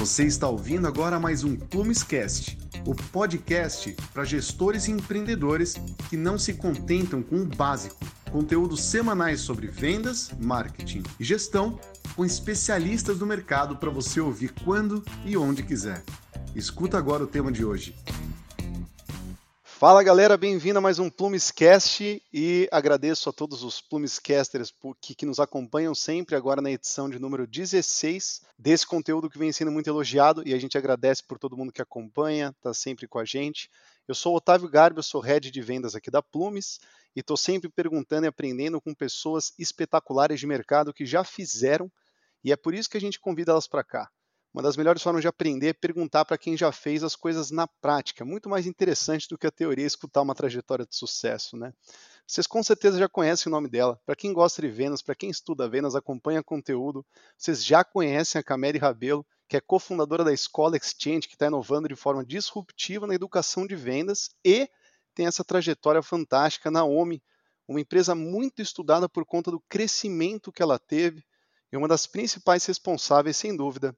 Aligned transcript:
Você 0.00 0.24
está 0.24 0.48
ouvindo 0.48 0.88
agora 0.88 1.20
mais 1.20 1.44
um 1.44 1.54
Plumescast, 1.54 2.56
o 2.86 2.94
podcast 2.94 3.94
para 4.14 4.24
gestores 4.24 4.88
e 4.88 4.92
empreendedores 4.92 5.74
que 6.08 6.16
não 6.16 6.38
se 6.38 6.54
contentam 6.54 7.22
com 7.22 7.42
o 7.42 7.44
básico. 7.44 8.02
Conteúdos 8.32 8.82
semanais 8.82 9.42
sobre 9.42 9.66
vendas, 9.66 10.30
marketing 10.40 11.02
e 11.20 11.22
gestão 11.22 11.78
com 12.16 12.24
especialistas 12.24 13.18
do 13.18 13.26
mercado 13.26 13.76
para 13.76 13.90
você 13.90 14.22
ouvir 14.22 14.54
quando 14.64 15.04
e 15.22 15.36
onde 15.36 15.62
quiser. 15.62 16.02
Escuta 16.56 16.96
agora 16.96 17.24
o 17.24 17.26
tema 17.26 17.52
de 17.52 17.62
hoje. 17.62 17.94
Fala 19.80 20.02
galera, 20.02 20.36
bem-vindo 20.36 20.78
a 20.78 20.82
mais 20.82 20.98
um 20.98 21.08
Plumescast 21.08 22.22
e 22.30 22.68
agradeço 22.70 23.30
a 23.30 23.32
todos 23.32 23.62
os 23.62 23.80
Plumescasters 23.80 24.70
que, 25.00 25.14
que 25.14 25.24
nos 25.24 25.40
acompanham 25.40 25.94
sempre 25.94 26.36
agora 26.36 26.60
na 26.60 26.70
edição 26.70 27.08
de 27.08 27.18
número 27.18 27.46
16 27.46 28.42
desse 28.58 28.86
conteúdo 28.86 29.30
que 29.30 29.38
vem 29.38 29.50
sendo 29.50 29.70
muito 29.70 29.88
elogiado 29.88 30.46
e 30.46 30.52
a 30.52 30.58
gente 30.58 30.76
agradece 30.76 31.26
por 31.26 31.38
todo 31.38 31.56
mundo 31.56 31.72
que 31.72 31.80
acompanha, 31.80 32.54
está 32.54 32.74
sempre 32.74 33.08
com 33.08 33.18
a 33.18 33.24
gente. 33.24 33.70
Eu 34.06 34.14
sou 34.14 34.36
Otávio 34.36 34.68
Garbi, 34.68 34.98
eu 34.98 35.02
sou 35.02 35.22
head 35.22 35.50
de 35.50 35.62
vendas 35.62 35.94
aqui 35.94 36.10
da 36.10 36.20
Plumes 36.20 36.78
e 37.16 37.20
estou 37.20 37.38
sempre 37.38 37.70
perguntando 37.70 38.26
e 38.26 38.28
aprendendo 38.28 38.82
com 38.82 38.92
pessoas 38.92 39.54
espetaculares 39.58 40.38
de 40.38 40.46
mercado 40.46 40.92
que 40.92 41.06
já 41.06 41.24
fizeram 41.24 41.90
e 42.44 42.52
é 42.52 42.56
por 42.56 42.74
isso 42.74 42.90
que 42.90 42.98
a 42.98 43.00
gente 43.00 43.18
convida 43.18 43.52
elas 43.52 43.66
para 43.66 43.82
cá. 43.82 44.10
Uma 44.52 44.62
das 44.62 44.76
melhores 44.76 45.00
formas 45.00 45.22
de 45.22 45.28
aprender 45.28 45.68
é 45.68 45.72
perguntar 45.72 46.24
para 46.24 46.36
quem 46.36 46.56
já 46.56 46.72
fez 46.72 47.04
as 47.04 47.14
coisas 47.14 47.52
na 47.52 47.68
prática. 47.68 48.24
Muito 48.24 48.48
mais 48.48 48.66
interessante 48.66 49.28
do 49.28 49.38
que 49.38 49.46
a 49.46 49.50
teoria 49.50 49.86
escutar 49.86 50.22
uma 50.22 50.34
trajetória 50.34 50.84
de 50.84 50.96
sucesso, 50.96 51.56
né? 51.56 51.72
Vocês 52.26 52.48
com 52.48 52.60
certeza 52.60 52.98
já 52.98 53.08
conhecem 53.08 53.48
o 53.48 53.54
nome 53.54 53.68
dela. 53.68 54.00
Para 54.04 54.16
quem 54.16 54.32
gosta 54.32 54.60
de 54.60 54.68
vendas, 54.68 55.02
para 55.02 55.14
quem 55.14 55.30
estuda 55.30 55.68
vendas, 55.68 55.94
acompanha 55.94 56.42
conteúdo, 56.42 57.06
vocês 57.38 57.64
já 57.64 57.84
conhecem 57.84 58.40
a 58.40 58.42
Cameri 58.42 58.78
Rabelo, 58.78 59.24
que 59.48 59.56
é 59.56 59.60
cofundadora 59.60 60.24
da 60.24 60.32
Escola 60.32 60.76
Exchange, 60.76 61.28
que 61.28 61.34
está 61.34 61.46
inovando 61.46 61.88
de 61.88 61.94
forma 61.94 62.24
disruptiva 62.24 63.06
na 63.06 63.14
educação 63.14 63.66
de 63.66 63.76
vendas 63.76 64.30
e 64.44 64.68
tem 65.14 65.26
essa 65.26 65.44
trajetória 65.44 66.02
fantástica 66.02 66.70
na 66.70 66.84
OMI, 66.84 67.22
uma 67.68 67.80
empresa 67.80 68.16
muito 68.16 68.60
estudada 68.62 69.08
por 69.08 69.24
conta 69.24 69.50
do 69.50 69.60
crescimento 69.68 70.50
que 70.50 70.62
ela 70.62 70.78
teve 70.78 71.24
e 71.72 71.76
uma 71.76 71.86
das 71.86 72.06
principais 72.06 72.64
responsáveis, 72.66 73.36
sem 73.36 73.56
dúvida, 73.56 73.96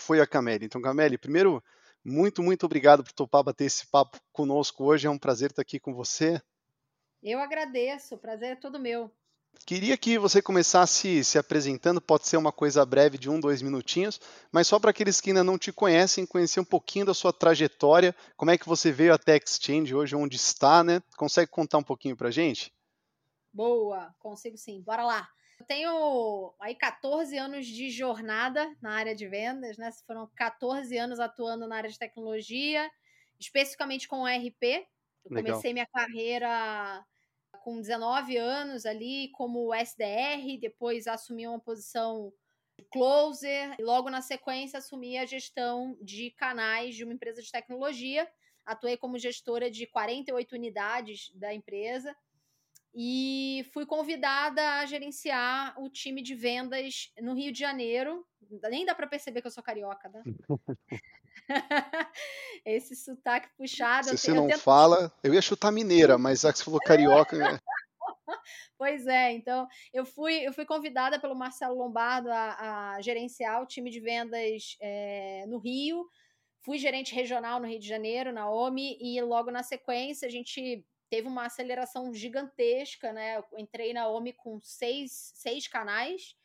foi 0.00 0.20
a 0.20 0.26
Cameli. 0.26 0.66
Então, 0.66 0.80
Cameli, 0.80 1.18
primeiro, 1.18 1.62
muito, 2.04 2.42
muito 2.42 2.66
obrigado 2.66 3.04
por 3.04 3.12
topar 3.12 3.42
bater 3.42 3.64
esse 3.64 3.86
papo 3.86 4.18
conosco 4.32 4.84
hoje. 4.84 5.06
É 5.06 5.10
um 5.10 5.18
prazer 5.18 5.50
estar 5.50 5.62
aqui 5.62 5.78
com 5.78 5.94
você. 5.94 6.40
Eu 7.22 7.38
agradeço, 7.38 8.14
o 8.14 8.18
prazer 8.18 8.52
é 8.52 8.56
todo 8.56 8.78
meu. 8.78 9.10
Queria 9.66 9.96
que 9.96 10.18
você 10.18 10.40
começasse 10.40 11.22
se 11.22 11.38
apresentando, 11.38 12.00
pode 12.00 12.26
ser 12.26 12.36
uma 12.36 12.52
coisa 12.52 12.84
breve 12.86 13.18
de 13.18 13.28
um, 13.28 13.38
dois 13.38 13.60
minutinhos, 13.60 14.20
mas 14.50 14.66
só 14.66 14.78
para 14.78 14.90
aqueles 14.90 15.20
que 15.20 15.30
ainda 15.30 15.44
não 15.44 15.58
te 15.58 15.72
conhecem, 15.72 16.24
conhecer 16.24 16.60
um 16.60 16.64
pouquinho 16.64 17.04
da 17.04 17.14
sua 17.14 17.32
trajetória, 17.32 18.14
como 18.36 18.50
é 18.50 18.56
que 18.56 18.66
você 18.66 18.90
veio 18.90 19.12
até 19.12 19.36
Exchange 19.36 19.94
hoje, 19.94 20.16
onde 20.16 20.36
está, 20.36 20.82
né? 20.82 21.02
Consegue 21.16 21.50
contar 21.50 21.78
um 21.78 21.82
pouquinho 21.82 22.16
para 22.16 22.30
gente? 22.30 22.72
Boa, 23.52 24.14
consigo 24.18 24.56
sim. 24.56 24.80
Bora 24.80 25.04
lá. 25.04 25.28
Eu 25.60 25.66
tenho 25.66 26.54
aí 26.58 26.74
14 26.74 27.36
anos 27.36 27.66
de 27.66 27.90
jornada 27.90 28.74
na 28.80 28.92
área 28.92 29.14
de 29.14 29.28
vendas, 29.28 29.76
né? 29.76 29.90
Foram 30.06 30.26
14 30.34 30.96
anos 30.96 31.20
atuando 31.20 31.68
na 31.68 31.76
área 31.76 31.90
de 31.90 31.98
tecnologia, 31.98 32.90
especificamente 33.38 34.08
com 34.08 34.22
o 34.22 34.26
RP. 34.26 34.62
Eu 34.62 35.30
Legal. 35.30 35.44
comecei 35.44 35.74
minha 35.74 35.86
carreira 35.86 37.04
com 37.62 37.78
19 37.78 38.38
anos 38.38 38.86
ali 38.86 39.30
como 39.32 39.74
SDR, 39.74 40.58
depois 40.58 41.06
assumi 41.06 41.46
uma 41.46 41.60
posição 41.60 42.32
de 42.78 42.86
closer, 42.86 43.76
e 43.78 43.82
logo 43.82 44.08
na 44.08 44.22
sequência 44.22 44.78
assumi 44.78 45.18
a 45.18 45.26
gestão 45.26 45.94
de 46.00 46.30
canais 46.30 46.94
de 46.96 47.04
uma 47.04 47.12
empresa 47.12 47.42
de 47.42 47.52
tecnologia. 47.52 48.26
Atuei 48.64 48.96
como 48.96 49.18
gestora 49.18 49.70
de 49.70 49.86
48 49.86 50.54
unidades 50.54 51.30
da 51.34 51.52
empresa 51.52 52.16
e 52.94 53.64
fui 53.72 53.86
convidada 53.86 54.78
a 54.80 54.86
gerenciar 54.86 55.74
o 55.80 55.88
time 55.88 56.22
de 56.22 56.34
vendas 56.34 57.12
no 57.20 57.34
Rio 57.34 57.52
de 57.52 57.58
Janeiro. 57.58 58.26
Nem 58.68 58.84
dá 58.84 58.94
para 58.94 59.06
perceber 59.06 59.40
que 59.40 59.46
eu 59.46 59.52
sou 59.52 59.62
carioca, 59.62 60.08
né? 60.08 60.22
Esse 62.66 62.96
sotaque 62.96 63.48
puxado. 63.56 64.08
Se 64.08 64.18
você 64.18 64.32
não 64.32 64.48
tento... 64.48 64.60
fala, 64.60 65.12
eu 65.22 65.32
ia 65.32 65.40
chutar 65.40 65.70
mineira, 65.70 66.18
mas 66.18 66.40
já 66.40 66.52
que 66.52 66.58
você 66.58 66.64
falou 66.64 66.80
carioca. 66.80 67.36
Né? 67.36 67.58
pois 68.76 69.06
é, 69.06 69.32
então 69.32 69.68
eu 69.92 70.04
fui, 70.04 70.46
eu 70.46 70.52
fui 70.52 70.64
convidada 70.64 71.20
pelo 71.20 71.36
Marcelo 71.36 71.76
Lombardo 71.76 72.28
a, 72.30 72.94
a 72.94 73.00
gerenciar 73.00 73.62
o 73.62 73.66
time 73.66 73.90
de 73.90 74.00
vendas 74.00 74.76
é, 74.80 75.44
no 75.46 75.58
Rio. 75.58 76.04
Fui 76.62 76.76
gerente 76.76 77.14
regional 77.14 77.60
no 77.60 77.66
Rio 77.66 77.78
de 77.78 77.88
Janeiro, 77.88 78.32
na 78.32 78.50
OMI, 78.50 78.98
e 79.00 79.20
logo 79.22 79.50
na 79.50 79.62
sequência 79.62 80.26
a 80.26 80.30
gente 80.30 80.84
teve 81.10 81.26
uma 81.26 81.46
aceleração 81.46 82.14
gigantesca, 82.14 83.12
né? 83.12 83.38
Eu 83.38 83.58
entrei 83.58 83.92
na 83.92 84.08
OMI 84.08 84.32
com 84.32 84.60
seis, 84.60 85.32
seis 85.34 85.66
canais 85.66 86.36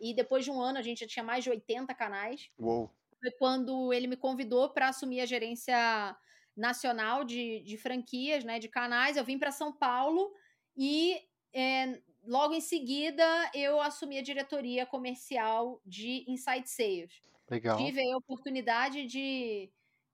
e 0.00 0.14
depois 0.14 0.44
de 0.44 0.50
um 0.50 0.60
ano 0.60 0.78
a 0.78 0.82
gente 0.82 1.00
já 1.00 1.06
tinha 1.06 1.22
mais 1.22 1.44
de 1.44 1.50
80 1.50 1.94
canais. 1.94 2.50
Uou. 2.58 2.90
Foi 3.20 3.30
quando 3.32 3.92
ele 3.92 4.06
me 4.06 4.16
convidou 4.16 4.70
para 4.70 4.88
assumir 4.88 5.20
a 5.20 5.26
gerência 5.26 6.16
nacional 6.56 7.22
de, 7.22 7.60
de 7.60 7.76
franquias, 7.76 8.42
né? 8.44 8.58
De 8.58 8.68
canais. 8.68 9.16
Eu 9.16 9.24
vim 9.24 9.38
para 9.38 9.52
São 9.52 9.72
Paulo 9.72 10.32
e 10.74 11.20
é, 11.52 12.00
logo 12.26 12.54
em 12.54 12.60
seguida 12.60 13.24
eu 13.54 13.80
assumi 13.80 14.18
a 14.18 14.22
diretoria 14.22 14.86
comercial 14.86 15.80
de 15.84 16.24
Inside 16.26 16.68
Sales. 16.68 17.22
Legal. 17.50 17.76
Tive 17.76 18.00
a 18.10 18.16
oportunidade 18.16 19.04
de, 19.06 19.70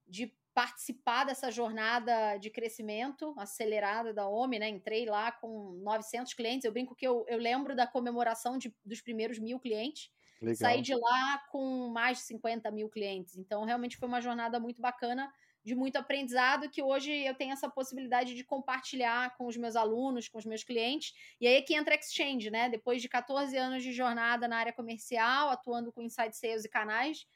de 0.09 0.35
participar 0.55 1.25
dessa 1.25 1.51
jornada 1.51 2.37
de 2.37 2.51
crescimento 2.51 3.35
acelerada 3.39 4.13
da 4.13 4.29
OMI, 4.29 4.59
né? 4.59 4.69
Entrei 4.69 5.07
lá 5.07 5.31
com 5.31 5.79
900 5.83 6.35
clientes. 6.35 6.65
Eu 6.65 6.73
brinco 6.73 6.95
que 6.95 7.07
eu, 7.07 7.25
eu 7.29 7.39
lembro 7.39 7.77
da 7.77 7.87
comemoração 7.87 8.59
de, 8.59 8.75
dos 8.85 9.01
primeiros 9.01 9.39
mil 9.39 9.61
clientes. 9.61 10.11
Legal. 10.41 10.57
Saí 10.57 10.83
de 10.83 10.95
lá 10.95 11.39
com 11.51 11.89
mais 11.89 12.19
de 12.19 12.25
50 12.25 12.71
mil 12.71 12.89
clientes. 12.89 13.37
Então, 13.37 13.65
realmente 13.65 13.97
foi 13.97 14.09
uma 14.09 14.21
jornada 14.21 14.59
muito 14.59 14.81
bacana, 14.81 15.31
de 15.63 15.75
muito 15.75 15.97
aprendizado, 15.97 16.71
que 16.71 16.83
hoje 16.83 17.13
eu 17.13 17.35
tenho 17.35 17.53
essa 17.53 17.69
possibilidade 17.69 18.35
de 18.35 18.43
compartilhar 18.43 19.37
com 19.37 19.47
os 19.47 19.57
meus 19.57 19.77
alunos, 19.77 20.29
com 20.29 20.39
os 20.39 20.47
meus 20.47 20.65
clientes. 20.65 21.13
E 21.39 21.47
aí 21.47 21.57
é 21.57 21.63
que 21.63 21.75
entra 21.75 21.95
a 21.95 21.99
Exchange, 21.99 22.51
né? 22.51 22.71
Depois 22.71 23.03
de 23.03 23.09
14 23.09 23.55
anos 23.57 23.83
de 23.83 23.93
jornada 23.93 24.49
na 24.49 24.57
área 24.57 24.73
comercial, 24.73 25.51
atuando 25.51 25.93
com 25.93 26.01
inside 26.01 26.35
sales 26.35 26.65
e 26.65 26.69
canais, 26.69 27.27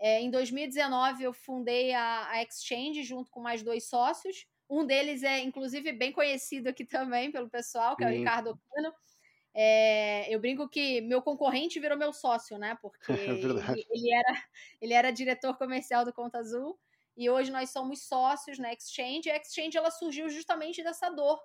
é, 0.00 0.18
em 0.20 0.30
2019, 0.30 1.22
eu 1.24 1.32
fundei 1.32 1.92
a, 1.92 2.26
a 2.30 2.42
Exchange 2.42 3.02
junto 3.02 3.30
com 3.30 3.40
mais 3.40 3.62
dois 3.62 3.86
sócios. 3.86 4.46
Um 4.68 4.86
deles 4.86 5.22
é, 5.22 5.40
inclusive, 5.40 5.92
bem 5.92 6.10
conhecido 6.10 6.68
aqui 6.68 6.86
também 6.86 7.30
pelo 7.30 7.50
pessoal, 7.50 7.96
que 7.96 8.04
é 8.04 8.06
o 8.06 8.10
Ricardo 8.10 8.50
Ocano. 8.50 8.94
É, 9.52 10.32
eu 10.34 10.40
brinco 10.40 10.68
que 10.68 11.02
meu 11.02 11.20
concorrente 11.20 11.78
virou 11.78 11.98
meu 11.98 12.14
sócio, 12.14 12.56
né? 12.56 12.78
Porque 12.80 12.98
é 13.12 13.26
ele, 13.26 13.86
ele, 13.90 14.14
era, 14.14 14.44
ele 14.80 14.94
era 14.94 15.10
diretor 15.10 15.58
comercial 15.58 16.04
do 16.04 16.14
Conta 16.14 16.38
Azul 16.38 16.78
e 17.16 17.28
hoje 17.28 17.50
nós 17.50 17.70
somos 17.70 18.06
sócios 18.06 18.58
na 18.58 18.72
Exchange. 18.72 19.30
A 19.30 19.36
Exchange 19.36 19.76
ela 19.76 19.90
surgiu 19.90 20.30
justamente 20.30 20.82
dessa 20.82 21.10
dor 21.10 21.38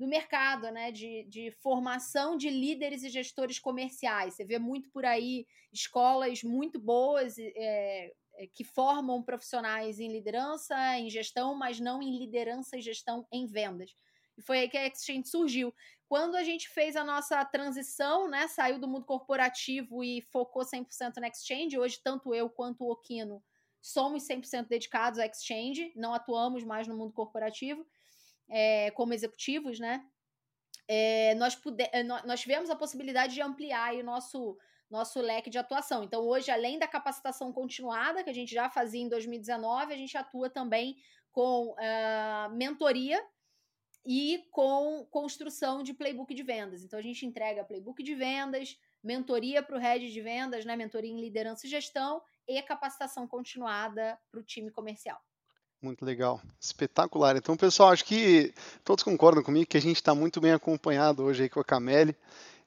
do 0.00 0.06
mercado, 0.06 0.70
né? 0.70 0.90
De, 0.90 1.24
de 1.24 1.50
formação 1.60 2.34
de 2.34 2.48
líderes 2.48 3.02
e 3.02 3.10
gestores 3.10 3.58
comerciais. 3.58 4.34
Você 4.34 4.46
vê 4.46 4.58
muito 4.58 4.88
por 4.88 5.04
aí 5.04 5.46
escolas 5.70 6.42
muito 6.42 6.80
boas 6.80 7.36
é, 7.38 8.10
que 8.54 8.64
formam 8.64 9.22
profissionais 9.22 10.00
em 10.00 10.10
liderança, 10.10 10.74
em 10.96 11.10
gestão, 11.10 11.54
mas 11.54 11.78
não 11.78 12.00
em 12.00 12.18
liderança 12.18 12.78
e 12.78 12.80
gestão 12.80 13.26
em 13.30 13.46
vendas. 13.46 13.94
E 14.38 14.42
foi 14.42 14.60
aí 14.60 14.70
que 14.70 14.78
a 14.78 14.86
Exchange 14.86 15.28
surgiu. 15.28 15.72
Quando 16.08 16.34
a 16.34 16.42
gente 16.42 16.70
fez 16.70 16.96
a 16.96 17.04
nossa 17.04 17.44
transição, 17.44 18.26
né, 18.26 18.48
saiu 18.48 18.78
do 18.78 18.88
mundo 18.88 19.04
corporativo 19.04 20.02
e 20.02 20.22
focou 20.32 20.62
100% 20.62 21.18
na 21.18 21.28
Exchange, 21.28 21.78
hoje 21.78 22.00
tanto 22.02 22.34
eu 22.34 22.48
quanto 22.48 22.84
o 22.84 22.90
Okino 22.90 23.44
somos 23.82 24.26
100% 24.26 24.66
dedicados 24.66 25.18
à 25.18 25.26
Exchange, 25.26 25.92
não 25.94 26.14
atuamos 26.14 26.64
mais 26.64 26.88
no 26.88 26.96
mundo 26.96 27.12
corporativo 27.12 27.86
é, 28.50 28.90
como 28.90 29.14
executivos, 29.14 29.78
né? 29.78 30.04
É, 30.92 31.34
nós, 31.36 31.54
puder, 31.54 31.88
eh, 31.92 32.02
nós 32.02 32.40
tivemos 32.40 32.68
a 32.68 32.74
possibilidade 32.74 33.32
de 33.34 33.40
ampliar 33.40 33.94
o 33.94 34.02
nosso, 34.02 34.58
nosso 34.90 35.20
leque 35.20 35.48
de 35.48 35.56
atuação. 35.56 36.02
Então, 36.02 36.20
hoje, 36.22 36.50
além 36.50 36.80
da 36.80 36.88
capacitação 36.88 37.52
continuada, 37.52 38.24
que 38.24 38.30
a 38.30 38.34
gente 38.34 38.52
já 38.52 38.68
fazia 38.68 39.00
em 39.00 39.08
2019, 39.08 39.94
a 39.94 39.96
gente 39.96 40.18
atua 40.18 40.50
também 40.50 40.96
com 41.30 41.68
uh, 41.68 42.50
mentoria 42.52 43.24
e 44.04 44.48
com 44.50 45.06
construção 45.10 45.82
de 45.84 45.94
playbook 45.94 46.34
de 46.34 46.42
vendas. 46.42 46.82
Então, 46.82 46.98
a 46.98 47.02
gente 47.02 47.24
entrega 47.24 47.64
playbook 47.64 48.02
de 48.02 48.16
vendas, 48.16 48.76
mentoria 49.00 49.62
para 49.62 49.76
o 49.76 49.78
head 49.78 50.10
de 50.10 50.20
vendas, 50.20 50.64
né? 50.64 50.74
mentoria 50.74 51.12
em 51.12 51.20
liderança 51.20 51.66
e 51.66 51.70
gestão 51.70 52.20
e 52.48 52.60
capacitação 52.62 53.28
continuada 53.28 54.18
para 54.28 54.40
o 54.40 54.42
time 54.42 54.72
comercial. 54.72 55.20
Muito 55.82 56.04
legal, 56.04 56.42
espetacular. 56.60 57.36
Então, 57.36 57.56
pessoal, 57.56 57.90
acho 57.90 58.04
que 58.04 58.52
todos 58.84 59.02
concordam 59.02 59.42
comigo 59.42 59.66
que 59.66 59.78
a 59.78 59.80
gente 59.80 59.96
está 59.96 60.14
muito 60.14 60.38
bem 60.38 60.52
acompanhado 60.52 61.22
hoje 61.22 61.44
aí 61.44 61.48
com 61.48 61.58
a 61.58 61.64
Cameli. 61.64 62.14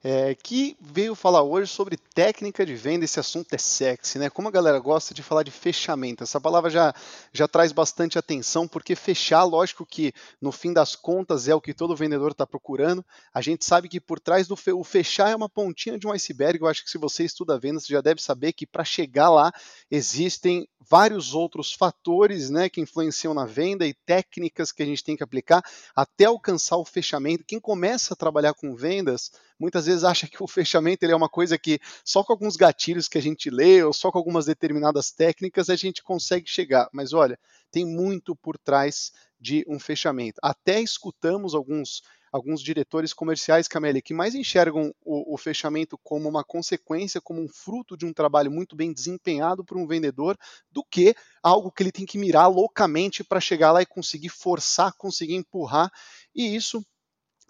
É, 0.04 0.34
que 0.34 0.76
veio 0.78 1.14
falar 1.14 1.42
hoje 1.42 1.72
sobre 1.72 1.96
técnica 1.96 2.66
de 2.66 2.74
venda. 2.74 3.06
Esse 3.06 3.18
assunto 3.18 3.54
é 3.54 3.58
sexy, 3.58 4.18
né? 4.18 4.28
Como 4.28 4.46
a 4.46 4.50
galera 4.50 4.78
gosta 4.78 5.14
de 5.14 5.22
falar 5.22 5.42
de 5.42 5.50
fechamento. 5.50 6.22
Essa 6.22 6.38
palavra 6.38 6.68
já, 6.68 6.94
já 7.32 7.48
traz 7.48 7.72
bastante 7.72 8.18
atenção, 8.18 8.68
porque 8.68 8.94
fechar, 8.94 9.44
lógico 9.44 9.86
que 9.86 10.12
no 10.42 10.52
fim 10.52 10.74
das 10.74 10.94
contas 10.94 11.48
é 11.48 11.54
o 11.54 11.60
que 11.60 11.72
todo 11.72 11.96
vendedor 11.96 12.32
está 12.32 12.46
procurando. 12.46 13.02
A 13.32 13.40
gente 13.40 13.64
sabe 13.64 13.88
que 13.88 13.98
por 13.98 14.20
trás 14.20 14.46
do 14.46 14.56
fe 14.56 14.72
o 14.72 14.84
fechar 14.84 15.30
é 15.30 15.34
uma 15.36 15.48
pontinha 15.48 15.98
de 15.98 16.06
um 16.06 16.12
iceberg. 16.12 16.60
Eu 16.60 16.68
acho 16.68 16.84
que 16.84 16.90
se 16.90 16.98
você 16.98 17.24
estuda 17.24 17.58
vendas, 17.58 17.86
você 17.86 17.94
já 17.94 18.02
deve 18.02 18.20
saber 18.20 18.52
que 18.52 18.66
para 18.66 18.84
chegar 18.84 19.30
lá 19.30 19.50
existem 19.90 20.68
vários 20.86 21.34
outros 21.34 21.72
fatores 21.72 22.50
né, 22.50 22.68
que 22.68 22.80
influenciam 22.80 23.32
na 23.32 23.46
venda 23.46 23.86
e 23.86 23.94
técnicas 23.94 24.70
que 24.70 24.82
a 24.82 24.86
gente 24.86 25.02
tem 25.02 25.16
que 25.16 25.22
aplicar 25.22 25.64
até 25.96 26.26
alcançar 26.26 26.76
o 26.76 26.84
fechamento. 26.84 27.44
Quem 27.46 27.58
começa 27.58 28.12
a 28.12 28.16
trabalhar 28.16 28.52
com 28.52 28.74
vendas 28.74 29.32
muitas 29.58 29.86
vezes 29.86 30.04
acha 30.04 30.26
que 30.26 30.42
o 30.42 30.46
fechamento 30.46 31.04
ele 31.04 31.12
é 31.12 31.16
uma 31.16 31.28
coisa 31.28 31.58
que 31.58 31.80
só 32.04 32.22
com 32.22 32.32
alguns 32.32 32.56
gatilhos 32.56 33.08
que 33.08 33.18
a 33.18 33.22
gente 33.22 33.50
lê 33.50 33.82
ou 33.82 33.92
só 33.92 34.10
com 34.10 34.18
algumas 34.18 34.46
determinadas 34.46 35.10
técnicas 35.10 35.70
a 35.70 35.76
gente 35.76 36.02
consegue 36.02 36.48
chegar. 36.48 36.88
Mas 36.92 37.12
olha, 37.12 37.38
tem 37.70 37.84
muito 37.84 38.34
por 38.36 38.58
trás 38.58 39.12
de 39.40 39.64
um 39.68 39.78
fechamento. 39.78 40.38
Até 40.42 40.80
escutamos 40.80 41.54
alguns 41.54 42.02
alguns 42.34 42.60
diretores 42.60 43.12
comerciais, 43.12 43.68
Cameli, 43.68 44.02
que 44.02 44.12
mais 44.12 44.34
enxergam 44.34 44.92
o, 45.04 45.34
o, 45.34 45.38
fechamento 45.38 45.96
como 46.02 46.28
uma 46.28 46.42
consequência, 46.42 47.20
como 47.20 47.40
um 47.40 47.46
fruto 47.46 47.96
de 47.96 48.04
um 48.04 48.12
trabalho 48.12 48.50
muito 48.50 48.74
bem 48.74 48.92
desempenhado 48.92 49.64
por 49.64 49.76
um 49.76 49.86
vendedor, 49.86 50.36
do 50.68 50.82
que 50.82 51.14
algo 51.40 51.70
que 51.70 51.84
ele 51.84 51.92
tem 51.92 52.04
que 52.04 52.18
mirar 52.18 52.48
loucamente 52.48 53.22
para 53.22 53.38
chegar 53.38 53.70
lá 53.70 53.82
e 53.82 53.86
conseguir 53.86 54.30
forçar, 54.30 54.92
conseguir 54.94 55.36
empurrar. 55.36 55.92
E 56.34 56.56
isso 56.56 56.84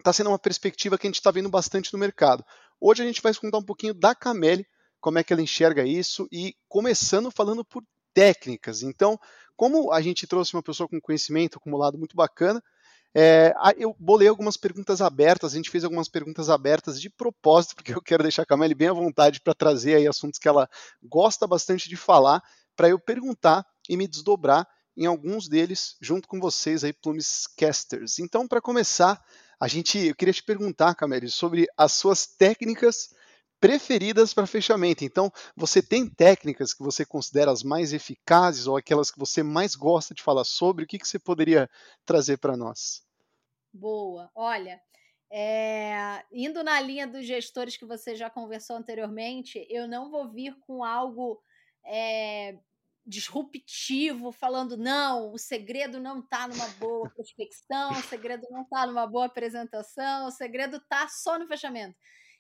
está 0.05 0.13
sendo 0.13 0.29
uma 0.29 0.39
perspectiva 0.39 0.99
que 0.99 1.07
a 1.07 1.09
gente 1.09 1.17
está 1.17 1.31
vendo 1.31 1.49
bastante 1.49 1.91
no 1.91 1.99
mercado. 1.99 2.45
Hoje 2.79 3.03
a 3.03 3.07
gente 3.07 3.23
vai 3.23 3.33
contar 3.35 3.57
um 3.57 3.65
pouquinho 3.65 3.95
da 3.95 4.15
Cameli, 4.15 4.67
como 5.01 5.19
é 5.19 5.25
que 5.25 5.33
ela 5.33 5.41
enxerga 5.41 5.83
isso 5.83 6.29
e 6.31 6.55
começando 6.69 7.31
falando 7.31 7.65
por 7.65 7.83
técnicas. 8.13 8.83
Então, 8.83 9.19
como 9.57 9.91
a 9.91 10.03
gente 10.03 10.27
trouxe 10.27 10.53
uma 10.53 10.63
pessoa 10.63 10.87
com 10.87 11.01
conhecimento 11.01 11.57
acumulado 11.57 11.97
muito 11.97 12.15
bacana, 12.15 12.63
é, 13.15 13.55
eu 13.79 13.97
bolei 13.99 14.29
algumas 14.29 14.59
perguntas 14.59 15.01
abertas, 15.01 15.55
a 15.55 15.57
gente 15.57 15.71
fez 15.71 15.85
algumas 15.85 16.09
perguntas 16.09 16.51
abertas 16.51 17.01
de 17.01 17.09
propósito, 17.09 17.77
porque 17.77 17.95
eu 17.95 18.03
quero 18.03 18.25
deixar 18.25 18.43
a 18.43 18.47
Cameli 18.47 18.75
bem 18.75 18.89
à 18.89 18.93
vontade 18.93 19.41
para 19.41 19.55
trazer 19.55 19.95
aí 19.95 20.07
assuntos 20.07 20.39
que 20.39 20.49
ela 20.49 20.69
gosta 21.03 21.47
bastante 21.47 21.89
de 21.89 21.97
falar, 21.97 22.43
para 22.77 22.91
eu 22.91 22.99
perguntar 22.99 23.65
e 23.89 23.97
me 23.97 24.07
desdobrar 24.07 24.69
em 24.97 25.07
alguns 25.07 25.49
deles 25.49 25.97
junto 26.01 26.29
com 26.29 26.39
vocês 26.39 26.85
aí, 26.85 26.93
Plumes 26.93 27.47
Casters. 27.57 28.19
Então, 28.19 28.47
para 28.47 28.61
começar, 28.61 29.23
a 29.61 29.69
gente, 29.69 29.99
eu 29.99 30.15
queria 30.15 30.35
te 30.35 30.43
perguntar, 30.43 30.95
Cameli, 30.95 31.31
sobre 31.31 31.67
as 31.77 31.93
suas 31.93 32.27
técnicas 32.27 33.15
preferidas 33.61 34.35
para 34.35 34.47
fechamento. 34.47 35.05
Então, 35.05 35.33
você 35.57 35.81
tem 35.81 36.09
técnicas 36.09 36.75
que 36.75 36.83
você 36.83 37.05
considera 37.05 37.51
as 37.51 37.63
mais 37.63 37.93
eficazes 37.93 38.67
ou 38.67 38.77
aquelas 38.77 39.11
que 39.11 39.19
você 39.19 39.43
mais 39.43 39.75
gosta 39.75 40.15
de 40.15 40.23
falar 40.23 40.45
sobre? 40.45 40.85
O 40.85 40.87
que, 40.87 40.99
que 40.99 41.09
você 41.09 41.19
poderia 41.19 41.71
trazer 42.05 42.37
para 42.37 42.57
nós? 42.57 43.03
Boa. 43.73 44.31
Olha, 44.35 44.81
é, 45.31 46.23
indo 46.31 46.63
na 46.63 46.81
linha 46.81 47.07
dos 47.07 47.27
gestores 47.27 47.77
que 47.77 47.87
você 47.87 48.15
já 48.15 48.29
conversou 48.29 48.77
anteriormente, 48.77 49.67
eu 49.71 49.89
não 49.89 50.11
vou 50.11 50.31
vir 50.31 50.55
com 50.61 50.85
algo 50.85 51.41
é, 51.85 52.59
disruptivo, 53.07 54.33
falando 54.33 54.77
não, 54.77 55.33
o 55.33 55.39
segredo 55.39 56.01
não 56.01 56.21
está 56.21 56.49
numa 56.49 56.69
boa 56.79 57.11
prospecção, 57.11 57.93
o 57.93 58.03
segredo 58.03 58.47
não 58.51 58.63
está 58.63 58.87
numa 58.87 59.07
boa 59.07 59.27
apresentação, 59.27 60.27
o 60.27 60.31
segredo 60.31 60.79
está 60.79 61.07
só 61.09 61.39
no 61.39 61.47
fechamento. 61.47 61.97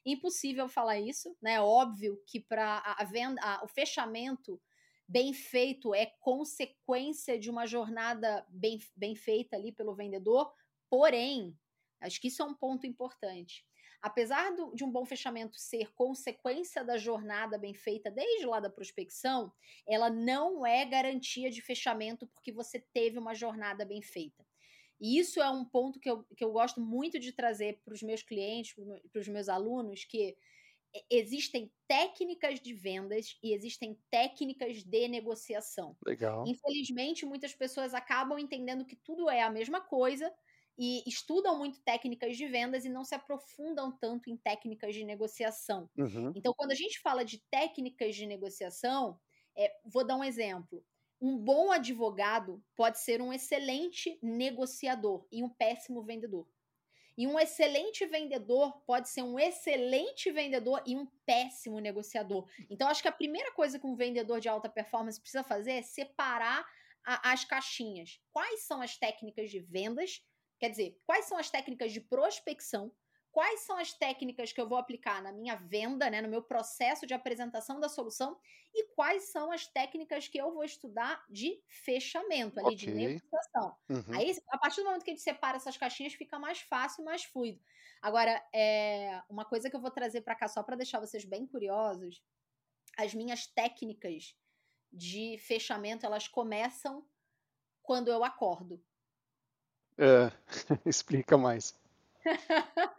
Impossível 0.06 0.68
falar 0.68 0.98
isso, 0.98 1.36
né? 1.40 1.60
Óbvio 1.60 2.22
que 2.26 2.40
para 2.40 2.78
a 2.98 3.04
venda, 3.04 3.40
a, 3.42 3.64
o 3.64 3.68
fechamento 3.68 4.60
bem 5.06 5.32
feito 5.34 5.94
é 5.94 6.06
consequência 6.20 7.38
de 7.38 7.50
uma 7.50 7.66
jornada 7.66 8.44
bem, 8.48 8.78
bem 8.96 9.14
feita 9.14 9.56
ali 9.56 9.70
pelo 9.70 9.94
vendedor, 9.94 10.52
porém, 10.88 11.58
acho 12.00 12.20
que 12.20 12.28
isso 12.28 12.42
é 12.42 12.44
um 12.44 12.54
ponto 12.54 12.86
importante 12.86 13.64
apesar 14.04 14.54
do, 14.54 14.74
de 14.74 14.84
um 14.84 14.90
bom 14.90 15.06
fechamento 15.06 15.58
ser 15.58 15.90
consequência 15.94 16.84
da 16.84 16.98
jornada 16.98 17.56
bem 17.56 17.72
feita 17.72 18.10
desde 18.10 18.44
lá 18.44 18.60
da 18.60 18.68
prospecção, 18.68 19.50
ela 19.88 20.10
não 20.10 20.66
é 20.66 20.84
garantia 20.84 21.50
de 21.50 21.62
fechamento 21.62 22.26
porque 22.26 22.52
você 22.52 22.78
teve 22.92 23.18
uma 23.18 23.34
jornada 23.34 23.82
bem 23.82 24.02
feita. 24.02 24.46
E 25.00 25.18
isso 25.18 25.40
é 25.40 25.48
um 25.48 25.64
ponto 25.64 25.98
que 25.98 26.10
eu, 26.10 26.22
que 26.36 26.44
eu 26.44 26.52
gosto 26.52 26.82
muito 26.82 27.18
de 27.18 27.32
trazer 27.32 27.80
para 27.82 27.94
os 27.94 28.02
meus 28.02 28.22
clientes, 28.22 28.76
para 29.10 29.20
os 29.20 29.26
meus 29.26 29.48
alunos, 29.48 30.04
que 30.04 30.36
existem 31.10 31.72
técnicas 31.88 32.60
de 32.60 32.74
vendas 32.74 33.38
e 33.42 33.54
existem 33.54 33.98
técnicas 34.10 34.84
de 34.84 35.08
negociação. 35.08 35.96
Legal. 36.04 36.44
Infelizmente, 36.46 37.24
muitas 37.24 37.54
pessoas 37.54 37.94
acabam 37.94 38.38
entendendo 38.38 38.84
que 38.84 38.96
tudo 38.96 39.30
é 39.30 39.40
a 39.40 39.50
mesma 39.50 39.80
coisa 39.80 40.30
e 40.78 41.02
estudam 41.06 41.56
muito 41.58 41.80
técnicas 41.82 42.36
de 42.36 42.46
vendas 42.46 42.84
e 42.84 42.88
não 42.88 43.04
se 43.04 43.14
aprofundam 43.14 43.96
tanto 43.98 44.28
em 44.28 44.36
técnicas 44.36 44.94
de 44.94 45.04
negociação. 45.04 45.88
Uhum. 45.96 46.32
Então, 46.34 46.52
quando 46.56 46.72
a 46.72 46.76
gente 46.76 47.00
fala 47.00 47.24
de 47.24 47.42
técnicas 47.50 48.16
de 48.16 48.26
negociação, 48.26 49.18
é, 49.56 49.72
vou 49.84 50.04
dar 50.04 50.16
um 50.16 50.24
exemplo. 50.24 50.84
Um 51.20 51.38
bom 51.38 51.70
advogado 51.70 52.62
pode 52.76 52.98
ser 52.98 53.22
um 53.22 53.32
excelente 53.32 54.18
negociador 54.22 55.26
e 55.30 55.42
um 55.42 55.48
péssimo 55.48 56.02
vendedor. 56.02 56.46
E 57.16 57.28
um 57.28 57.38
excelente 57.38 58.04
vendedor 58.06 58.82
pode 58.84 59.08
ser 59.08 59.22
um 59.22 59.38
excelente 59.38 60.32
vendedor 60.32 60.82
e 60.84 60.96
um 60.96 61.06
péssimo 61.24 61.78
negociador. 61.78 62.48
Então, 62.68 62.88
acho 62.88 63.00
que 63.00 63.08
a 63.08 63.12
primeira 63.12 63.52
coisa 63.52 63.78
que 63.78 63.86
um 63.86 63.94
vendedor 63.94 64.40
de 64.40 64.48
alta 64.48 64.68
performance 64.68 65.20
precisa 65.20 65.44
fazer 65.44 65.72
é 65.72 65.82
separar 65.82 66.66
a, 67.04 67.32
as 67.32 67.44
caixinhas. 67.44 68.20
Quais 68.32 68.66
são 68.66 68.82
as 68.82 68.96
técnicas 68.96 69.48
de 69.48 69.60
vendas 69.60 70.20
Quer 70.58 70.70
dizer, 70.70 71.00
quais 71.04 71.26
são 71.26 71.36
as 71.36 71.50
técnicas 71.50 71.92
de 71.92 72.00
prospecção? 72.00 72.92
Quais 73.34 73.62
são 73.62 73.76
as 73.76 73.92
técnicas 73.92 74.52
que 74.52 74.60
eu 74.60 74.68
vou 74.68 74.78
aplicar 74.78 75.20
na 75.20 75.32
minha 75.32 75.56
venda, 75.56 76.08
né, 76.08 76.22
no 76.22 76.28
meu 76.28 76.40
processo 76.40 77.04
de 77.04 77.14
apresentação 77.14 77.80
da 77.80 77.88
solução? 77.88 78.38
E 78.72 78.86
quais 78.94 79.24
são 79.32 79.50
as 79.50 79.66
técnicas 79.66 80.28
que 80.28 80.38
eu 80.38 80.54
vou 80.54 80.62
estudar 80.62 81.20
de 81.28 81.60
fechamento, 81.66 82.60
ali, 82.60 82.74
okay. 82.74 82.76
de 82.76 82.90
negociação? 82.92 83.76
Uhum. 83.88 84.14
Aí, 84.14 84.36
a 84.50 84.58
partir 84.58 84.82
do 84.82 84.84
momento 84.84 85.04
que 85.04 85.10
a 85.10 85.14
gente 85.14 85.22
separa 85.22 85.56
essas 85.56 85.76
caixinhas, 85.76 86.14
fica 86.14 86.38
mais 86.38 86.60
fácil 86.60 87.02
e 87.02 87.04
mais 87.04 87.24
fluido. 87.24 87.60
Agora, 88.00 88.40
é, 88.54 89.20
uma 89.28 89.44
coisa 89.44 89.68
que 89.68 89.74
eu 89.74 89.80
vou 89.80 89.90
trazer 89.90 90.20
para 90.20 90.36
cá 90.36 90.46
só 90.46 90.62
para 90.62 90.76
deixar 90.76 91.00
vocês 91.00 91.24
bem 91.24 91.44
curiosos: 91.44 92.22
as 92.96 93.14
minhas 93.14 93.48
técnicas 93.48 94.36
de 94.92 95.38
fechamento, 95.38 96.06
elas 96.06 96.28
começam 96.28 97.04
quando 97.82 98.12
eu 98.12 98.22
acordo. 98.22 98.80
É, 99.98 100.30
explica 100.84 101.36
mais. 101.36 101.74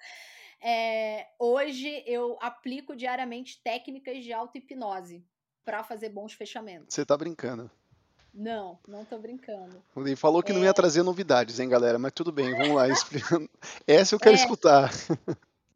é, 0.61 1.27
hoje 1.39 2.03
eu 2.05 2.37
aplico 2.41 2.95
diariamente 2.95 3.61
técnicas 3.63 4.23
de 4.23 4.31
auto-hipnose 4.31 5.25
para 5.63 5.83
fazer 5.83 6.09
bons 6.09 6.33
fechamentos. 6.33 6.93
Você 6.93 7.05
tá 7.05 7.17
brincando? 7.17 7.69
Não, 8.33 8.77
não 8.85 9.05
tô 9.05 9.17
brincando. 9.17 9.81
Ele 9.95 10.15
falou 10.15 10.43
que 10.43 10.51
é... 10.51 10.55
não 10.55 10.63
ia 10.63 10.73
trazer 10.73 11.03
novidades, 11.03 11.59
hein, 11.59 11.69
galera? 11.69 11.97
Mas 11.97 12.11
tudo 12.11 12.31
bem, 12.33 12.51
vamos 12.51 12.75
lá. 12.75 12.87
Explicando. 12.89 13.49
Essa 13.87 14.13
eu 14.13 14.19
quero 14.19 14.35
é... 14.35 14.39
escutar. 14.39 14.91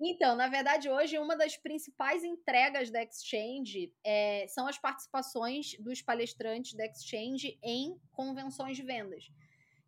Então, 0.01 0.35
na 0.35 0.47
verdade, 0.47 0.89
hoje 0.89 1.17
uma 1.17 1.35
das 1.35 1.57
principais 1.57 2.23
entregas 2.23 2.89
da 2.89 3.03
Exchange 3.03 3.93
é, 4.03 4.45
são 4.47 4.67
as 4.67 4.77
participações 4.77 5.75
dos 5.79 6.01
palestrantes 6.01 6.73
da 6.73 6.85
Exchange 6.85 7.57
em 7.63 7.97
convenções 8.11 8.77
de 8.77 8.83
vendas. 8.83 9.25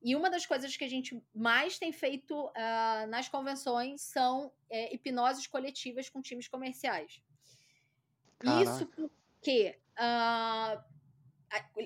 E 0.02 0.16
uma 0.16 0.30
das 0.30 0.46
coisas 0.46 0.76
que 0.76 0.84
a 0.84 0.90
gente 0.90 1.22
mais 1.34 1.78
tem 1.78 1.92
feito 1.92 2.48
uh, 2.48 3.08
nas 3.08 3.30
convenções 3.30 4.02
são 4.02 4.52
é, 4.70 4.94
hipnoses 4.94 5.46
coletivas 5.46 6.10
com 6.10 6.22
times 6.22 6.48
comerciais. 6.48 7.22
Caraca. 8.40 8.64
Isso 8.64 8.88
porque 8.88 9.80
uh, 9.94 10.84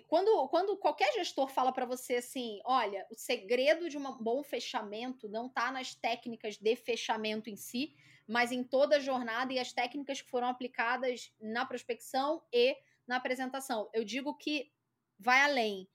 quando, 0.08 0.48
quando 0.48 0.78
qualquer 0.78 1.14
gestor 1.14 1.50
fala 1.50 1.74
para 1.74 1.86
você 1.86 2.16
assim, 2.16 2.60
olha, 2.64 3.06
o 3.12 3.16
segredo 3.16 3.90
de 3.90 3.98
um 3.98 4.18
bom 4.18 4.44
fechamento 4.44 5.28
não 5.28 5.48
está 5.48 5.72
nas 5.72 5.94
técnicas 5.94 6.58
de 6.58 6.76
fechamento 6.76 7.50
em 7.50 7.56
si, 7.56 7.94
mas 8.28 8.52
em 8.52 8.64
toda 8.64 8.98
a 8.98 9.00
jornada 9.00 9.52
e 9.52 9.60
as 9.60 9.74
técnicas 9.74 10.22
que 10.22 10.30
foram 10.30 10.48
aplicadas 10.48 11.34
na 11.42 11.66
prospecção 11.66 12.44
e 12.52 12.78
na 13.08 13.18
apresentação. 13.18 13.90
Eu 13.94 14.04
digo 14.04 14.36
que 14.36 14.72
vai 15.20 15.42
além 15.42 15.88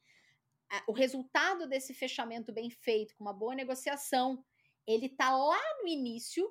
o 0.87 0.93
resultado 0.93 1.69
desse 1.69 1.93
fechamento 1.93 2.53
bem 2.53 2.71
feito, 2.71 3.15
com 3.17 3.25
uma 3.25 3.33
boa 3.33 3.55
negociação, 3.55 4.45
ele 4.87 5.07
está 5.07 5.37
lá 5.37 5.61
no 5.83 5.89
início, 5.89 6.49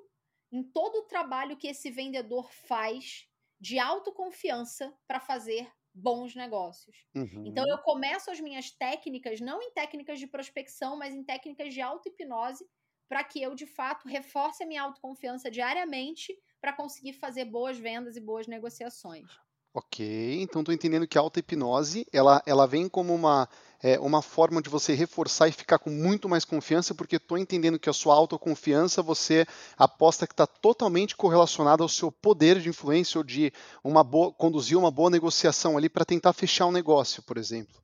em 0.51 0.63
todo 0.63 0.99
o 0.99 1.07
trabalho 1.07 1.57
que 1.57 1.67
esse 1.67 1.89
vendedor 1.91 2.51
faz 2.51 3.27
de 3.59 3.77
autoconfiança 3.77 4.93
para 5.07 5.19
fazer 5.19 5.69
bons 5.93 6.35
negócios. 6.35 7.05
Uhum. 7.15 7.43
Então 7.45 7.67
eu 7.67 7.77
começo 7.79 8.31
as 8.31 8.39
minhas 8.39 8.71
técnicas 8.71 9.39
não 9.41 9.61
em 9.61 9.71
técnicas 9.73 10.19
de 10.19 10.27
prospecção, 10.27 10.97
mas 10.97 11.13
em 11.13 11.23
técnicas 11.23 11.73
de 11.73 11.81
auto-hipnose, 11.81 12.65
para 13.07 13.23
que 13.23 13.41
eu 13.41 13.55
de 13.55 13.65
fato 13.65 14.07
reforce 14.07 14.63
a 14.63 14.67
minha 14.67 14.83
autoconfiança 14.83 15.49
diariamente 15.49 16.37
para 16.61 16.73
conseguir 16.73 17.13
fazer 17.13 17.45
boas 17.45 17.77
vendas 17.77 18.15
e 18.15 18.21
boas 18.21 18.47
negociações. 18.47 19.27
Ok, 19.73 20.41
então 20.41 20.61
estou 20.61 20.73
entendendo 20.73 21.07
que 21.07 21.17
a 21.17 21.21
auto-hipnose 21.21 22.07
ela, 22.11 22.41
ela 22.45 22.65
vem 22.65 22.89
como 22.89 23.13
uma, 23.13 23.47
é, 23.83 23.99
uma 23.99 24.21
forma 24.21 24.61
de 24.63 24.69
você 24.69 24.93
reforçar 24.93 25.47
e 25.47 25.51
ficar 25.51 25.77
com 25.77 25.91
muito 25.91 26.27
mais 26.27 26.43
confiança, 26.43 26.95
porque 26.95 27.17
estou 27.17 27.37
entendendo 27.37 27.77
que 27.77 27.89
a 27.89 27.93
sua 27.93 28.15
autoconfiança 28.15 29.03
você 29.03 29.45
aposta 29.77 30.25
que 30.25 30.33
está 30.33 30.47
totalmente 30.47 31.15
correlacionada 31.15 31.83
ao 31.83 31.89
seu 31.89 32.11
poder 32.11 32.59
de 32.59 32.69
influência 32.69 33.19
ou 33.19 33.23
de 33.23 33.53
uma 33.83 34.03
boa, 34.03 34.33
conduzir 34.33 34.75
uma 34.75 34.89
boa 34.89 35.09
negociação 35.09 35.77
ali 35.77 35.87
para 35.87 36.03
tentar 36.03 36.33
fechar 36.33 36.65
um 36.65 36.71
negócio, 36.71 37.21
por 37.21 37.37
exemplo. 37.37 37.79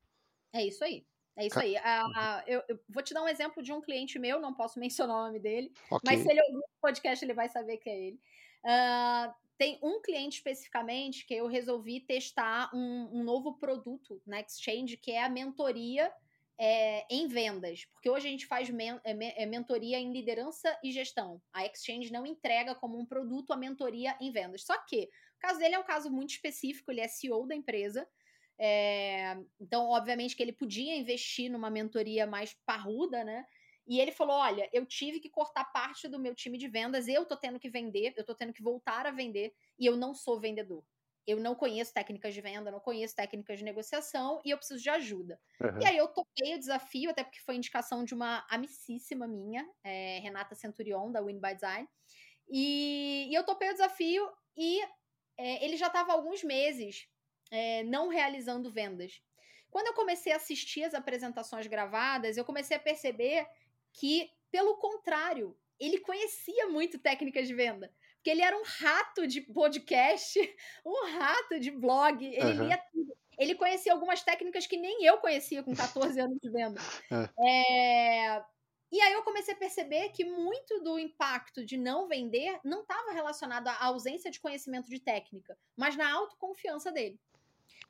É 0.52 0.66
isso 0.66 0.84
aí. 0.84 1.06
É 1.38 1.46
isso 1.46 1.60
aí. 1.60 1.78
A, 1.78 2.06
a, 2.06 2.44
eu, 2.48 2.64
eu, 2.68 2.80
vou 2.90 3.04
te 3.04 3.14
dar 3.14 3.22
um 3.22 3.28
exemplo 3.28 3.62
de 3.62 3.72
um 3.72 3.82
cliente 3.82 4.18
meu, 4.18 4.40
não 4.40 4.54
posso 4.54 4.80
mencionar 4.80 5.18
o 5.18 5.26
nome 5.26 5.40
dele, 5.40 5.72
okay. 5.92 6.00
mas 6.04 6.22
se 6.22 6.32
ele 6.32 6.42
ouvir 6.42 6.58
o 6.58 6.82
podcast, 6.82 7.24
ele 7.24 7.34
vai 7.34 7.48
saber 7.48 7.78
que 7.78 7.90
é 7.90 8.08
ele. 8.08 8.20
Uh, 8.64 9.34
tem 9.58 9.80
um 9.82 10.02
cliente 10.02 10.38
especificamente 10.38 11.26
que 11.26 11.34
eu 11.34 11.48
resolvi 11.48 12.02
testar 12.02 12.70
um, 12.74 13.20
um 13.20 13.24
novo 13.24 13.58
produto 13.58 14.22
na 14.26 14.42
Exchange, 14.42 14.98
que 14.98 15.12
é 15.12 15.24
a 15.24 15.30
mentoria 15.30 16.12
é, 16.58 17.06
em 17.10 17.28
vendas. 17.28 17.86
Porque 17.86 18.10
hoje 18.10 18.28
a 18.28 18.32
gente 18.32 18.46
faz 18.46 18.70
men 18.70 19.00
é, 19.04 19.44
é, 19.44 19.46
mentoria 19.46 20.00
em 20.00 20.12
liderança 20.12 20.78
e 20.84 20.92
gestão. 20.92 21.42
A 21.54 21.66
Exchange 21.66 22.12
não 22.12 22.26
entrega 22.26 22.76
como 22.76 23.00
um 23.00 23.06
produto 23.06 23.52
a 23.52 23.58
mentoria 23.58 24.18
em 24.22 24.32
vendas. 24.32 24.64
Só 24.64 24.78
que 24.86 25.04
o 25.04 25.40
caso 25.40 25.60
dele 25.60 25.76
é 25.76 25.80
um 25.80 25.84
caso 25.84 26.10
muito 26.10 26.32
específico, 26.32 26.92
ele 26.92 27.02
é 27.02 27.08
CEO 27.08 27.48
da 27.48 27.56
empresa. 27.56 28.08
É, 28.58 29.38
então, 29.60 29.90
obviamente, 29.90 30.36
que 30.36 30.42
ele 30.42 30.54
podia 30.54 30.96
investir 30.96 31.52
numa 31.52 31.70
mentoria 31.70 32.26
mais 32.26 32.56
parruda, 32.66 33.24
né? 33.24 33.46
E 33.88 34.00
ele 34.00 34.12
falou: 34.12 34.36
Olha, 34.36 34.70
eu 34.74 34.86
tive 34.86 35.20
que 35.20 35.30
cortar 35.30 35.66
parte 35.66 36.08
do 36.08 36.20
meu 36.20 36.34
time 36.34 36.58
de 36.58 36.68
vendas, 36.68 37.08
eu 37.08 37.26
tô 37.26 37.38
tendo 37.38 37.60
que 37.60 37.70
vender, 37.70 38.14
eu 38.18 38.26
tô 38.26 38.34
tendo 38.34 38.54
que 38.54 38.64
voltar 38.64 39.06
a 39.06 39.12
vender, 39.12 39.54
e 39.78 39.86
eu 39.86 39.96
não 39.96 40.14
sou 40.14 40.40
vendedor. 40.40 40.84
Eu 41.28 41.40
não 41.40 41.56
conheço 41.56 41.92
técnicas 41.92 42.36
de 42.36 42.42
venda, 42.42 42.70
não 42.70 42.80
conheço 42.80 43.16
técnicas 43.16 43.58
de 43.58 43.66
negociação 43.66 44.40
e 44.46 44.52
eu 44.52 44.58
preciso 44.58 44.82
de 44.82 44.90
ajuda. 44.92 45.40
Uhum. 45.60 45.82
E 45.82 45.86
aí 45.86 45.98
eu 45.98 46.08
topei 46.08 46.54
o 46.54 46.60
desafio, 46.60 47.10
até 47.10 47.24
porque 47.24 47.40
foi 47.40 47.56
indicação 47.56 48.04
de 48.04 48.14
uma 48.14 48.46
amicíssima 48.48 49.28
minha, 49.28 49.68
é, 49.84 50.20
Renata 50.20 50.54
Centurion, 50.54 51.12
da 51.12 51.24
Win 51.24 51.40
by 51.40 51.56
Design. 51.56 51.90
E, 52.48 53.28
e 53.32 53.34
eu 53.34 53.44
topei 53.44 53.70
o 53.70 53.74
desafio 53.74 54.32
e 54.56 54.80
é, 55.36 55.66
ele 55.66 55.78
já 55.78 55.88
estava 55.88 56.14
alguns 56.14 56.44
meses 56.44 57.08
é, 57.50 57.84
não 57.84 58.08
realizando 58.08 58.72
vendas. 58.72 59.20
Quando 59.72 59.88
eu 59.88 59.94
comecei 59.94 60.32
a 60.32 60.38
assistir 60.38 60.84
as 60.84 60.94
apresentações 60.94 61.66
gravadas, 61.66 62.38
eu 62.38 62.46
comecei 62.46 62.78
a 62.78 62.80
perceber 62.80 63.48
que, 63.96 64.30
pelo 64.52 64.78
contrário, 64.78 65.58
ele 65.80 66.00
conhecia 66.00 66.68
muito 66.68 67.00
técnicas 67.00 67.48
de 67.48 67.54
venda. 67.54 67.92
Porque 68.16 68.30
ele 68.30 68.42
era 68.42 68.58
um 68.58 68.64
rato 68.64 69.28
de 69.28 69.42
podcast, 69.42 70.40
um 70.86 71.06
rato 71.18 71.60
de 71.60 71.72
blog, 71.72 72.26
ele 72.26 72.60
uhum. 72.60 72.68
lia 72.68 72.78
tudo. 72.92 73.16
Ele 73.38 73.56
conhecia 73.56 73.92
algumas 73.92 74.24
técnicas 74.24 74.66
que 74.66 74.78
nem 74.78 75.04
eu 75.04 75.18
conhecia 75.18 75.62
com 75.62 75.76
14 75.76 76.20
anos 76.20 76.38
de 76.42 76.50
venda. 76.50 76.80
É. 77.12 78.38
É... 78.38 78.44
E 78.92 79.02
aí 79.02 79.14
eu 79.14 79.24
comecei 79.24 79.54
a 79.54 79.58
perceber 79.58 80.10
que 80.10 80.24
muito 80.24 80.82
do 80.82 80.98
impacto 80.98 81.66
de 81.66 81.78
não 81.78 82.08
vender 82.08 82.60
não 82.64 82.82
estava 82.82 83.12
relacionado 83.12 83.68
à 83.68 83.86
ausência 83.86 84.32
de 84.32 84.40
conhecimento 84.40 84.90
de 84.90 85.00
técnica, 85.00 85.58
mas 85.76 85.98
na 85.98 86.10
autoconfiança 86.10 86.92
dele. 86.92 87.20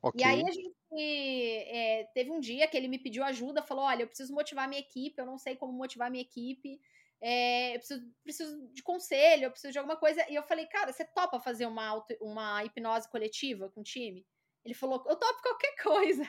Okay. 0.02 0.20
E 0.20 0.24
aí 0.24 0.42
a 0.42 0.50
gente 0.50 0.74
é, 0.92 2.04
teve 2.14 2.30
um 2.30 2.40
dia 2.40 2.68
que 2.68 2.76
ele 2.76 2.88
me 2.88 2.98
pediu 2.98 3.24
ajuda, 3.24 3.62
falou: 3.62 3.84
olha, 3.84 4.02
eu 4.02 4.06
preciso 4.06 4.34
motivar 4.34 4.68
minha 4.68 4.80
equipe, 4.80 5.18
eu 5.18 5.26
não 5.26 5.38
sei 5.38 5.56
como 5.56 5.72
motivar 5.72 6.10
minha 6.10 6.22
equipe, 6.22 6.80
é, 7.20 7.74
eu 7.74 7.78
preciso, 7.78 8.14
preciso 8.22 8.68
de 8.72 8.82
conselho, 8.82 9.44
eu 9.44 9.50
preciso 9.50 9.72
de 9.72 9.78
alguma 9.78 9.96
coisa. 9.96 10.24
E 10.30 10.34
eu 10.34 10.42
falei, 10.42 10.66
cara, 10.66 10.92
você 10.92 11.04
topa 11.04 11.40
fazer 11.40 11.66
uma, 11.66 11.86
auto, 11.86 12.14
uma 12.20 12.64
hipnose 12.64 13.10
coletiva 13.10 13.70
com 13.70 13.80
o 13.80 13.84
time? 13.84 14.26
Ele 14.64 14.74
falou, 14.74 15.02
eu 15.06 15.16
topo 15.16 15.42
qualquer 15.42 15.74
coisa. 15.82 16.24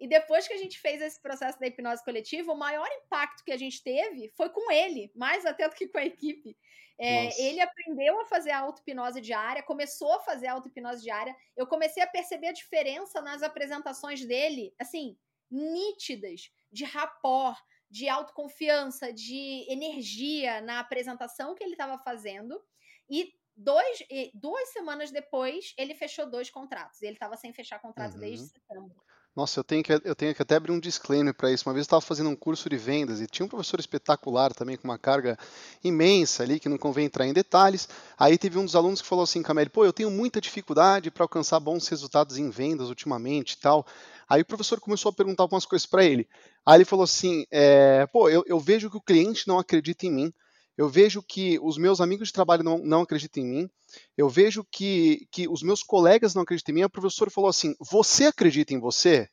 E 0.00 0.06
depois 0.06 0.46
que 0.46 0.54
a 0.54 0.58
gente 0.58 0.78
fez 0.78 1.02
esse 1.02 1.20
processo 1.20 1.58
da 1.58 1.66
hipnose 1.66 2.04
coletiva, 2.04 2.52
o 2.52 2.58
maior 2.58 2.88
impacto 2.92 3.44
que 3.44 3.52
a 3.52 3.56
gente 3.56 3.82
teve 3.82 4.30
foi 4.36 4.48
com 4.50 4.70
ele, 4.70 5.10
mais 5.14 5.44
até 5.44 5.68
do 5.68 5.74
que 5.74 5.88
com 5.88 5.98
a 5.98 6.04
equipe. 6.04 6.56
É, 7.00 7.40
ele 7.40 7.60
aprendeu 7.60 8.20
a 8.20 8.26
fazer 8.26 8.50
a 8.50 8.58
auto-hipnose 8.58 9.20
diária, 9.20 9.62
começou 9.62 10.14
a 10.14 10.20
fazer 10.20 10.48
a 10.48 10.54
auto-hipnose 10.54 11.02
diária. 11.02 11.34
Eu 11.56 11.66
comecei 11.66 12.02
a 12.02 12.08
perceber 12.08 12.48
a 12.48 12.52
diferença 12.52 13.20
nas 13.20 13.42
apresentações 13.42 14.24
dele, 14.24 14.74
assim, 14.80 15.16
nítidas, 15.48 16.50
de 16.72 16.84
rapport, 16.84 17.56
de 17.88 18.08
autoconfiança, 18.08 19.12
de 19.12 19.64
energia 19.68 20.60
na 20.60 20.80
apresentação 20.80 21.54
que 21.54 21.62
ele 21.62 21.72
estava 21.72 21.98
fazendo. 21.98 22.60
E 23.08 23.32
dois, 23.56 23.98
duas 24.34 24.68
semanas 24.70 25.12
depois, 25.12 25.74
ele 25.78 25.94
fechou 25.94 26.28
dois 26.28 26.50
contratos. 26.50 27.00
Ele 27.00 27.14
estava 27.14 27.36
sem 27.36 27.52
fechar 27.52 27.78
contrato 27.80 28.14
uhum. 28.14 28.20
desde 28.20 28.46
setembro. 28.48 29.02
Nossa, 29.38 29.60
eu 29.60 29.62
tenho 29.62 29.84
que, 29.84 29.92
eu 29.92 30.16
tenho 30.16 30.34
que 30.34 30.42
até 30.42 30.56
abrir 30.56 30.72
um 30.72 30.80
disclaimer 30.80 31.32
para 31.32 31.52
isso. 31.52 31.62
Uma 31.68 31.72
vez 31.72 31.82
eu 31.82 31.86
estava 31.86 32.00
fazendo 32.00 32.28
um 32.28 32.34
curso 32.34 32.68
de 32.68 32.76
vendas 32.76 33.20
e 33.20 33.26
tinha 33.28 33.46
um 33.46 33.48
professor 33.48 33.78
espetacular 33.78 34.52
também, 34.52 34.76
com 34.76 34.88
uma 34.88 34.98
carga 34.98 35.38
imensa 35.84 36.42
ali, 36.42 36.58
que 36.58 36.68
não 36.68 36.76
convém 36.76 37.04
entrar 37.06 37.24
em 37.24 37.32
detalhes. 37.32 37.88
Aí 38.18 38.36
teve 38.36 38.58
um 38.58 38.64
dos 38.64 38.74
alunos 38.74 39.00
que 39.00 39.06
falou 39.06 39.22
assim, 39.22 39.40
Camille, 39.40 39.68
pô, 39.70 39.84
eu 39.84 39.92
tenho 39.92 40.10
muita 40.10 40.40
dificuldade 40.40 41.08
para 41.08 41.22
alcançar 41.22 41.60
bons 41.60 41.86
resultados 41.86 42.36
em 42.36 42.50
vendas 42.50 42.88
ultimamente 42.88 43.52
e 43.52 43.58
tal. 43.58 43.86
Aí 44.28 44.42
o 44.42 44.44
professor 44.44 44.80
começou 44.80 45.10
a 45.10 45.12
perguntar 45.12 45.44
algumas 45.44 45.64
coisas 45.64 45.86
para 45.86 46.04
ele. 46.04 46.26
Aí 46.66 46.78
ele 46.78 46.84
falou 46.84 47.04
assim, 47.04 47.46
é, 47.48 48.08
pô, 48.08 48.28
eu, 48.28 48.42
eu 48.44 48.58
vejo 48.58 48.90
que 48.90 48.96
o 48.96 49.00
cliente 49.00 49.46
não 49.46 49.60
acredita 49.60 50.04
em 50.04 50.10
mim 50.10 50.34
eu 50.78 50.88
vejo 50.88 51.20
que 51.20 51.58
os 51.60 51.76
meus 51.76 52.00
amigos 52.00 52.28
de 52.28 52.34
trabalho 52.34 52.62
não, 52.62 52.78
não 52.78 53.00
acreditam 53.02 53.42
em 53.42 53.46
mim, 53.46 53.70
eu 54.16 54.28
vejo 54.28 54.64
que, 54.70 55.26
que 55.32 55.48
os 55.48 55.60
meus 55.60 55.82
colegas 55.82 56.36
não 56.36 56.42
acreditam 56.42 56.72
em 56.72 56.76
mim. 56.76 56.82
A 56.82 56.88
professora 56.88 57.32
falou 57.32 57.50
assim: 57.50 57.74
Você 57.80 58.26
acredita 58.26 58.72
em 58.72 58.78
você? 58.78 59.28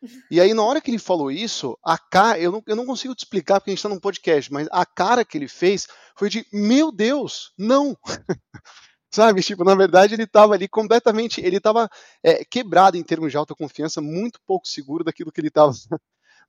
E 0.30 0.40
aí, 0.40 0.52
na 0.52 0.62
hora 0.62 0.80
que 0.80 0.90
ele 0.90 0.98
falou 0.98 1.30
isso, 1.30 1.76
a 1.82 1.96
cara, 1.96 2.38
eu 2.38 2.52
não, 2.52 2.62
eu 2.66 2.76
não 2.76 2.84
consigo 2.84 3.14
te 3.14 3.20
explicar 3.20 3.58
porque 3.58 3.70
a 3.70 3.72
gente 3.72 3.78
está 3.78 3.88
num 3.88 3.98
podcast, 3.98 4.52
mas 4.52 4.68
a 4.70 4.84
cara 4.84 5.24
que 5.24 5.36
ele 5.36 5.48
fez 5.48 5.88
foi 6.14 6.28
de: 6.28 6.46
Meu 6.52 6.92
Deus, 6.92 7.52
não! 7.58 7.98
Sabe? 9.10 9.42
Tipo, 9.42 9.64
na 9.64 9.74
verdade, 9.74 10.14
ele 10.14 10.24
estava 10.24 10.54
ali 10.54 10.68
completamente. 10.68 11.40
Ele 11.40 11.56
estava 11.56 11.88
é, 12.22 12.44
quebrado 12.44 12.96
em 12.96 13.02
termos 13.02 13.32
de 13.32 13.36
autoconfiança, 13.36 14.00
muito 14.00 14.38
pouco 14.46 14.68
seguro 14.68 15.02
daquilo 15.02 15.32
que 15.32 15.40
ele 15.40 15.48
estava 15.48 15.72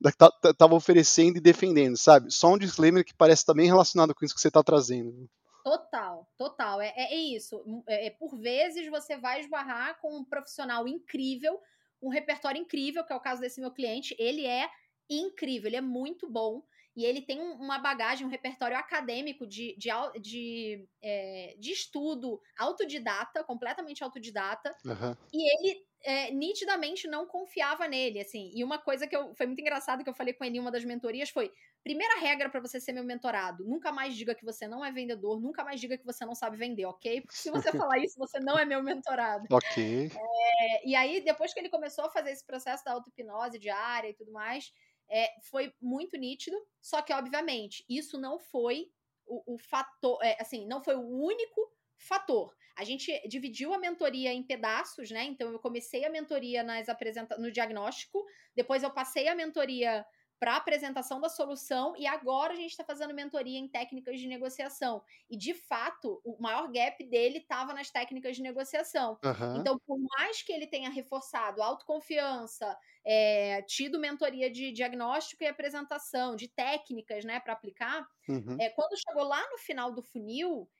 estava 0.04 0.74
oferecendo 0.74 1.36
e 1.36 1.40
defendendo, 1.40 1.96
sabe? 1.96 2.30
Só 2.30 2.52
um 2.52 2.58
disclaimer 2.58 3.04
que 3.04 3.14
parece 3.14 3.44
também 3.44 3.66
relacionado 3.66 4.14
com 4.14 4.24
isso 4.24 4.34
que 4.34 4.40
você 4.40 4.48
está 4.48 4.62
trazendo. 4.62 5.28
Total, 5.64 6.26
total. 6.36 6.80
É, 6.80 6.92
é, 6.96 7.14
é 7.14 7.16
isso. 7.16 7.62
É, 7.86 8.06
é, 8.06 8.10
por 8.10 8.38
vezes 8.38 8.88
você 8.88 9.16
vai 9.16 9.40
esbarrar 9.40 9.98
com 10.00 10.16
um 10.16 10.24
profissional 10.24 10.86
incrível, 10.88 11.60
um 12.00 12.08
repertório 12.08 12.60
incrível, 12.60 13.04
que 13.04 13.12
é 13.12 13.16
o 13.16 13.20
caso 13.20 13.40
desse 13.40 13.60
meu 13.60 13.70
cliente. 13.70 14.14
Ele 14.18 14.46
é 14.46 14.68
incrível, 15.10 15.68
ele 15.68 15.76
é 15.76 15.80
muito 15.80 16.30
bom. 16.30 16.62
E 16.96 17.04
ele 17.04 17.22
tem 17.22 17.40
uma 17.40 17.78
bagagem, 17.78 18.26
um 18.26 18.30
repertório 18.30 18.76
acadêmico 18.76 19.46
de, 19.46 19.76
de, 19.76 19.88
de, 20.20 20.88
é, 21.00 21.54
de 21.56 21.70
estudo 21.70 22.40
autodidata, 22.58 23.44
completamente 23.44 24.02
autodidata. 24.02 24.74
Uhum. 24.84 25.16
E 25.32 25.54
ele 25.54 25.87
é, 26.04 26.30
nitidamente 26.30 27.08
não 27.08 27.26
confiava 27.26 27.88
nele, 27.88 28.20
assim. 28.20 28.50
E 28.54 28.62
uma 28.62 28.78
coisa 28.78 29.06
que 29.06 29.16
eu, 29.16 29.34
foi 29.34 29.46
muito 29.46 29.60
engraçado 29.60 30.04
que 30.04 30.10
eu 30.10 30.14
falei 30.14 30.32
com 30.32 30.44
ele 30.44 30.58
em 30.58 30.60
uma 30.60 30.70
das 30.70 30.84
mentorias 30.84 31.30
foi: 31.30 31.52
primeira 31.82 32.18
regra 32.20 32.48
para 32.48 32.60
você 32.60 32.80
ser 32.80 32.92
meu 32.92 33.04
mentorado, 33.04 33.64
nunca 33.64 33.90
mais 33.92 34.14
diga 34.14 34.34
que 34.34 34.44
você 34.44 34.66
não 34.68 34.84
é 34.84 34.92
vendedor, 34.92 35.40
nunca 35.40 35.64
mais 35.64 35.80
diga 35.80 35.98
que 35.98 36.04
você 36.04 36.24
não 36.24 36.34
sabe 36.34 36.56
vender, 36.56 36.86
ok? 36.86 37.20
Porque 37.22 37.36
se 37.36 37.50
você 37.50 37.70
falar 37.92 37.98
isso, 37.98 38.18
você 38.18 38.38
não 38.38 38.58
é 38.58 38.64
meu 38.64 38.82
mentorado. 38.82 39.46
Ok. 39.50 40.10
É, 40.14 40.88
e 40.88 40.94
aí, 40.94 41.20
depois 41.20 41.52
que 41.52 41.60
ele 41.60 41.68
começou 41.68 42.04
a 42.04 42.10
fazer 42.10 42.30
esse 42.30 42.44
processo 42.44 42.84
da 42.84 42.92
auto-hipnose 42.92 43.58
diária 43.58 44.08
e 44.08 44.14
tudo 44.14 44.32
mais, 44.32 44.72
é, 45.10 45.28
foi 45.42 45.72
muito 45.80 46.16
nítido. 46.16 46.56
Só 46.80 47.02
que, 47.02 47.12
obviamente, 47.12 47.84
isso 47.88 48.18
não 48.18 48.38
foi 48.38 48.90
o, 49.26 49.54
o 49.54 49.58
fator, 49.58 50.18
é, 50.22 50.36
assim, 50.40 50.66
não 50.66 50.82
foi 50.82 50.94
o 50.94 51.06
único 51.06 51.72
fator. 51.96 52.54
A 52.78 52.84
gente 52.84 53.12
dividiu 53.28 53.74
a 53.74 53.78
mentoria 53.78 54.32
em 54.32 54.42
pedaços, 54.42 55.10
né? 55.10 55.24
Então 55.24 55.50
eu 55.50 55.58
comecei 55.58 56.04
a 56.04 56.10
mentoria 56.10 56.62
nas 56.62 56.88
apresenta 56.88 57.36
no 57.36 57.50
diagnóstico, 57.50 58.24
depois 58.54 58.84
eu 58.84 58.90
passei 58.90 59.26
a 59.26 59.34
mentoria 59.34 60.06
para 60.38 60.56
apresentação 60.56 61.20
da 61.20 61.28
solução 61.28 61.94
e 61.96 62.06
agora 62.06 62.52
a 62.52 62.56
gente 62.56 62.70
está 62.70 62.84
fazendo 62.84 63.12
mentoria 63.12 63.58
em 63.58 63.68
técnicas 63.68 64.20
de 64.20 64.28
negociação. 64.28 65.02
E 65.28 65.36
de 65.36 65.52
fato, 65.52 66.20
o 66.24 66.40
maior 66.40 66.70
gap 66.70 67.02
dele 67.04 67.38
estava 67.38 67.74
nas 67.74 67.90
técnicas 67.90 68.36
de 68.36 68.42
negociação. 68.42 69.18
Uhum. 69.24 69.60
Então, 69.60 69.78
por 69.84 69.98
mais 69.98 70.40
que 70.42 70.52
ele 70.52 70.66
tenha 70.66 70.90
reforçado 70.90 71.60
autoconfiança, 71.60 72.78
é, 73.04 73.62
tido 73.62 73.98
mentoria 73.98 74.50
de 74.50 74.70
diagnóstico 74.70 75.42
e 75.42 75.46
apresentação, 75.46 76.36
de 76.36 76.46
técnicas 76.46 77.24
né, 77.24 77.40
para 77.40 77.54
aplicar, 77.54 78.06
uhum. 78.28 78.56
é, 78.60 78.70
quando 78.70 78.96
chegou 78.96 79.24
lá 79.24 79.44
no 79.50 79.58
final 79.58 79.92
do 79.92 80.02
funil, 80.02 80.70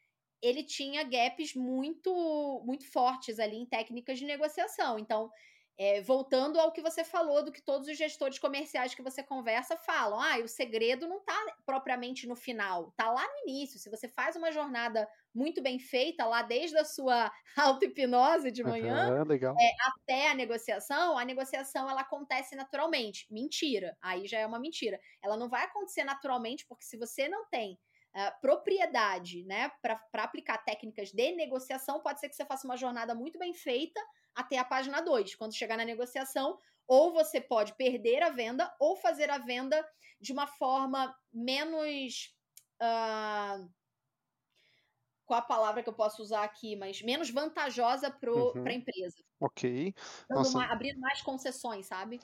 ele 0.42 0.62
tinha 0.62 1.02
gaps 1.02 1.54
muito 1.54 2.62
muito 2.64 2.90
fortes 2.90 3.38
ali 3.38 3.56
em 3.56 3.66
técnicas 3.66 4.18
de 4.18 4.24
negociação. 4.24 4.98
Então, 4.98 5.30
é, 5.78 6.02
voltando 6.02 6.58
ao 6.58 6.72
que 6.72 6.82
você 6.82 7.04
falou, 7.04 7.44
do 7.44 7.52
que 7.52 7.62
todos 7.62 7.86
os 7.86 7.96
gestores 7.96 8.36
comerciais 8.36 8.96
que 8.96 9.02
você 9.02 9.22
conversa 9.22 9.76
falam. 9.76 10.20
Ah, 10.20 10.36
o 10.38 10.48
segredo 10.48 11.06
não 11.06 11.18
está 11.18 11.36
propriamente 11.64 12.26
no 12.26 12.34
final, 12.34 12.88
está 12.88 13.12
lá 13.12 13.22
no 13.22 13.48
início. 13.48 13.78
Se 13.78 13.88
você 13.88 14.08
faz 14.08 14.34
uma 14.34 14.50
jornada 14.50 15.08
muito 15.32 15.62
bem 15.62 15.78
feita, 15.78 16.26
lá 16.26 16.42
desde 16.42 16.76
a 16.76 16.84
sua 16.84 17.30
auto-hipnose 17.56 18.50
de 18.50 18.64
manhã 18.64 19.22
uhum, 19.22 19.32
é, 19.56 19.70
até 19.86 20.30
a 20.30 20.34
negociação, 20.34 21.16
a 21.16 21.24
negociação 21.24 21.88
ela 21.88 22.00
acontece 22.00 22.56
naturalmente. 22.56 23.28
Mentira. 23.30 23.96
Aí 24.02 24.26
já 24.26 24.40
é 24.40 24.46
uma 24.46 24.58
mentira. 24.58 24.98
Ela 25.22 25.36
não 25.36 25.48
vai 25.48 25.62
acontecer 25.64 26.02
naturalmente, 26.02 26.66
porque 26.66 26.84
se 26.84 26.96
você 26.96 27.28
não 27.28 27.48
tem 27.48 27.78
Uh, 28.18 28.40
propriedade, 28.40 29.44
né, 29.44 29.70
para 29.80 30.24
aplicar 30.24 30.58
técnicas 30.58 31.12
de 31.12 31.36
negociação, 31.36 32.00
pode 32.00 32.18
ser 32.18 32.28
que 32.28 32.34
você 32.34 32.44
faça 32.44 32.66
uma 32.66 32.76
jornada 32.76 33.14
muito 33.14 33.38
bem 33.38 33.54
feita, 33.54 34.00
até 34.34 34.58
a 34.58 34.64
página 34.64 35.00
2. 35.00 35.36
Quando 35.36 35.54
chegar 35.54 35.76
na 35.76 35.84
negociação, 35.84 36.58
ou 36.88 37.12
você 37.12 37.40
pode 37.40 37.74
perder 37.76 38.22
a 38.24 38.30
venda 38.30 38.74
ou 38.80 38.96
fazer 38.96 39.30
a 39.30 39.38
venda 39.38 39.86
de 40.20 40.32
uma 40.32 40.46
forma 40.48 41.14
menos. 41.32 42.34
Uh, 42.82 43.70
qual 45.28 45.40
a 45.40 45.42
palavra 45.42 45.82
que 45.82 45.88
eu 45.90 45.92
posso 45.92 46.22
usar 46.22 46.42
aqui, 46.42 46.74
mas 46.74 47.02
menos 47.02 47.28
vantajosa 47.28 48.10
para 48.10 48.32
uhum. 48.32 48.64
a 48.66 48.72
empresa. 48.72 49.18
Ok. 49.38 49.94
Mais, 50.30 50.54
abrindo 50.56 50.98
mais 50.98 51.20
concessões, 51.20 51.86
sabe? 51.86 52.18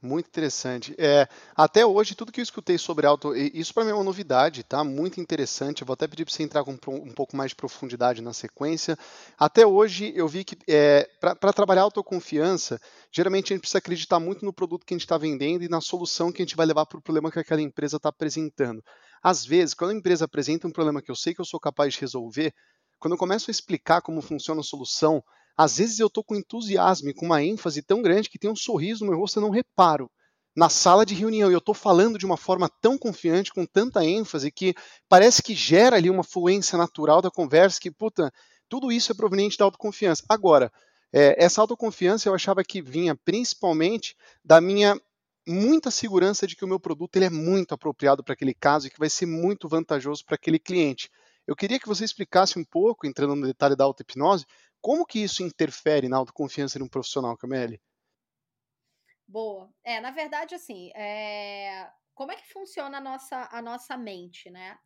Muito 0.00 0.28
interessante. 0.28 0.94
É, 0.98 1.26
até 1.56 1.84
hoje, 1.84 2.14
tudo 2.14 2.30
que 2.30 2.38
eu 2.40 2.42
escutei 2.42 2.76
sobre 2.76 3.06
auto, 3.06 3.34
isso 3.34 3.72
para 3.72 3.84
mim 3.84 3.90
é 3.90 3.94
uma 3.94 4.04
novidade, 4.04 4.62
tá? 4.62 4.84
Muito 4.84 5.20
interessante. 5.20 5.80
Eu 5.80 5.86
vou 5.86 5.94
até 5.94 6.06
pedir 6.06 6.26
para 6.26 6.34
você 6.34 6.42
entrar 6.42 6.62
com 6.62 6.72
um 6.72 7.12
pouco 7.12 7.34
mais 7.34 7.50
de 7.50 7.56
profundidade 7.56 8.22
na 8.22 8.34
sequência. 8.34 8.96
Até 9.38 9.66
hoje, 9.66 10.12
eu 10.14 10.28
vi 10.28 10.44
que 10.44 10.56
é, 10.68 11.08
para 11.18 11.52
trabalhar 11.52 11.82
autoconfiança, 11.82 12.78
geralmente 13.10 13.52
a 13.52 13.56
gente 13.56 13.62
precisa 13.62 13.78
acreditar 13.78 14.20
muito 14.20 14.44
no 14.44 14.52
produto 14.52 14.84
que 14.84 14.92
a 14.92 14.96
gente 14.96 15.06
está 15.06 15.16
vendendo 15.16 15.64
e 15.64 15.68
na 15.68 15.80
solução 15.80 16.30
que 16.30 16.42
a 16.42 16.44
gente 16.44 16.56
vai 16.56 16.66
levar 16.66 16.84
para 16.84 16.98
o 16.98 17.02
problema 17.02 17.32
que 17.32 17.38
aquela 17.38 17.62
empresa 17.62 17.96
está 17.96 18.10
apresentando. 18.10 18.84
Às 19.22 19.44
vezes, 19.44 19.74
quando 19.74 19.90
a 19.90 19.94
empresa 19.94 20.24
apresenta 20.24 20.66
um 20.66 20.72
problema 20.72 21.02
que 21.02 21.10
eu 21.10 21.16
sei 21.16 21.34
que 21.34 21.40
eu 21.40 21.44
sou 21.44 21.60
capaz 21.60 21.94
de 21.94 22.00
resolver, 22.00 22.54
quando 22.98 23.14
eu 23.14 23.18
começo 23.18 23.50
a 23.50 23.52
explicar 23.52 24.00
como 24.02 24.22
funciona 24.22 24.60
a 24.60 24.64
solução, 24.64 25.22
às 25.56 25.78
vezes 25.78 25.98
eu 25.98 26.06
estou 26.06 26.24
com 26.24 26.34
entusiasmo 26.34 27.10
e 27.10 27.14
com 27.14 27.26
uma 27.26 27.42
ênfase 27.42 27.82
tão 27.82 28.00
grande 28.00 28.30
que 28.30 28.38
tem 28.38 28.50
um 28.50 28.56
sorriso 28.56 29.04
no 29.04 29.10
meu 29.10 29.20
rosto 29.20 29.36
e 29.36 29.38
eu 29.38 29.42
não 29.42 29.50
reparo. 29.50 30.10
Na 30.56 30.68
sala 30.68 31.06
de 31.06 31.14
reunião, 31.14 31.50
eu 31.50 31.58
estou 31.58 31.74
falando 31.74 32.18
de 32.18 32.26
uma 32.26 32.36
forma 32.36 32.68
tão 32.80 32.98
confiante, 32.98 33.52
com 33.52 33.64
tanta 33.64 34.04
ênfase, 34.04 34.50
que 34.50 34.74
parece 35.08 35.42
que 35.42 35.54
gera 35.54 35.96
ali 35.96 36.10
uma 36.10 36.24
fluência 36.24 36.76
natural 36.76 37.22
da 37.22 37.30
conversa, 37.30 37.80
que, 37.80 37.90
puta, 37.90 38.32
tudo 38.68 38.90
isso 38.90 39.12
é 39.12 39.14
proveniente 39.14 39.56
da 39.56 39.64
autoconfiança. 39.64 40.24
Agora, 40.28 40.72
é, 41.12 41.42
essa 41.42 41.60
autoconfiança 41.60 42.28
eu 42.28 42.34
achava 42.34 42.64
que 42.64 42.82
vinha 42.82 43.16
principalmente 43.24 44.16
da 44.44 44.60
minha 44.60 45.00
muita 45.46 45.90
segurança 45.90 46.46
de 46.46 46.54
que 46.54 46.64
o 46.64 46.68
meu 46.68 46.78
produto 46.78 47.16
ele 47.16 47.24
é 47.24 47.30
muito 47.30 47.74
apropriado 47.74 48.22
para 48.22 48.34
aquele 48.34 48.54
caso 48.54 48.86
e 48.86 48.90
que 48.90 48.98
vai 48.98 49.10
ser 49.10 49.26
muito 49.26 49.68
vantajoso 49.68 50.24
para 50.24 50.34
aquele 50.34 50.58
cliente. 50.58 51.10
Eu 51.46 51.56
queria 51.56 51.80
que 51.80 51.88
você 51.88 52.04
explicasse 52.04 52.58
um 52.58 52.64
pouco, 52.64 53.06
entrando 53.06 53.34
no 53.34 53.46
detalhe 53.46 53.74
da 53.74 53.84
auto-hipnose, 53.84 54.46
como 54.80 55.04
que 55.04 55.18
isso 55.18 55.42
interfere 55.42 56.08
na 56.08 56.16
autoconfiança 56.16 56.78
de 56.78 56.84
um 56.84 56.88
profissional, 56.88 57.36
Camille? 57.36 57.80
Boa. 59.26 59.68
É, 59.84 60.00
na 60.00 60.10
verdade, 60.10 60.54
assim, 60.54 60.90
é... 60.94 61.90
como 62.14 62.32
é 62.32 62.36
que 62.36 62.52
funciona 62.52 62.98
a 62.98 63.00
nossa, 63.00 63.48
a 63.50 63.62
nossa 63.62 63.96
mente, 63.96 64.50
né? 64.50 64.78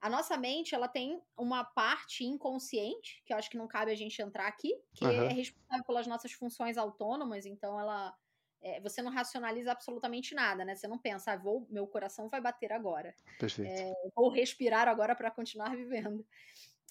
A 0.00 0.08
nossa 0.08 0.36
mente, 0.36 0.74
ela 0.74 0.88
tem 0.88 1.20
uma 1.36 1.62
parte 1.64 2.24
inconsciente, 2.24 3.22
que 3.24 3.32
eu 3.32 3.36
acho 3.36 3.50
que 3.50 3.58
não 3.58 3.68
cabe 3.68 3.90
a 3.90 3.94
gente 3.94 4.20
entrar 4.22 4.46
aqui, 4.46 4.74
que 4.94 5.04
uhum. 5.04 5.24
é 5.24 5.32
responsável 5.32 5.84
pelas 5.84 6.06
nossas 6.06 6.32
funções 6.32 6.76
autônomas, 6.76 7.44
então 7.46 7.78
ela... 7.78 8.14
É, 8.62 8.80
você 8.80 9.00
não 9.00 9.10
racionaliza 9.10 9.72
absolutamente 9.72 10.34
nada, 10.34 10.64
né? 10.64 10.74
Você 10.74 10.86
não 10.86 10.98
pensa, 10.98 11.32
ah, 11.32 11.36
vou, 11.36 11.66
meu 11.70 11.86
coração 11.86 12.28
vai 12.28 12.40
bater 12.40 12.72
agora. 12.72 13.14
Perfeito. 13.38 13.70
É, 13.70 13.92
vou 14.14 14.28
respirar 14.28 14.86
agora 14.86 15.14
para 15.14 15.30
continuar 15.30 15.74
vivendo. 15.76 16.26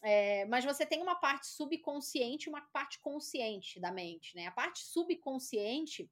É, 0.02 0.46
mas 0.46 0.66
você 0.66 0.86
tem 0.86 1.02
uma 1.02 1.16
parte 1.16 1.48
subconsciente 1.48 2.48
e 2.48 2.50
uma 2.50 2.62
parte 2.62 3.00
consciente 3.00 3.80
da 3.80 3.92
mente, 3.92 4.36
né? 4.36 4.48
A 4.48 4.52
parte 4.52 4.80
subconsciente, 4.80 6.10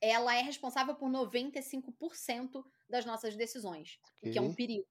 ela 0.00 0.34
é 0.34 0.42
responsável 0.42 0.94
por 0.94 1.08
95% 1.08 2.64
das 2.88 3.04
nossas 3.04 3.36
decisões, 3.36 3.98
okay. 4.18 4.30
o 4.30 4.32
que 4.32 4.38
é 4.38 4.42
um 4.42 4.54
perigo, 4.54 4.86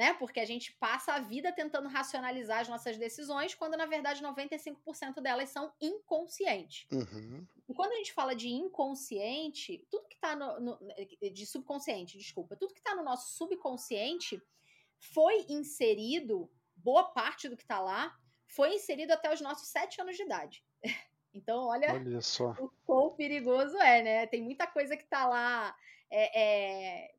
né? 0.00 0.14
Porque 0.14 0.40
a 0.40 0.46
gente 0.46 0.72
passa 0.76 1.12
a 1.12 1.20
vida 1.20 1.52
tentando 1.52 1.86
racionalizar 1.86 2.60
as 2.60 2.68
nossas 2.70 2.96
decisões, 2.96 3.54
quando 3.54 3.76
na 3.76 3.84
verdade 3.84 4.22
95% 4.22 5.20
delas 5.20 5.50
são 5.50 5.70
inconscientes. 5.78 6.86
Uhum. 6.90 7.46
E 7.68 7.74
quando 7.74 7.92
a 7.92 7.96
gente 7.96 8.14
fala 8.14 8.34
de 8.34 8.48
inconsciente, 8.48 9.86
tudo 9.90 10.08
que 10.08 10.16
tá 10.16 10.34
no, 10.34 10.58
no 10.58 10.78
de 11.34 11.44
subconsciente, 11.44 12.16
desculpa, 12.16 12.56
tudo 12.56 12.72
que 12.72 12.80
tá 12.80 12.94
no 12.94 13.04
nosso 13.04 13.36
subconsciente 13.36 14.42
foi 15.12 15.44
inserido 15.50 16.50
boa 16.74 17.04
parte 17.04 17.46
do 17.46 17.54
que 17.54 17.62
está 17.62 17.78
lá 17.78 18.18
foi 18.46 18.76
inserido 18.76 19.12
até 19.12 19.30
os 19.30 19.42
nossos 19.42 19.68
sete 19.68 20.00
anos 20.00 20.16
de 20.16 20.22
idade. 20.22 20.64
Então, 21.32 21.68
olha, 21.68 21.94
olha 21.94 22.20
só. 22.20 22.56
o 22.58 22.68
quão 22.84 23.14
perigoso 23.14 23.76
é, 23.76 24.02
né? 24.02 24.26
Tem 24.26 24.42
muita 24.42 24.66
coisa 24.66 24.96
que 24.96 25.04
está 25.04 25.28
lá 25.28 25.72
é, 26.10 26.40
é, 26.42 27.14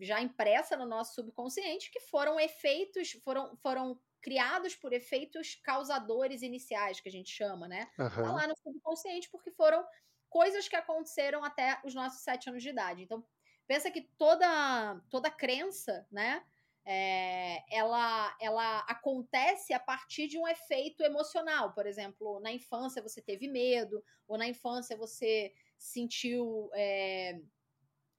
já 0.00 0.20
impressa 0.20 0.76
no 0.76 0.86
nosso 0.86 1.14
subconsciente 1.14 1.90
que 1.90 2.00
foram 2.00 2.38
efeitos, 2.38 3.12
foram, 3.24 3.56
foram 3.56 4.00
criados 4.20 4.74
por 4.74 4.92
efeitos 4.92 5.56
causadores 5.62 6.42
iniciais, 6.42 7.00
que 7.00 7.08
a 7.08 7.12
gente 7.12 7.30
chama, 7.30 7.66
né? 7.66 7.90
Uhum. 7.98 8.08
Tá 8.08 8.32
lá 8.32 8.46
no 8.46 8.56
subconsciente 8.56 9.28
porque 9.30 9.50
foram 9.50 9.84
coisas 10.28 10.68
que 10.68 10.76
aconteceram 10.76 11.44
até 11.44 11.80
os 11.84 11.94
nossos 11.94 12.22
sete 12.22 12.48
anos 12.48 12.62
de 12.62 12.70
idade. 12.70 13.02
Então, 13.02 13.24
pensa 13.66 13.90
que 13.90 14.02
toda, 14.16 15.00
toda 15.10 15.30
crença, 15.30 16.06
né? 16.10 16.42
é, 16.84 17.62
ela, 17.74 18.36
ela 18.40 18.78
acontece 18.80 19.72
a 19.72 19.78
partir 19.78 20.26
de 20.26 20.38
um 20.38 20.48
efeito 20.48 21.02
emocional. 21.04 21.72
Por 21.72 21.86
exemplo, 21.86 22.40
na 22.40 22.52
infância 22.52 23.02
você 23.02 23.22
teve 23.22 23.48
medo, 23.48 24.02
ou 24.26 24.36
na 24.36 24.48
infância 24.48 24.96
você 24.96 25.52
sentiu. 25.78 26.70
É, 26.74 27.40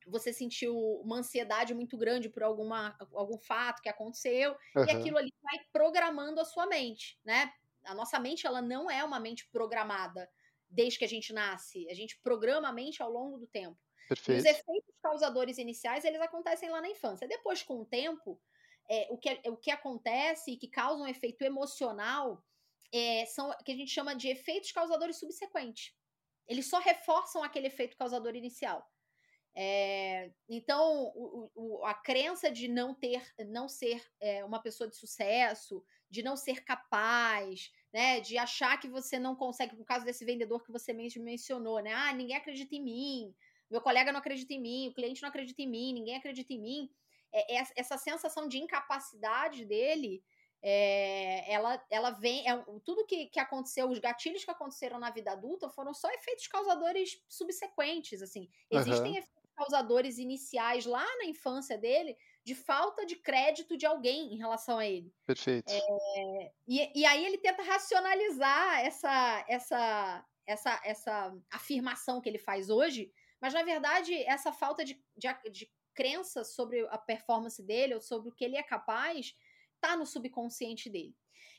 você 0.08 0.34
sentiu 0.34 0.76
uma 1.04 1.18
ansiedade 1.18 1.74
muito 1.74 1.98
grande 1.98 2.30
por 2.30 2.44
alguma, 2.44 2.98
algum 3.14 3.38
fato 3.38 3.82
que 3.82 3.90
aconteceu, 3.90 4.56
uhum. 4.76 4.86
e 4.86 4.92
aquilo 4.92 5.18
ali 5.18 5.34
vai 5.42 5.60
programando 5.72 6.40
a 6.40 6.46
sua 6.46 6.66
mente, 6.66 7.20
né? 7.24 7.52
A 7.86 7.94
nossa 7.94 8.20
mente, 8.20 8.48
ela 8.48 8.62
não 8.62 8.90
é 8.90 9.04
uma 9.04 9.20
mente 9.20 9.48
programada 9.50 10.30
desde 10.70 10.98
que 10.98 11.06
a 11.06 11.10
gente 11.10 11.34
nasce. 11.34 11.88
A 11.90 11.94
gente 11.94 12.20
programa 12.20 12.70
a 12.70 12.74
mente 12.74 13.02
ao 13.02 13.12
longo 13.12 13.38
do 13.38 13.48
tempo. 13.48 13.78
Perfeito. 14.08 14.38
E 14.38 14.40
os 14.40 14.46
efeitos 14.46 14.96
causadores 15.02 15.58
iniciais, 15.58 16.04
eles 16.04 16.22
acontecem 16.22 16.70
lá 16.70 16.82
na 16.82 16.90
infância. 16.90 17.28
Depois, 17.28 17.62
com 17.62 17.82
o 17.82 17.86
tempo, 17.86 18.40
é, 18.90 19.08
o, 19.10 19.18
que, 19.18 19.30
é, 19.30 19.42
o 19.50 19.58
que 19.58 19.72
acontece 19.72 20.52
e 20.52 20.58
que 20.58 20.68
causa 20.68 21.02
um 21.02 21.08
efeito 21.08 21.44
emocional 21.44 22.44
é, 22.92 23.26
são 23.26 23.50
o 23.50 23.64
que 23.64 23.72
a 23.72 23.76
gente 23.76 23.92
chama 23.92 24.16
de 24.16 24.30
efeitos 24.30 24.72
causadores 24.72 25.18
subsequentes. 25.18 25.94
Eles 26.48 26.70
só 26.70 26.80
reforçam 26.80 27.44
aquele 27.44 27.68
efeito 27.68 27.98
causador 27.98 28.36
inicial. 28.36 28.88
É, 29.56 30.32
então, 30.50 31.12
o, 31.16 31.52
o, 31.54 31.86
a 31.86 31.94
crença 31.94 32.50
de 32.50 32.68
não 32.68 32.94
ter, 32.94 33.24
não 33.48 33.68
ser 33.68 34.04
é, 34.20 34.44
uma 34.44 34.60
pessoa 34.60 34.90
de 34.90 34.96
sucesso, 34.96 35.84
de 36.10 36.24
não 36.24 36.36
ser 36.36 36.64
capaz, 36.64 37.72
né, 37.94 38.20
de 38.20 38.38
achar 38.38 38.80
que 38.80 38.88
você 38.88 39.20
não 39.20 39.36
consegue, 39.36 39.76
por 39.76 39.86
causa 39.86 40.06
desse 40.06 40.26
vendedor 40.26 40.64
que 40.64 40.72
você 40.72 40.92
mesmo 40.92 41.24
mencionou, 41.24 41.80
né, 41.82 41.94
ah, 41.94 42.14
ninguém 42.14 42.36
acredita 42.36 42.76
em 42.76 42.84
mim, 42.84 43.36
meu 43.70 43.82
colega 43.82 44.12
não 44.12 44.20
acredita 44.20 44.54
em 44.54 44.62
mim, 44.62 44.90
o 44.90 44.94
cliente 44.94 45.22
não 45.22 45.30
acredita 45.30 45.62
em 45.62 45.68
mim, 45.68 45.94
ninguém 45.94 46.16
acredita 46.16 46.52
em 46.52 46.60
mim 46.60 46.90
é, 47.34 47.58
é, 47.58 47.64
essa 47.76 47.98
sensação 47.98 48.48
de 48.48 48.60
incapacidade 48.60 49.66
dele, 49.66 50.24
é, 50.62 51.52
ela, 51.52 51.84
ela 51.90 52.12
vem. 52.12 52.48
É, 52.48 52.64
tudo 52.86 53.06
que, 53.06 53.26
que 53.26 53.40
aconteceu, 53.40 53.90
os 53.90 54.00
gatilhos 54.00 54.46
que 54.46 54.52
aconteceram 54.52 55.00
na 55.00 55.10
vida 55.10 55.32
adulta 55.32 55.68
foram 55.70 55.94
só 55.94 56.10
efeitos 56.12 56.48
causadores 56.48 57.22
subsequentes. 57.28 58.22
assim 58.22 58.50
Existem 58.70 59.12
uhum. 59.12 59.18
efeitos 59.18 59.43
causadores 59.56 60.18
iniciais 60.18 60.86
lá 60.86 61.06
na 61.18 61.26
infância 61.26 61.78
dele 61.78 62.18
de 62.44 62.54
falta 62.54 63.06
de 63.06 63.16
crédito 63.16 63.78
de 63.78 63.86
alguém 63.86 64.34
em 64.34 64.38
relação 64.38 64.78
a 64.78 64.86
ele. 64.86 65.14
Perfeito. 65.26 65.72
É, 65.72 66.52
e, 66.68 67.02
e 67.02 67.06
aí 67.06 67.26
ele 67.26 67.38
tenta 67.38 67.64
racionalizar 67.64 68.80
essa, 68.82 69.46
essa, 69.48 70.26
essa, 70.46 70.82
essa 70.84 71.38
afirmação 71.52 72.20
que 72.20 72.28
ele 72.28 72.40
faz 72.40 72.70
hoje, 72.70 73.12
mas 73.40 73.54
na 73.54 73.64
verdade 73.64 74.14
essa 74.24 74.52
falta 74.52 74.84
de, 74.84 75.02
de, 75.16 75.50
de 75.52 75.72
crença 75.94 76.44
sobre 76.44 76.86
a 76.90 76.98
performance 76.98 77.62
dele 77.62 77.94
ou 77.94 78.02
sobre 78.02 78.30
o 78.30 78.34
que 78.34 78.44
ele 78.44 78.58
é 78.58 78.64
capaz 78.64 79.34
tá 79.84 79.98
no 79.98 80.06
subconsciente 80.06 80.90
dele. 80.90 81.14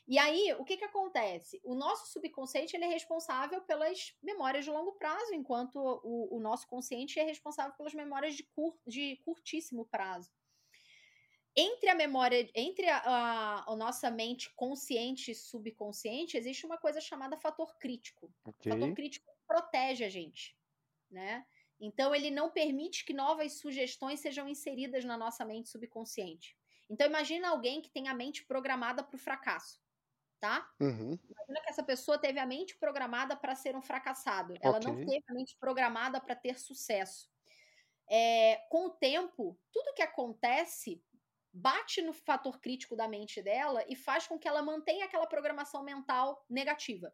E 0.07 0.17
aí, 0.17 0.53
o 0.59 0.65
que 0.65 0.77
que 0.77 0.83
acontece? 0.83 1.61
O 1.63 1.75
nosso 1.75 2.11
subconsciente 2.11 2.75
ele 2.75 2.85
é 2.85 2.87
responsável 2.87 3.61
pelas 3.61 4.15
memórias 4.21 4.65
de 4.65 4.71
longo 4.71 4.93
prazo, 4.93 5.33
enquanto 5.33 5.75
o, 5.77 6.35
o 6.35 6.39
nosso 6.39 6.67
consciente 6.67 7.19
é 7.19 7.23
responsável 7.23 7.75
pelas 7.75 7.93
memórias 7.93 8.35
de, 8.35 8.43
cur, 8.43 8.75
de 8.87 9.17
curtíssimo 9.17 9.85
prazo. 9.85 10.31
Entre 11.55 11.87
a 11.89 11.95
memória, 11.95 12.49
entre 12.53 12.87
a, 12.89 12.97
a, 12.97 13.71
a, 13.71 13.75
nossa 13.75 14.09
mente 14.11 14.51
consciente 14.55 15.31
e 15.31 15.35
subconsciente, 15.35 16.35
existe 16.35 16.65
uma 16.65 16.77
coisa 16.77 16.99
chamada 16.99 17.37
fator 17.37 17.77
crítico. 17.77 18.33
Okay. 18.43 18.71
O 18.71 18.75
fator 18.75 18.93
crítico 18.93 19.31
protege 19.47 20.03
a 20.03 20.09
gente. 20.09 20.55
né? 21.09 21.45
Então 21.79 22.13
ele 22.13 22.31
não 22.31 22.49
permite 22.49 23.05
que 23.05 23.13
novas 23.13 23.59
sugestões 23.59 24.19
sejam 24.19 24.47
inseridas 24.47 25.05
na 25.05 25.17
nossa 25.17 25.45
mente 25.45 25.69
subconsciente. 25.69 26.57
Então 26.89 27.07
imagina 27.07 27.49
alguém 27.49 27.81
que 27.81 27.89
tem 27.89 28.07
a 28.07 28.13
mente 28.13 28.45
programada 28.45 29.03
para 29.03 29.15
o 29.15 29.19
fracasso, 29.19 29.81
tá? 30.39 30.69
Uhum. 30.79 31.17
Imagina 31.29 31.61
que 31.63 31.69
essa 31.69 31.83
pessoa 31.83 32.17
teve 32.17 32.39
a 32.39 32.45
mente 32.45 32.77
programada 32.77 33.35
para 33.35 33.55
ser 33.55 33.75
um 33.75 33.81
fracassado. 33.81 34.53
Ela 34.61 34.77
okay. 34.77 34.91
não 34.91 34.97
teve 35.05 35.23
a 35.27 35.33
mente 35.33 35.57
programada 35.59 36.21
para 36.21 36.35
ter 36.35 36.59
sucesso. 36.59 37.29
É, 38.07 38.57
com 38.69 38.87
o 38.87 38.91
tempo, 38.91 39.59
tudo 39.71 39.93
que 39.95 40.03
acontece 40.03 41.03
bate 41.51 42.01
no 42.01 42.13
fator 42.13 42.59
crítico 42.59 42.95
da 42.95 43.07
mente 43.07 43.41
dela 43.41 43.83
e 43.87 43.95
faz 43.95 44.27
com 44.27 44.37
que 44.37 44.47
ela 44.47 44.61
mantenha 44.61 45.05
aquela 45.05 45.25
programação 45.25 45.83
mental 45.83 46.45
negativa. 46.49 47.13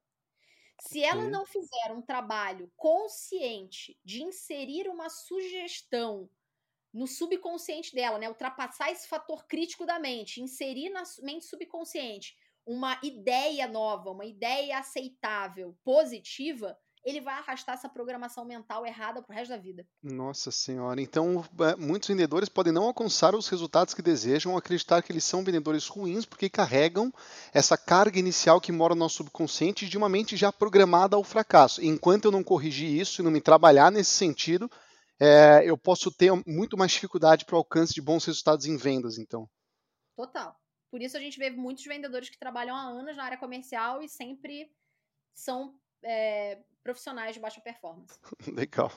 Se 0.82 1.04
ela 1.04 1.30
não 1.30 1.46
fizer 1.46 1.92
um 1.92 2.02
trabalho 2.02 2.72
consciente 2.76 4.00
de 4.04 4.24
inserir 4.24 4.90
uma 4.90 5.10
sugestão 5.10 6.28
no 6.94 7.08
subconsciente 7.08 7.94
dela, 7.94 8.18
né, 8.18 8.28
ultrapassar 8.28 8.92
esse 8.92 9.08
fator 9.08 9.46
crítico 9.46 9.86
da 9.86 10.00
mente, 10.00 10.42
inserir 10.42 10.90
na 10.90 11.04
mente 11.22 11.46
subconsciente 11.46 12.36
uma 12.66 13.00
ideia 13.02 13.68
nova, 13.68 14.12
uma 14.12 14.26
ideia 14.26 14.78
aceitável, 14.78 15.76
positiva, 15.84 16.78
ele 17.04 17.20
vai 17.20 17.34
arrastar 17.34 17.76
essa 17.76 17.90
programação 17.90 18.46
mental 18.46 18.86
errada 18.86 19.22
pro 19.22 19.34
resto 19.36 19.50
da 19.50 19.58
vida. 19.58 19.86
Nossa 20.04 20.52
senhora. 20.52 21.02
Então, 21.02 21.44
é, 21.62 21.76
muitos 21.76 22.08
vendedores 22.08 22.48
podem 22.48 22.72
não 22.72 22.84
alcançar 22.84 23.34
os 23.34 23.48
resultados 23.48 23.94
que 23.94 24.02
desejam, 24.02 24.56
acreditar 24.56 25.02
que 25.02 25.12
eles 25.12 25.24
são 25.24 25.44
vendedores 25.44 25.88
ruins 25.88 26.26
porque 26.26 26.50
carregam 26.50 27.12
essa 27.54 27.76
carga 27.76 28.20
inicial 28.20 28.62
que 28.62 28.72
mora 28.72 28.94
no 28.94 29.00
nosso 29.00 29.16
subconsciente 29.16 29.90
de 29.90 29.98
uma 29.98 30.10
mente 30.10 30.38
já 30.38 30.52
programada 30.52 31.16
ao 31.16 31.24
fracasso. 31.24 31.84
Enquanto 31.84 32.26
eu 32.26 32.32
não 32.32 32.44
corrigir 32.44 32.90
isso 32.90 33.22
e 33.22 33.24
não 33.24 33.32
me 33.32 33.42
trabalhar 33.42 33.92
nesse 33.92 34.12
sentido, 34.12 34.70
é, 35.22 35.62
eu 35.64 35.78
posso 35.78 36.10
ter 36.12 36.32
muito 36.48 36.76
mais 36.76 36.92
dificuldade 36.92 37.46
para 37.46 37.54
o 37.54 37.60
alcance 37.60 37.94
de 37.94 38.02
bons 38.02 38.26
resultados 38.26 38.66
em 38.66 38.76
vendas, 38.76 39.20
então. 39.20 39.48
Total. 40.16 40.60
Por 40.90 41.00
isso 41.00 41.16
a 41.16 41.20
gente 41.20 41.38
vê 41.38 41.52
muitos 41.52 41.86
vendedores 41.86 42.28
que 42.28 42.40
trabalham 42.40 42.76
há 42.76 42.82
anos 42.82 43.16
na 43.16 43.24
área 43.24 43.38
comercial 43.38 44.02
e 44.02 44.10
sempre 44.10 44.72
são 45.36 45.76
é, 46.04 46.58
profissionais 46.84 47.36
de 47.36 47.40
baixa 47.40 47.62
performance. 47.62 48.18
Legal. 48.52 48.92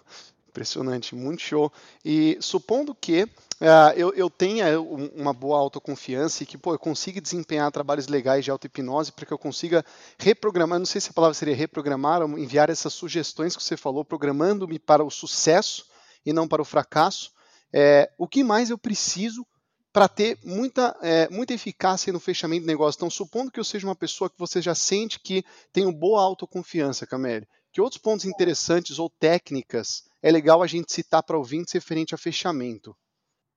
Impressionante, 0.49 1.15
muito 1.15 1.43
show. 1.43 1.71
E 2.03 2.39
supondo 2.41 2.95
que 2.95 3.25
uh, 3.25 3.93
eu, 3.95 4.15
eu, 4.15 4.31
tenha 4.31 4.81
uma 4.81 5.35
boa 5.35 5.59
autoconfiança 5.59 6.43
e 6.43 6.47
que 6.47 6.57
pô, 6.57 6.73
eu 6.73 6.79
consiga 6.79 7.21
desempenhar 7.21 7.71
trabalhos 7.71 8.07
legais 8.07 8.45
de 8.45 8.51
auto-hipnose 8.51 9.13
para 9.13 9.27
que 9.27 9.33
eu 9.33 9.39
consiga 9.39 9.85
reprogramar, 10.17 10.79
não 10.79 10.87
sei 10.87 11.01
se 11.01 11.11
a 11.11 11.13
palavra 11.13 11.35
seria 11.35 11.57
reprogramar 11.57 12.23
ou 12.23 12.39
enviar 12.39 12.71
essas 12.71 12.95
sugestões 12.95 13.57
que 13.57 13.63
você 13.63 13.77
falou, 13.77 14.05
programando-me 14.05 14.79
para 14.79 15.05
o 15.05 15.11
sucesso 15.11 15.93
e 16.25 16.33
não 16.33 16.49
para 16.49 16.63
o 16.63 16.65
fracasso, 16.65 17.33
é, 17.73 18.11
o 18.19 18.29
que 18.29 18.45
mais 18.45 18.71
eu 18.71 18.79
preciso 18.79 19.47
para 19.93 20.09
ter 20.09 20.39
muita, 20.45 20.97
é, 21.03 21.29
muita 21.29 21.55
eficácia 21.55 22.13
no 22.13 22.19
fechamento 22.19 22.63
de 22.63 22.67
negócio. 22.67 22.99
Então, 22.99 23.11
supondo 23.11 23.51
que 23.51 23.61
eu 23.61 23.65
seja 23.65 23.87
uma 23.87 23.95
pessoa 23.95 24.29
que 24.29 24.39
você 24.39 24.61
já 24.61 24.75
sente 24.75 25.21
que 25.21 25.45
tem 25.73 25.91
boa 25.93 26.21
autoconfiança, 26.21 27.07
Camille, 27.07 27.47
que 27.73 27.81
outros 27.81 28.01
pontos 28.01 28.25
interessantes 28.25 28.99
ou 28.99 29.09
técnicas 29.09 30.05
é 30.21 30.33
legal 30.33 30.63
a 30.63 30.67
gente 30.67 30.93
citar 30.93 31.23
para 31.23 31.39
ouvintes 31.39 31.73
referente 31.73 32.15
a 32.15 32.19
fechamento? 32.19 32.97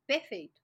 Perfeito. 0.06 0.62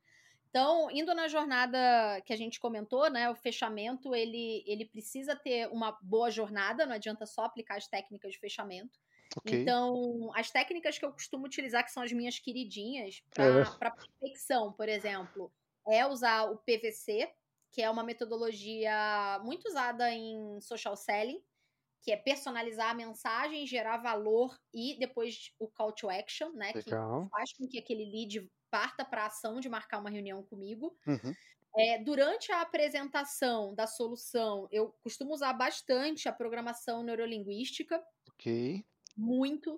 Então, 0.49 0.91
indo 0.91 1.15
na 1.15 1.27
jornada 1.27 2.21
que 2.25 2.31
a 2.31 2.35
gente 2.35 2.59
comentou, 2.59 3.09
né, 3.09 3.27
o 3.27 3.35
fechamento 3.35 4.13
ele, 4.13 4.63
ele 4.67 4.85
precisa 4.85 5.35
ter 5.35 5.67
uma 5.69 5.97
boa 6.03 6.29
jornada, 6.29 6.85
não 6.85 6.93
adianta 6.93 7.25
só 7.25 7.45
aplicar 7.45 7.77
as 7.77 7.87
técnicas 7.87 8.33
de 8.33 8.39
fechamento. 8.39 8.99
Okay. 9.37 9.61
Então, 9.61 10.31
as 10.35 10.51
técnicas 10.51 10.97
que 10.97 11.05
eu 11.05 11.11
costumo 11.11 11.45
utilizar, 11.45 11.83
que 11.83 11.91
são 11.91 12.03
as 12.03 12.11
minhas 12.11 12.39
queridinhas, 12.39 13.23
para 13.33 13.89
é. 13.89 13.91
prospecção, 13.91 14.71
por 14.73 14.87
exemplo, 14.87 15.51
é 15.87 16.05
usar 16.05 16.51
o 16.51 16.57
PVC, 16.57 17.31
que 17.71 17.81
é 17.81 17.89
uma 17.89 18.03
metodologia 18.03 19.39
muito 19.43 19.67
usada 19.67 20.11
em 20.11 20.59
social 20.61 20.95
selling, 20.95 21.41
que 22.01 22.11
é 22.11 22.17
personalizar 22.17 22.91
a 22.91 22.93
mensagem, 22.93 23.65
gerar 23.65 23.97
valor 23.97 24.55
e 24.73 24.97
depois 24.99 25.53
o 25.57 25.67
call 25.67 25.93
to 25.93 26.09
action, 26.09 26.51
né? 26.51 26.71
Legal. 26.75 27.23
Que 27.23 27.29
faz 27.29 27.53
com 27.53 27.67
que 27.67 27.79
aquele 27.79 28.05
lead 28.05 28.51
parta 28.69 29.05
para 29.05 29.23
a 29.23 29.27
ação 29.27 29.59
de 29.59 29.69
marcar 29.69 29.99
uma 29.99 30.09
reunião 30.09 30.43
comigo. 30.43 30.95
Uhum. 31.07 31.33
É, 31.75 31.97
durante 32.03 32.51
a 32.51 32.61
apresentação 32.61 33.73
da 33.73 33.87
solução, 33.87 34.67
eu 34.71 34.93
costumo 35.01 35.33
usar 35.33 35.53
bastante 35.53 36.29
a 36.29 36.33
programação 36.33 37.01
neurolinguística. 37.03 38.03
Ok. 38.29 38.85
Muito. 39.15 39.75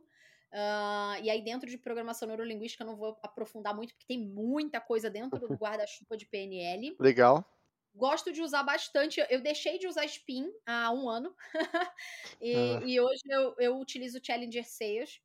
Uh, 0.51 1.21
e 1.21 1.29
aí, 1.29 1.41
dentro 1.41 1.69
de 1.69 1.77
programação 1.77 2.27
neurolinguística, 2.27 2.83
eu 2.83 2.87
não 2.87 2.95
vou 2.95 3.17
aprofundar 3.21 3.75
muito, 3.75 3.93
porque 3.93 4.07
tem 4.07 4.19
muita 4.19 4.79
coisa 4.79 5.09
dentro 5.09 5.39
do 5.39 5.53
guarda-chuva 5.55 6.15
de 6.15 6.25
PNL. 6.25 6.95
Legal. 6.99 7.45
Gosto 7.93 8.31
de 8.31 8.41
usar 8.41 8.63
bastante. 8.63 9.25
Eu 9.29 9.41
deixei 9.41 9.79
de 9.79 9.87
usar 9.87 10.05
Spin 10.05 10.51
há 10.65 10.91
um 10.91 11.09
ano. 11.09 11.35
e, 12.41 12.55
ah. 12.55 12.81
e, 12.85 12.99
hoje 12.99 13.23
eu, 13.29 13.55
eu 13.57 13.79
utilizo 13.79 14.19
Challenger 14.23 14.65
Sales. 14.67 15.21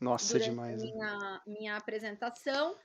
Nossa, 0.00 0.36
é 0.36 0.40
demais. 0.40 0.82
Minha, 0.82 1.42
minha 1.46 1.76
apresentação. 1.76 2.76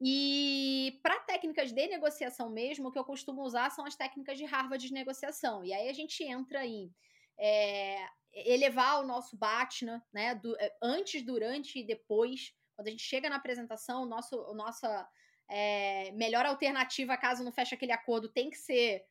E 0.00 0.98
para 1.02 1.20
técnicas 1.20 1.72
de 1.72 1.86
negociação 1.86 2.50
mesmo, 2.50 2.88
o 2.88 2.92
que 2.92 2.98
eu 2.98 3.04
costumo 3.04 3.42
usar 3.42 3.70
são 3.70 3.86
as 3.86 3.94
técnicas 3.94 4.36
de 4.36 4.44
Harvard 4.44 4.84
de 4.84 4.92
negociação. 4.92 5.64
E 5.64 5.72
aí 5.72 5.88
a 5.88 5.92
gente 5.92 6.22
entra 6.24 6.66
em 6.66 6.92
é, 7.38 8.06
elevar 8.34 9.00
o 9.00 9.06
nosso 9.06 9.36
BATNA, 9.36 10.04
né? 10.12 10.34
Do, 10.34 10.56
é, 10.58 10.74
antes, 10.82 11.22
durante 11.22 11.78
e 11.78 11.86
depois. 11.86 12.52
Quando 12.74 12.88
a 12.88 12.90
gente 12.90 13.04
chega 13.04 13.28
na 13.28 13.36
apresentação, 13.36 14.04
nosso, 14.04 14.52
nossa 14.54 15.08
é, 15.48 16.10
melhor 16.12 16.44
alternativa, 16.44 17.16
caso 17.16 17.44
não 17.44 17.52
feche 17.52 17.74
aquele 17.74 17.92
acordo, 17.92 18.28
tem 18.28 18.50
que 18.50 18.56
ser 18.56 19.04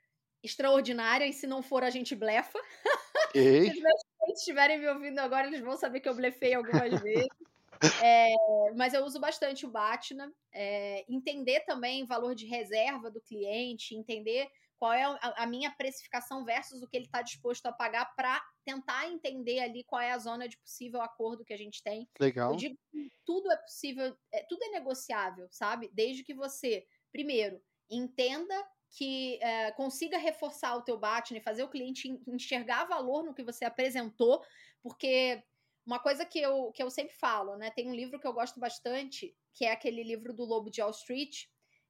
extraordinária, 0.43 1.25
e 1.25 1.31
se 1.31 1.47
não 1.47 1.63
for, 1.63 1.83
a 1.83 1.89
gente 1.89 2.15
blefa. 2.15 2.59
se 3.31 3.69
os 3.71 3.81
meus 3.81 4.03
clientes 4.03 4.39
estiverem 4.39 4.79
me 4.79 4.87
ouvindo 4.89 5.19
agora, 5.19 5.47
eles 5.47 5.61
vão 5.61 5.77
saber 5.77 6.01
que 6.01 6.09
eu 6.09 6.15
blefei 6.15 6.53
algumas 6.53 7.01
vezes. 7.01 7.27
É, 8.01 8.29
mas 8.77 8.93
eu 8.93 9.03
uso 9.03 9.19
bastante 9.19 9.65
o 9.65 9.69
Batna, 9.69 10.33
é, 10.53 11.03
entender 11.09 11.65
também 11.65 12.01
o 12.01 12.07
valor 12.07 12.33
de 12.33 12.45
reserva 12.45 13.11
do 13.11 13.19
cliente, 13.19 13.93
entender 13.93 14.49
qual 14.77 14.91
é 14.91 15.03
a, 15.21 15.45
minha 15.47 15.71
precificação 15.71 16.43
versus 16.43 16.81
o 16.81 16.87
que 16.87 16.97
ele 16.97 17.05
está 17.05 17.21
disposto 17.21 17.65
a 17.65 17.71
pagar 17.71 18.13
para 18.15 18.43
tentar 18.65 19.07
entender 19.07 19.59
ali 19.59 19.83
qual 19.83 20.01
é 20.01 20.11
a 20.11 20.17
zona 20.17 20.47
de 20.47 20.57
possível 20.57 21.01
acordo 21.01 21.45
que 21.45 21.53
a 21.53 21.57
gente 21.57 21.81
tem. 21.81 22.07
Legal. 22.19 22.51
Eu 22.51 22.57
digo 22.57 22.77
que 22.91 23.11
tudo 23.25 23.51
é 23.51 23.57
possível, 23.57 24.17
é, 24.31 24.43
tudo 24.43 24.63
é 24.63 24.69
negociável, 24.69 25.47
sabe? 25.51 25.89
Desde 25.93 26.23
que 26.23 26.33
você, 26.33 26.85
primeiro, 27.11 27.61
entenda 27.89 28.55
que 28.91 29.39
é, 29.41 29.71
consiga 29.71 30.17
reforçar 30.17 30.75
o 30.75 30.83
teu 30.83 30.97
Batman 30.97 31.39
e 31.39 31.43
fazer 31.43 31.63
o 31.63 31.69
cliente 31.69 32.07
enxergar 32.27 32.85
valor 32.85 33.23
no 33.23 33.33
que 33.33 33.43
você 33.43 33.65
apresentou, 33.65 34.43
porque 34.81 35.43
uma 35.85 35.99
coisa 35.99 36.25
que 36.25 36.39
eu, 36.39 36.71
que 36.71 36.81
eu 36.81 36.89
sempre 36.89 37.15
falo, 37.15 37.57
né? 37.57 37.71
Tem 37.71 37.89
um 37.89 37.95
livro 37.95 38.19
que 38.19 38.27
eu 38.27 38.33
gosto 38.33 38.59
bastante, 38.59 39.35
que 39.53 39.65
é 39.65 39.71
aquele 39.71 40.03
livro 40.03 40.33
do 40.33 40.45
Lobo 40.45 40.69
de 40.69 40.81
Wall 40.81 40.91
Street, 40.91 41.45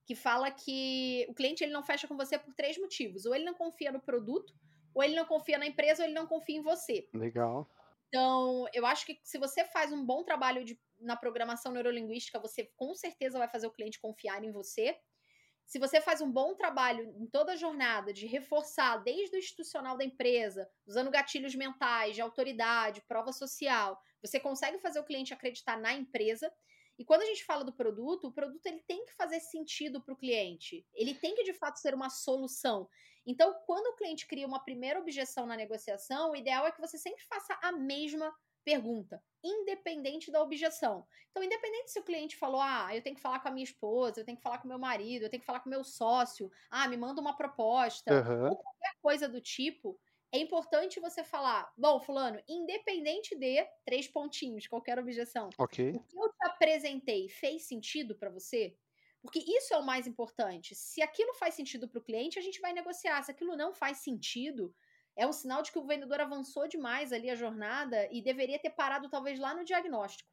que 0.06 0.16
fala 0.16 0.52
que 0.52 1.26
o 1.30 1.34
cliente 1.34 1.64
ele 1.64 1.74
não 1.74 1.84
fecha 1.84 2.08
com 2.08 2.18
você 2.18 2.38
por 2.38 2.54
três 2.54 2.78
motivos. 2.78 3.26
Ou 3.26 3.34
ele 3.34 3.46
não 3.46 3.54
confia 3.54 3.92
no 3.92 4.02
produto, 4.02 4.54
ou 4.94 5.04
ele 5.04 5.16
não 5.16 5.26
confia 5.26 5.58
na 5.58 5.66
empresa, 5.66 6.04
ou 6.04 6.08
ele 6.08 6.14
não 6.14 6.28
confia 6.28 6.58
em 6.58 6.62
você. 6.62 7.08
Legal. 7.14 7.70
Então, 8.08 8.68
eu 8.74 8.86
acho 8.86 9.06
que 9.08 9.20
se 9.24 9.40
você 9.40 9.66
faz 9.66 9.92
um 9.92 10.06
bom 10.06 10.24
trabalho 10.24 10.64
de, 10.64 10.80
na 11.00 11.16
programação 11.16 11.72
neurolinguística, 11.72 12.40
você 12.40 12.66
com 12.76 12.94
certeza 12.94 13.40
vai 13.40 13.48
fazer 13.48 13.66
o 13.66 13.72
cliente 13.72 14.00
confiar 14.00 14.44
em 14.44 14.52
você. 14.52 14.96
Se 15.66 15.80
você 15.80 16.00
faz 16.00 16.22
um 16.22 16.32
bom 16.32 16.54
trabalho 16.54 17.04
em 17.18 17.26
toda 17.26 17.54
a 17.54 17.56
jornada 17.56 18.14
de 18.14 18.28
reforçar 18.28 18.98
desde 18.98 19.36
o 19.36 19.40
institucional 19.40 19.98
da 19.98 20.04
empresa, 20.04 20.70
usando 20.86 21.10
gatilhos 21.10 21.56
mentais, 21.56 22.14
de 22.14 22.22
autoridade, 22.22 23.02
prova 23.08 23.32
social, 23.32 24.00
você 24.22 24.40
consegue 24.40 24.78
fazer 24.78 25.00
o 25.00 25.06
cliente 25.06 25.34
acreditar 25.34 25.80
na 25.80 25.94
empresa. 25.94 26.54
E 26.98 27.04
quando 27.04 27.22
a 27.22 27.26
gente 27.26 27.44
fala 27.44 27.64
do 27.64 27.74
produto, 27.74 28.28
o 28.28 28.32
produto 28.32 28.66
ele 28.66 28.84
tem 28.88 29.06
que 29.06 29.14
fazer 29.14 29.40
sentido 29.40 30.02
para 30.02 30.14
o 30.14 30.18
cliente. 30.18 30.86
Ele 30.94 31.14
tem 31.14 31.36
que 31.36 31.44
de 31.44 31.54
fato 31.54 31.80
ser 31.80 31.94
uma 31.94 32.10
solução. 32.10 32.88
Então, 33.26 33.54
quando 33.66 33.88
o 33.88 33.96
cliente 33.96 34.28
cria 34.28 34.46
uma 34.46 34.64
primeira 34.64 35.00
objeção 35.00 35.46
na 35.46 35.56
negociação, 35.56 36.32
o 36.32 36.36
ideal 36.36 36.68
é 36.68 36.72
que 36.72 36.82
você 36.82 36.98
sempre 36.98 37.24
faça 37.24 37.58
a 37.62 37.72
mesma 37.72 38.34
pergunta, 38.64 39.22
independente 39.44 40.32
da 40.32 40.42
objeção. 40.42 41.06
Então, 41.32 41.44
independente 41.44 41.92
se 41.92 42.00
o 42.00 42.04
cliente 42.04 42.36
falou, 42.36 42.62
ah, 42.62 42.96
eu 42.96 43.02
tenho 43.02 43.16
que 43.16 43.22
falar 43.22 43.40
com 43.40 43.48
a 43.48 43.52
minha 43.52 43.64
esposa, 43.64 44.22
eu 44.22 44.26
tenho 44.26 44.38
que 44.38 44.44
falar 44.44 44.60
com 44.60 44.68
meu 44.68 44.80
marido, 44.80 45.24
eu 45.24 45.30
tenho 45.30 45.42
que 45.42 45.46
falar 45.46 45.60
com 45.60 45.70
meu 45.70 45.84
sócio, 45.84 46.52
ah, 46.70 46.88
me 46.88 46.96
manda 46.96 47.20
uma 47.20 47.36
proposta, 47.36 48.14
uhum. 48.14 48.50
ou 48.50 48.56
qualquer 48.56 48.96
coisa 49.02 49.28
do 49.28 49.42
tipo, 49.42 50.00
é 50.34 50.40
importante 50.40 51.00
você 51.00 51.24
falar, 51.24 51.72
bom, 51.78 52.00
fulano, 52.00 52.42
independente 52.48 53.36
de 53.36 53.64
três 53.86 54.08
pontinhos, 54.08 54.66
qualquer 54.66 54.98
objeção. 54.98 55.50
Ok. 55.60 55.92
O 55.94 56.00
que 56.00 56.18
eu 56.18 56.30
te 56.30 56.46
apresentei 56.48 57.30
fez 57.30 57.68
sentido 57.68 58.16
para 58.16 58.32
você? 58.32 58.76
Porque 59.22 59.40
isso 59.40 59.74
é 59.76 59.78
o 59.78 59.86
mais 59.86 60.08
importante. 60.08 60.74
Se 60.74 61.04
aquilo 61.04 61.36
faz 61.36 61.54
sentido 61.54 61.88
para 61.88 62.00
o 62.00 62.04
cliente, 62.04 62.40
a 62.40 62.42
gente 62.42 62.60
vai 62.60 62.74
negociar. 62.74 63.22
Se 63.22 63.30
aquilo 63.30 63.56
não 63.56 63.72
faz 63.72 64.00
sentido, 64.00 64.76
é 65.16 65.28
um 65.28 65.32
sinal 65.32 65.62
de 65.62 65.72
que 65.72 65.78
o 65.78 65.86
vendedor 65.86 66.20
avançou 66.20 66.68
demais 66.68 67.14
ali 67.14 67.30
a 67.30 67.36
jornada 67.36 68.10
e 68.12 68.20
deveria 68.20 68.58
ter 68.58 68.72
parado 68.72 69.10
talvez 69.10 69.40
lá 69.40 69.54
no 69.54 69.64
diagnóstico. 69.64 70.30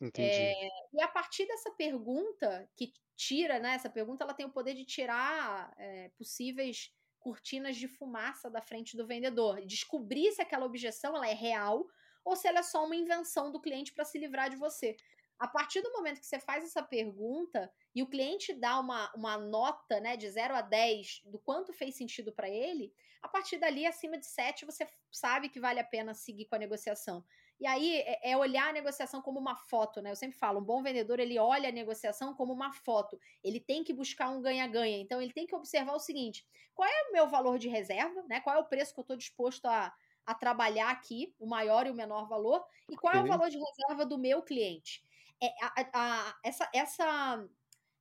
Entendi. 0.00 0.28
É, 0.28 0.68
e 0.94 1.02
a 1.02 1.08
partir 1.08 1.46
dessa 1.46 1.70
pergunta, 1.72 2.66
que 2.74 2.94
tira, 3.14 3.58
né? 3.58 3.74
Essa 3.74 3.90
pergunta 3.90 4.24
ela 4.24 4.34
tem 4.34 4.46
o 4.46 4.52
poder 4.52 4.74
de 4.74 4.86
tirar 4.86 5.72
é, 5.76 6.08
possíveis 6.16 6.90
cortinas 7.24 7.76
de 7.76 7.88
fumaça 7.88 8.50
da 8.50 8.60
frente 8.60 8.98
do 8.98 9.06
vendedor, 9.06 9.64
descobrir 9.64 10.30
se 10.32 10.42
aquela 10.42 10.66
objeção 10.66 11.16
ela 11.16 11.26
é 11.26 11.32
real 11.32 11.88
ou 12.22 12.36
se 12.36 12.46
ela 12.46 12.58
é 12.58 12.62
só 12.62 12.84
uma 12.84 12.94
invenção 12.94 13.50
do 13.50 13.58
cliente 13.58 13.94
para 13.94 14.04
se 14.04 14.18
livrar 14.18 14.50
de 14.50 14.56
você. 14.56 14.94
A 15.38 15.48
partir 15.48 15.80
do 15.80 15.90
momento 15.90 16.20
que 16.20 16.26
você 16.26 16.38
faz 16.38 16.62
essa 16.62 16.82
pergunta 16.82 17.72
e 17.94 18.02
o 18.02 18.06
cliente 18.06 18.52
dá 18.52 18.78
uma, 18.78 19.10
uma 19.14 19.38
nota 19.38 20.00
né, 20.00 20.18
de 20.18 20.30
0 20.30 20.54
a 20.54 20.60
10 20.60 21.22
do 21.24 21.38
quanto 21.38 21.72
fez 21.72 21.96
sentido 21.96 22.30
para 22.30 22.48
ele, 22.48 22.92
a 23.22 23.28
partir 23.28 23.56
dali, 23.56 23.86
acima 23.86 24.18
de 24.18 24.26
7, 24.26 24.66
você 24.66 24.86
sabe 25.10 25.48
que 25.48 25.58
vale 25.58 25.80
a 25.80 25.84
pena 25.84 26.12
seguir 26.12 26.44
com 26.44 26.56
a 26.56 26.58
negociação. 26.58 27.24
E 27.64 27.66
aí 27.66 27.96
é, 28.00 28.32
é 28.32 28.36
olhar 28.36 28.68
a 28.68 28.72
negociação 28.74 29.22
como 29.22 29.40
uma 29.40 29.56
foto, 29.56 30.02
né? 30.02 30.10
Eu 30.10 30.16
sempre 30.16 30.36
falo, 30.36 30.60
um 30.60 30.62
bom 30.62 30.82
vendedor 30.82 31.18
ele 31.18 31.38
olha 31.38 31.70
a 31.70 31.72
negociação 31.72 32.34
como 32.34 32.52
uma 32.52 32.70
foto. 32.74 33.18
Ele 33.42 33.58
tem 33.58 33.82
que 33.82 33.94
buscar 33.94 34.28
um 34.28 34.42
ganha-ganha. 34.42 34.98
Então 34.98 35.18
ele 35.18 35.32
tem 35.32 35.46
que 35.46 35.56
observar 35.56 35.94
o 35.94 35.98
seguinte: 35.98 36.46
qual 36.74 36.86
é 36.86 37.08
o 37.08 37.12
meu 37.14 37.26
valor 37.26 37.58
de 37.58 37.66
reserva, 37.66 38.22
né? 38.28 38.38
Qual 38.42 38.54
é 38.54 38.58
o 38.58 38.66
preço 38.66 38.92
que 38.92 39.00
eu 39.00 39.04
estou 39.04 39.16
disposto 39.16 39.64
a, 39.64 39.90
a 40.26 40.34
trabalhar 40.34 40.90
aqui, 40.90 41.34
o 41.40 41.46
maior 41.46 41.86
e 41.86 41.90
o 41.90 41.94
menor 41.94 42.28
valor, 42.28 42.62
e 42.86 42.98
qual 42.98 43.14
é 43.14 43.22
o 43.22 43.26
valor 43.26 43.48
de 43.48 43.56
reserva 43.56 44.04
do 44.04 44.18
meu 44.18 44.42
cliente. 44.42 45.02
É, 45.42 45.46
a, 45.62 45.72
a, 45.94 46.38
essa, 46.44 46.68
essa 46.70 47.48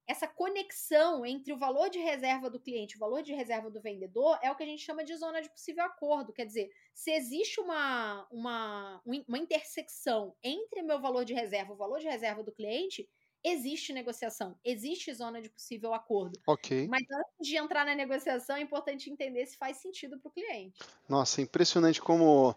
essa 0.08 0.28
conexão 0.28 1.26
entre 1.26 1.54
o 1.54 1.58
valor 1.58 1.90
de 1.90 2.00
reserva 2.00 2.50
do 2.50 2.60
cliente 2.60 2.94
e 2.94 2.98
o 2.98 3.00
valor 3.00 3.22
de 3.24 3.34
reserva 3.34 3.70
do 3.70 3.82
vendedor 3.82 4.38
é 4.42 4.52
o 4.52 4.56
que 4.56 4.64
a 4.64 4.66
gente 4.66 4.84
chama 4.84 5.04
de 5.04 5.16
zona 5.16 5.42
de 5.42 5.50
possível 5.50 5.84
acordo. 5.84 6.34
Quer 6.34 6.46
dizer, 6.46 6.70
se 6.94 7.12
existe 7.12 7.60
uma, 7.60 8.28
uma, 8.30 9.02
uma 9.28 9.38
intersecção 9.38 10.36
entre 10.44 10.82
meu 10.82 11.00
valor 11.00 11.24
de 11.24 11.34
reserva 11.34 11.72
e 11.72 11.76
o 11.76 11.78
valor 11.78 12.00
de 12.00 12.08
reserva 12.08 12.44
do 12.44 12.52
cliente, 12.52 13.08
existe 13.44 13.92
negociação, 13.92 14.58
existe 14.64 15.14
zona 15.14 15.42
de 15.42 15.50
possível 15.50 15.94
acordo. 15.94 16.40
Ok. 16.48 16.88
Mas 16.88 17.04
antes 17.12 17.50
de 17.50 17.58
entrar 17.58 17.86
na 17.86 17.94
negociação, 17.94 18.56
é 18.56 18.62
importante 18.62 19.10
entender 19.10 19.46
se 19.46 19.58
faz 19.58 19.78
sentido 19.78 20.18
para 20.20 20.30
o 20.30 20.32
cliente. 20.32 20.80
Nossa, 21.10 21.42
impressionante 21.42 22.02
como 22.02 22.56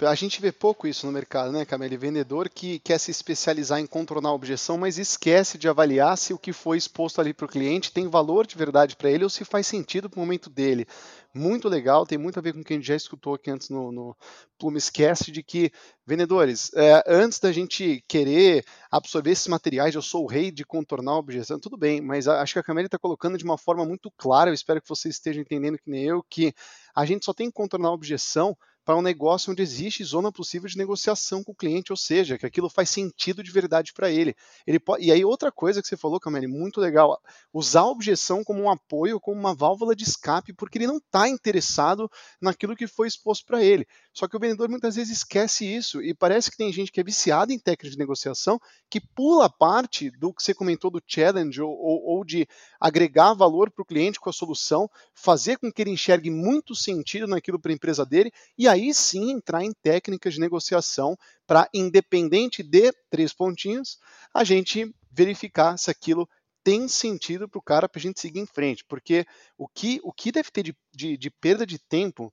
a 0.00 0.14
gente 0.16 0.40
vê 0.40 0.50
pouco 0.50 0.88
isso 0.88 1.06
no 1.06 1.12
mercado, 1.12 1.52
né, 1.52 1.64
Camille? 1.64 1.96
Vendedor 1.96 2.48
que 2.48 2.80
quer 2.80 2.98
se 2.98 3.12
especializar 3.12 3.78
em 3.78 3.86
contornar 3.86 4.30
a 4.30 4.34
objeção, 4.34 4.76
mas 4.76 4.98
esquece 4.98 5.56
de 5.56 5.68
avaliar 5.68 6.18
se 6.18 6.34
o 6.34 6.38
que 6.38 6.52
foi 6.52 6.76
exposto 6.76 7.20
ali 7.20 7.32
para 7.32 7.46
o 7.46 7.48
cliente 7.48 7.92
tem 7.92 8.08
valor 8.08 8.44
de 8.44 8.56
verdade 8.56 8.96
para 8.96 9.08
ele 9.08 9.22
ou 9.22 9.30
se 9.30 9.44
faz 9.44 9.68
sentido 9.68 10.10
para 10.10 10.18
o 10.18 10.20
momento 10.20 10.50
dele. 10.50 10.84
Muito 11.32 11.68
legal, 11.68 12.04
tem 12.04 12.18
muito 12.18 12.38
a 12.40 12.42
ver 12.42 12.52
com 12.52 12.60
o 12.60 12.64
que 12.64 12.72
a 12.72 12.76
gente 12.76 12.86
já 12.86 12.96
escutou 12.96 13.34
aqui 13.34 13.52
antes 13.52 13.68
no, 13.68 13.92
no 13.92 14.16
Plumescast, 14.58 15.30
de 15.30 15.44
que, 15.44 15.70
vendedores, 16.04 16.72
é, 16.74 17.04
antes 17.06 17.38
da 17.38 17.52
gente 17.52 18.04
querer 18.08 18.64
absorver 18.90 19.30
esses 19.30 19.46
materiais, 19.46 19.94
eu 19.94 20.02
sou 20.02 20.24
o 20.24 20.28
rei 20.28 20.50
de 20.50 20.64
contornar 20.64 21.12
a 21.12 21.18
objeção, 21.18 21.60
tudo 21.60 21.76
bem, 21.76 22.00
mas 22.00 22.26
acho 22.26 22.52
que 22.52 22.58
a 22.58 22.64
Camille 22.64 22.86
está 22.86 22.98
colocando 22.98 23.38
de 23.38 23.44
uma 23.44 23.58
forma 23.58 23.84
muito 23.84 24.10
clara, 24.16 24.50
eu 24.50 24.54
espero 24.54 24.82
que 24.82 24.88
você 24.88 25.08
esteja 25.08 25.40
entendendo 25.40 25.78
que 25.78 25.90
nem 25.90 26.04
eu, 26.04 26.20
que 26.28 26.52
a 26.94 27.04
gente 27.04 27.24
só 27.24 27.32
tem 27.32 27.46
que 27.46 27.54
contornar 27.54 27.88
a 27.88 27.92
objeção 27.92 28.56
para 28.84 28.96
um 28.96 29.02
negócio 29.02 29.50
onde 29.50 29.62
existe 29.62 30.04
zona 30.04 30.30
possível 30.30 30.68
de 30.68 30.76
negociação 30.76 31.42
com 31.42 31.52
o 31.52 31.54
cliente, 31.54 31.92
ou 31.92 31.96
seja, 31.96 32.36
que 32.36 32.44
aquilo 32.44 32.68
faz 32.68 32.90
sentido 32.90 33.42
de 33.42 33.50
verdade 33.50 33.92
para 33.92 34.10
ele. 34.10 34.34
ele. 34.66 34.78
E 34.98 35.10
aí, 35.10 35.24
outra 35.24 35.50
coisa 35.50 35.80
que 35.80 35.88
você 35.88 35.96
falou, 35.96 36.20
Camille, 36.20 36.46
muito 36.46 36.80
legal, 36.80 37.18
usar 37.52 37.80
a 37.80 37.90
objeção 37.90 38.44
como 38.44 38.62
um 38.62 38.70
apoio, 38.70 39.18
como 39.18 39.40
uma 39.40 39.54
válvula 39.54 39.96
de 39.96 40.04
escape, 40.04 40.52
porque 40.52 40.78
ele 40.78 40.86
não 40.86 40.98
está 40.98 41.28
interessado 41.28 42.10
naquilo 42.40 42.76
que 42.76 42.86
foi 42.86 43.08
exposto 43.08 43.46
para 43.46 43.62
ele. 43.62 43.86
Só 44.12 44.28
que 44.28 44.36
o 44.36 44.40
vendedor 44.40 44.68
muitas 44.68 44.96
vezes 44.96 45.18
esquece 45.18 45.64
isso, 45.64 46.02
e 46.02 46.14
parece 46.14 46.50
que 46.50 46.56
tem 46.56 46.72
gente 46.72 46.92
que 46.92 47.00
é 47.00 47.04
viciada 47.04 47.52
em 47.52 47.58
técnica 47.58 47.90
de 47.90 47.98
negociação 47.98 48.60
que 48.90 49.00
pula 49.00 49.48
parte 49.48 50.10
do 50.10 50.32
que 50.32 50.42
você 50.42 50.52
comentou 50.52 50.90
do 50.90 51.02
challenge 51.06 51.60
ou, 51.60 51.70
ou, 51.70 52.02
ou 52.04 52.24
de 52.24 52.46
agregar 52.84 53.32
valor 53.32 53.70
para 53.70 53.80
o 53.80 53.86
cliente 53.86 54.20
com 54.20 54.28
a 54.28 54.32
solução, 54.32 54.90
fazer 55.14 55.56
com 55.56 55.72
que 55.72 55.80
ele 55.80 55.92
enxergue 55.92 56.28
muito 56.28 56.74
sentido 56.74 57.26
naquilo 57.26 57.58
para 57.58 57.72
a 57.72 57.74
empresa 57.74 58.04
dele, 58.04 58.30
e 58.58 58.68
aí 58.68 58.92
sim 58.92 59.30
entrar 59.30 59.64
em 59.64 59.72
técnicas 59.72 60.34
de 60.34 60.40
negociação 60.40 61.16
para, 61.46 61.66
independente 61.72 62.62
de 62.62 62.92
três 63.08 63.32
pontinhos, 63.32 63.98
a 64.34 64.44
gente 64.44 64.94
verificar 65.10 65.78
se 65.78 65.90
aquilo 65.90 66.28
tem 66.62 66.86
sentido 66.86 67.48
para 67.48 67.58
o 67.58 67.62
cara 67.62 67.88
para 67.88 67.98
a 67.98 68.02
gente 68.02 68.20
seguir 68.20 68.40
em 68.40 68.46
frente. 68.46 68.84
Porque 68.84 69.24
o 69.56 69.66
que, 69.66 69.98
o 70.04 70.12
que 70.12 70.30
deve 70.30 70.50
ter 70.50 70.64
de, 70.64 70.76
de, 70.94 71.16
de 71.16 71.30
perda 71.30 71.64
de 71.64 71.78
tempo 71.78 72.30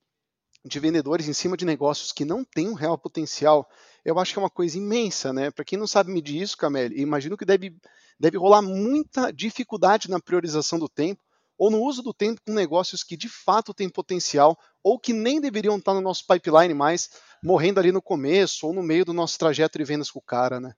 de 0.65 0.79
vendedores 0.81 1.29
em 1.29 1.33
cima 1.33 1.55
de 1.55 1.63
negócios 1.63 2.11
que 2.11 2.25
não 2.25 2.43
têm 2.43 2.67
um 2.67 2.73
real 2.73 2.97
potencial, 2.97 3.69
eu 4.03 4.19
acho 4.19 4.33
que 4.33 4.39
é 4.39 4.41
uma 4.41 4.49
coisa 4.49 4.77
imensa, 4.77 5.31
né? 5.31 5.49
Para 5.49 5.63
quem 5.63 5.79
não 5.79 5.87
sabe 5.87 6.11
medir 6.11 6.41
isso, 6.41 6.57
Camille, 6.57 7.01
imagino 7.01 7.37
que 7.37 7.45
deve, 7.45 7.75
deve 8.21 8.37
rolar 8.37 8.61
muita 8.61 9.31
dificuldade 9.31 10.07
na 10.07 10.19
priorização 10.21 10.77
do 10.77 10.87
tempo, 10.87 11.23
ou 11.57 11.71
no 11.71 11.81
uso 11.81 12.03
do 12.03 12.13
tempo 12.13 12.39
com 12.45 12.53
negócios 12.53 13.03
que 13.03 13.17
de 13.17 13.27
fato 13.27 13.73
têm 13.73 13.89
potencial 13.89 14.57
ou 14.83 14.99
que 14.99 15.11
nem 15.11 15.41
deveriam 15.41 15.77
estar 15.77 15.93
no 15.93 16.01
nosso 16.01 16.25
pipeline 16.27 16.73
mais, 16.73 17.09
morrendo 17.43 17.79
ali 17.79 17.91
no 17.91 18.01
começo 18.01 18.67
ou 18.67 18.73
no 18.73 18.83
meio 18.83 19.03
do 19.03 19.13
nosso 19.13 19.37
trajeto 19.39 19.77
de 19.77 19.83
vendas 19.83 20.11
com 20.11 20.19
o 20.19 20.23
cara, 20.23 20.59
né? 20.59 20.73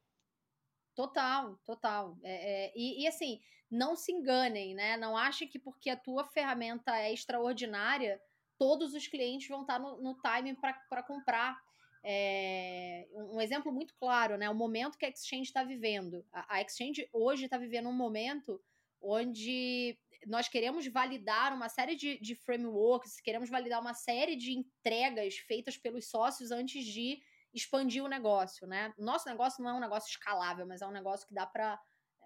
Total, 0.95 1.59
total. 1.65 2.17
É, 2.23 2.67
é, 2.67 2.73
e, 2.75 3.03
e, 3.03 3.07
assim, 3.07 3.39
não 3.69 3.95
se 3.95 4.11
enganem, 4.11 4.73
né? 4.73 4.95
Não 4.95 5.17
ache 5.17 5.47
que 5.47 5.59
porque 5.59 5.89
a 5.89 5.97
tua 5.97 6.25
ferramenta 6.25 6.95
é 6.97 7.13
extraordinária, 7.13 8.19
todos 8.57 8.93
os 8.93 9.07
clientes 9.07 9.47
vão 9.49 9.61
estar 9.61 9.79
no, 9.79 10.01
no 10.01 10.15
timing 10.21 10.55
para 10.55 11.03
comprar. 11.03 11.57
É, 12.03 13.07
um 13.13 13.39
exemplo 13.39 13.71
muito 13.71 13.95
claro, 13.95 14.37
né? 14.37 14.49
O 14.49 14.55
momento 14.55 14.97
que 14.97 15.05
a 15.05 15.09
Exchange 15.09 15.43
está 15.43 15.63
vivendo. 15.63 16.25
A, 16.31 16.55
a 16.57 16.61
Exchange 16.61 17.07
hoje 17.13 17.45
está 17.45 17.57
vivendo 17.57 17.87
um 17.87 17.93
momento 17.93 18.61
onde 19.01 19.97
nós 20.25 20.47
queremos 20.47 20.87
validar 20.87 21.53
uma 21.53 21.69
série 21.69 21.95
de, 21.95 22.19
de 22.19 22.35
frameworks, 22.35 23.19
queremos 23.19 23.49
validar 23.49 23.81
uma 23.81 23.93
série 23.93 24.35
de 24.35 24.51
entregas 24.51 25.37
feitas 25.37 25.77
pelos 25.77 26.09
sócios 26.09 26.51
antes 26.51 26.85
de 26.85 27.21
expandir 27.53 28.03
o 28.03 28.07
negócio, 28.07 28.65
né? 28.65 28.93
Nosso 28.97 29.29
negócio 29.29 29.63
não 29.63 29.71
é 29.71 29.73
um 29.73 29.79
negócio 29.79 30.09
escalável, 30.09 30.65
mas 30.65 30.81
é 30.81 30.87
um 30.87 30.91
negócio 30.91 31.27
que 31.27 31.33
dá 31.33 31.45
para 31.45 31.79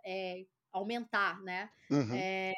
é, 0.05 0.45
aumentar, 0.71 1.41
né? 1.41 1.69
Uhum. 1.89 2.13
É... 2.13 2.53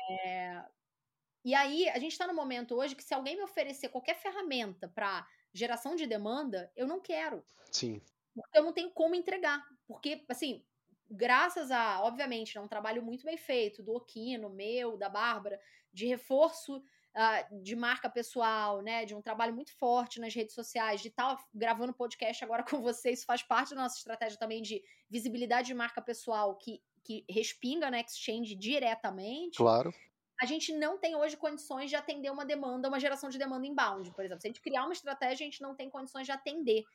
E 1.43 1.55
aí, 1.55 1.89
a 1.89 1.97
gente 1.97 2.11
está 2.11 2.27
no 2.27 2.33
momento 2.33 2.75
hoje 2.75 2.95
que 2.95 3.03
se 3.03 3.13
alguém 3.13 3.35
me 3.37 3.43
oferecer 3.43 3.89
qualquer 3.89 4.15
ferramenta 4.15 4.87
para 4.89 5.25
geração 5.53 5.95
de 5.95 6.05
demanda, 6.05 6.71
eu 6.75 6.87
não 6.87 6.99
quero. 6.99 7.43
Sim. 7.71 8.01
Porque 8.33 8.57
eu 8.57 8.63
não 8.63 8.73
tenho 8.73 8.91
como 8.91 9.15
entregar. 9.15 9.63
Porque, 9.87 10.23
assim, 10.29 10.63
graças 11.09 11.71
a, 11.71 12.01
obviamente, 12.03 12.55
né, 12.55 12.61
um 12.61 12.67
trabalho 12.67 13.03
muito 13.03 13.25
bem 13.25 13.37
feito 13.37 13.81
do 13.81 13.93
Okino, 13.93 14.49
meu, 14.49 14.97
da 14.97 15.09
Bárbara, 15.09 15.59
de 15.91 16.05
reforço 16.05 16.77
uh, 16.77 17.61
de 17.63 17.75
marca 17.75 18.09
pessoal, 18.09 18.81
né, 18.81 19.05
de 19.05 19.15
um 19.15 19.21
trabalho 19.21 19.53
muito 19.53 19.75
forte 19.77 20.19
nas 20.19 20.33
redes 20.33 20.53
sociais, 20.53 21.01
de 21.01 21.07
estar 21.07 21.35
tá 21.35 21.43
gravando 21.53 21.93
podcast 21.93 22.43
agora 22.43 22.63
com 22.63 22.81
vocês, 22.81 23.19
isso 23.19 23.25
faz 23.25 23.41
parte 23.41 23.73
da 23.73 23.81
nossa 23.81 23.97
estratégia 23.97 24.37
também 24.37 24.61
de 24.61 24.83
visibilidade 25.09 25.67
de 25.67 25.73
marca 25.73 26.01
pessoal 26.01 26.55
que, 26.55 26.81
que 27.03 27.25
respinga 27.29 27.89
na 27.89 27.99
Exchange 27.99 28.55
diretamente. 28.55 29.57
Claro. 29.57 29.93
A 30.41 30.45
gente 30.45 30.73
não 30.73 30.97
tem 30.97 31.15
hoje 31.15 31.35
condições 31.37 31.89
de 31.89 31.95
atender 31.95 32.31
uma 32.31 32.45
demanda, 32.45 32.87
uma 32.87 32.99
geração 32.99 33.29
de 33.29 33.37
demanda 33.37 33.67
inbound, 33.67 34.11
por 34.13 34.23
exemplo. 34.23 34.41
Se 34.41 34.47
a 34.47 34.49
gente 34.49 34.61
criar 34.61 34.83
uma 34.85 34.93
estratégia, 34.93 35.43
a 35.45 35.49
gente 35.49 35.61
não 35.61 35.75
tem 35.75 35.89
condições 35.89 36.25
de 36.25 36.31
atender 36.31 36.85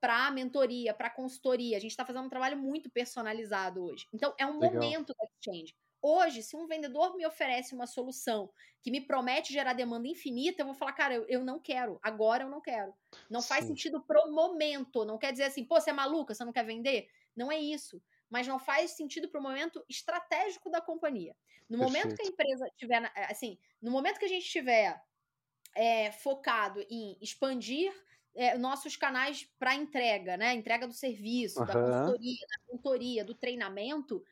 para 0.00 0.30
mentoria, 0.30 0.94
para 0.94 1.10
consultoria. 1.10 1.76
A 1.76 1.80
gente 1.80 1.90
está 1.90 2.04
fazendo 2.04 2.26
um 2.26 2.30
trabalho 2.30 2.56
muito 2.56 2.90
personalizado 2.90 3.82
hoje. 3.82 4.06
Então, 4.12 4.34
é 4.38 4.46
um 4.46 4.58
Legal. 4.58 4.72
momento 4.72 5.14
da 5.18 5.26
exchange. 5.26 5.74
Hoje, 6.00 6.42
se 6.44 6.56
um 6.56 6.66
vendedor 6.66 7.16
me 7.16 7.26
oferece 7.26 7.74
uma 7.74 7.86
solução 7.86 8.50
que 8.80 8.90
me 8.90 9.00
promete 9.00 9.52
gerar 9.52 9.72
demanda 9.72 10.06
infinita, 10.06 10.62
eu 10.62 10.66
vou 10.66 10.74
falar, 10.74 10.92
cara, 10.92 11.14
eu, 11.14 11.26
eu 11.28 11.44
não 11.44 11.58
quero. 11.58 11.98
Agora 12.02 12.44
eu 12.44 12.50
não 12.50 12.60
quero. 12.60 12.94
Não 13.28 13.40
Sim. 13.40 13.48
faz 13.48 13.64
sentido 13.64 14.00
pro 14.06 14.30
momento. 14.30 15.04
Não 15.04 15.18
quer 15.18 15.32
dizer 15.32 15.44
assim, 15.44 15.64
pô, 15.64 15.80
você 15.80 15.90
é 15.90 15.92
maluca, 15.92 16.34
você 16.34 16.44
não 16.44 16.52
quer 16.52 16.64
vender? 16.64 17.08
Não 17.36 17.50
é 17.50 17.58
isso. 17.58 18.00
Mas 18.30 18.46
não 18.46 18.58
faz 18.58 18.92
sentido 18.92 19.28
pro 19.28 19.42
momento 19.42 19.84
estratégico 19.88 20.70
da 20.70 20.80
companhia. 20.80 21.34
No 21.68 21.78
Perfeito. 21.78 21.98
momento 21.98 22.16
que 22.16 22.22
a 22.22 22.30
empresa 22.30 22.70
tiver, 22.76 23.12
assim, 23.30 23.58
no 23.80 23.90
momento 23.90 24.18
que 24.18 24.24
a 24.24 24.28
gente 24.28 24.44
estiver 24.44 25.02
é, 25.74 26.10
focado 26.12 26.84
em 26.90 27.16
expandir 27.20 27.92
é, 28.34 28.56
nossos 28.56 28.96
canais 28.96 29.48
para 29.58 29.74
entrega, 29.74 30.36
né? 30.36 30.54
Entrega 30.54 30.86
do 30.86 30.94
serviço, 30.94 31.60
uhum. 31.60 31.66
da 31.66 31.72
consultoria, 31.72 32.46
da 32.48 32.72
mentoria, 32.72 33.24
do 33.24 33.34
treinamento. 33.34 34.24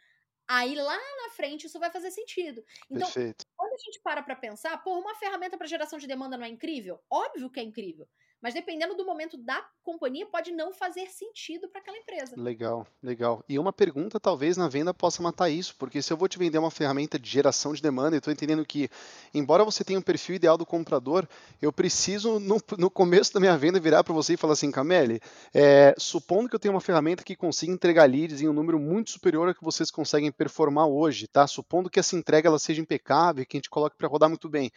Aí 0.49 0.77
lá 0.77 0.97
na 0.97 1.31
frente 1.31 1.67
isso 1.67 1.79
vai 1.81 1.91
fazer 1.91 2.11
sentido. 2.11 2.65
Então, 2.89 3.07
Perfeito. 3.07 3.45
quando 3.57 3.73
a 3.73 3.79
gente 3.79 4.01
para 4.01 4.23
para 4.23 4.37
pensar, 4.37 4.77
pô, 4.83 4.99
uma 4.99 5.15
ferramenta 5.17 5.59
para 5.59 5.67
geração 5.67 5.99
de 5.99 6.07
demanda 6.07 6.37
não 6.37 6.45
é 6.45 6.49
incrível? 6.49 7.03
Óbvio 7.11 7.51
que 7.51 7.59
é 7.59 7.63
incrível. 7.63 8.09
Mas 8.41 8.55
dependendo 8.55 8.95
do 8.95 9.05
momento 9.05 9.37
da 9.37 9.65
companhia, 9.83 10.27
pode 10.27 10.53
não 10.53 10.73
fazer 10.73 11.07
sentido 11.09 11.69
para 11.69 11.81
aquela 11.81 11.97
empresa. 11.97 12.35
Legal, 12.37 12.87
legal. 13.03 13.45
E 13.49 13.59
uma 13.59 13.73
pergunta 13.73 14.21
talvez 14.21 14.57
na 14.57 14.69
venda 14.69 14.93
possa 14.93 15.23
matar 15.23 15.49
isso, 15.49 15.75
porque 15.79 16.03
se 16.03 16.13
eu 16.13 16.17
vou 16.17 16.29
te 16.29 16.39
vender 16.39 16.59
uma 16.59 16.71
ferramenta 16.71 17.19
de 17.19 17.29
geração 17.29 17.73
de 17.73 17.81
demanda, 17.83 18.17
eu 18.17 18.19
estou 18.19 18.33
entendendo 18.33 18.65
que, 18.65 18.89
embora 19.33 19.65
você 19.65 19.83
tenha 19.83 19.99
um 19.99 20.03
perfil 20.03 20.37
ideal 20.37 20.59
do 20.59 20.67
comprador, 20.67 21.27
eu 21.61 21.73
preciso, 21.73 22.39
no, 22.39 22.61
no 22.79 22.91
começo 22.91 23.33
da 23.33 23.41
minha 23.41 23.57
venda, 23.57 23.81
virar 23.81 24.05
para 24.05 24.15
você 24.15 24.35
e 24.35 24.37
falar 24.37 24.53
assim, 24.53 24.71
Camille, 24.71 25.21
é, 25.55 25.95
supondo 25.99 26.49
que 26.49 26.55
eu 26.55 26.61
tenho 26.61 26.75
uma 26.75 26.81
ferramenta 26.81 27.25
que 27.25 27.35
consiga 27.37 27.73
entregar 27.73 28.09
leads 28.09 28.43
em 28.43 28.49
um 28.49 28.53
número 28.53 28.79
muito 28.79 29.11
superior 29.11 29.49
ao 29.49 29.55
que 29.55 29.65
vocês 29.65 29.91
conseguem 29.91 30.31
performar 30.31 30.87
hoje, 30.87 31.27
tá? 31.27 31.47
Supondo 31.47 31.91
que 31.91 32.01
essa 32.01 32.17
entrega 32.17 32.49
ela 32.49 32.59
seja 32.59 32.81
impecável, 32.81 33.47
que 33.47 33.57
a 33.57 33.59
gente 33.59 33.71
coloque 33.71 33.97
para 33.97 34.09
rodar 34.09 34.29
muito 34.29 34.49
bem. 34.49 34.71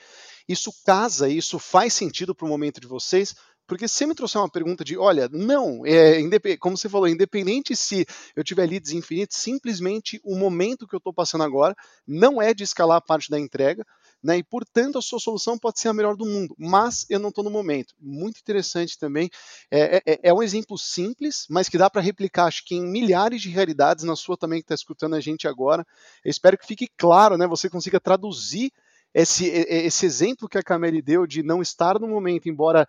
Isso 0.48 0.72
casa, 0.86 1.30
isso 1.30 1.60
faz 1.60 1.94
sentido 1.94 2.34
para 2.34 2.46
o 2.46 2.50
momento 2.50 2.82
de 2.82 2.88
vocês, 2.88 3.36
porque 3.70 3.88
se 3.88 4.08
me 4.08 4.16
trouxer 4.16 4.42
uma 4.42 4.50
pergunta 4.50 4.84
de, 4.84 4.98
olha, 4.98 5.30
não, 5.32 5.86
é, 5.86 6.18
como 6.58 6.76
você 6.76 6.90
falou, 6.90 7.08
independente 7.08 7.76
se 7.76 8.04
eu 8.36 8.44
tiver 8.44 8.68
leads 8.68 8.92
infinitos, 8.92 9.38
simplesmente 9.38 10.20
o 10.24 10.36
momento 10.36 10.88
que 10.88 10.96
eu 10.96 10.98
estou 10.98 11.14
passando 11.14 11.44
agora 11.44 11.76
não 12.06 12.42
é 12.42 12.52
de 12.52 12.64
escalar 12.64 12.98
a 12.98 13.02
parte 13.02 13.30
da 13.30 13.40
entrega, 13.40 13.86
né, 14.24 14.40
e 14.40 14.44
portanto 14.44 14.98
a 14.98 15.02
sua 15.02 15.20
solução 15.20 15.56
pode 15.56 15.80
ser 15.80 15.88
a 15.88 15.94
melhor 15.94 16.16
do 16.16 16.26
mundo, 16.26 16.56
mas 16.58 17.06
eu 17.12 17.20
não 17.20 17.30
estou 17.30 17.44
no 17.44 17.52
momento. 17.52 17.94
Muito 18.02 18.40
interessante 18.40 18.98
também. 18.98 19.30
É, 19.70 19.98
é, 19.98 20.02
é, 20.14 20.20
é 20.24 20.34
um 20.34 20.42
exemplo 20.42 20.76
simples, 20.76 21.46
mas 21.48 21.70
que 21.70 21.78
dá 21.78 21.92
para 21.92 22.02
replicar, 22.02 22.46
acho 22.46 22.66
que 22.66 22.74
em 22.74 22.86
milhares 22.86 23.40
de 23.40 23.50
realidades, 23.50 24.04
na 24.04 24.16
sua 24.16 24.36
também 24.36 24.60
que 24.60 24.66
está 24.66 24.76
escutando 24.76 25.14
a 25.14 25.20
gente 25.20 25.48
agora. 25.48 25.86
Eu 26.26 26.32
espero 26.32 26.58
que 26.58 26.66
fique 26.66 26.90
claro, 26.98 27.38
né, 27.38 27.46
você 27.46 27.70
consiga 27.70 28.00
traduzir 28.00 28.74
esse, 29.14 29.48
esse 29.48 30.06
exemplo 30.06 30.48
que 30.48 30.58
a 30.58 30.64
Camille 30.64 31.02
deu 31.02 31.26
de 31.26 31.42
não 31.42 31.62
estar 31.62 32.00
no 32.00 32.08
momento, 32.08 32.48
embora 32.48 32.88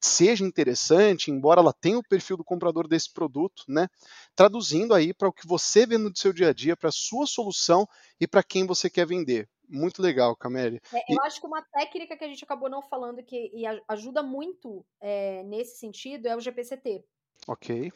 seja 0.00 0.44
interessante, 0.44 1.30
embora 1.30 1.60
ela 1.60 1.72
tenha 1.72 1.98
o 1.98 2.08
perfil 2.08 2.36
do 2.36 2.44
comprador 2.44 2.86
desse 2.86 3.12
produto, 3.12 3.64
né? 3.68 3.88
Traduzindo 4.34 4.94
aí 4.94 5.14
para 5.14 5.28
o 5.28 5.32
que 5.32 5.46
você 5.46 5.86
vê 5.86 5.98
no 5.98 6.14
seu 6.16 6.32
dia 6.32 6.48
a 6.48 6.52
dia, 6.52 6.76
para 6.76 6.88
a 6.88 6.92
sua 6.92 7.26
solução 7.26 7.86
e 8.20 8.26
para 8.26 8.42
quem 8.42 8.66
você 8.66 8.90
quer 8.90 9.06
vender. 9.06 9.48
Muito 9.68 10.02
legal, 10.02 10.34
Cameli. 10.34 10.80
É, 10.92 10.98
eu 11.12 11.16
e... 11.16 11.26
acho 11.26 11.40
que 11.40 11.46
uma 11.46 11.62
técnica 11.62 12.16
que 12.16 12.24
a 12.24 12.28
gente 12.28 12.42
acabou 12.42 12.68
não 12.68 12.82
falando 12.82 13.22
que 13.22 13.50
e 13.54 13.64
ajuda 13.88 14.22
muito 14.22 14.84
é, 15.00 15.44
nesse 15.44 15.78
sentido 15.78 16.26
é 16.26 16.36
o 16.36 16.40
GPCT. 16.40 17.04
Ok. 17.46 17.92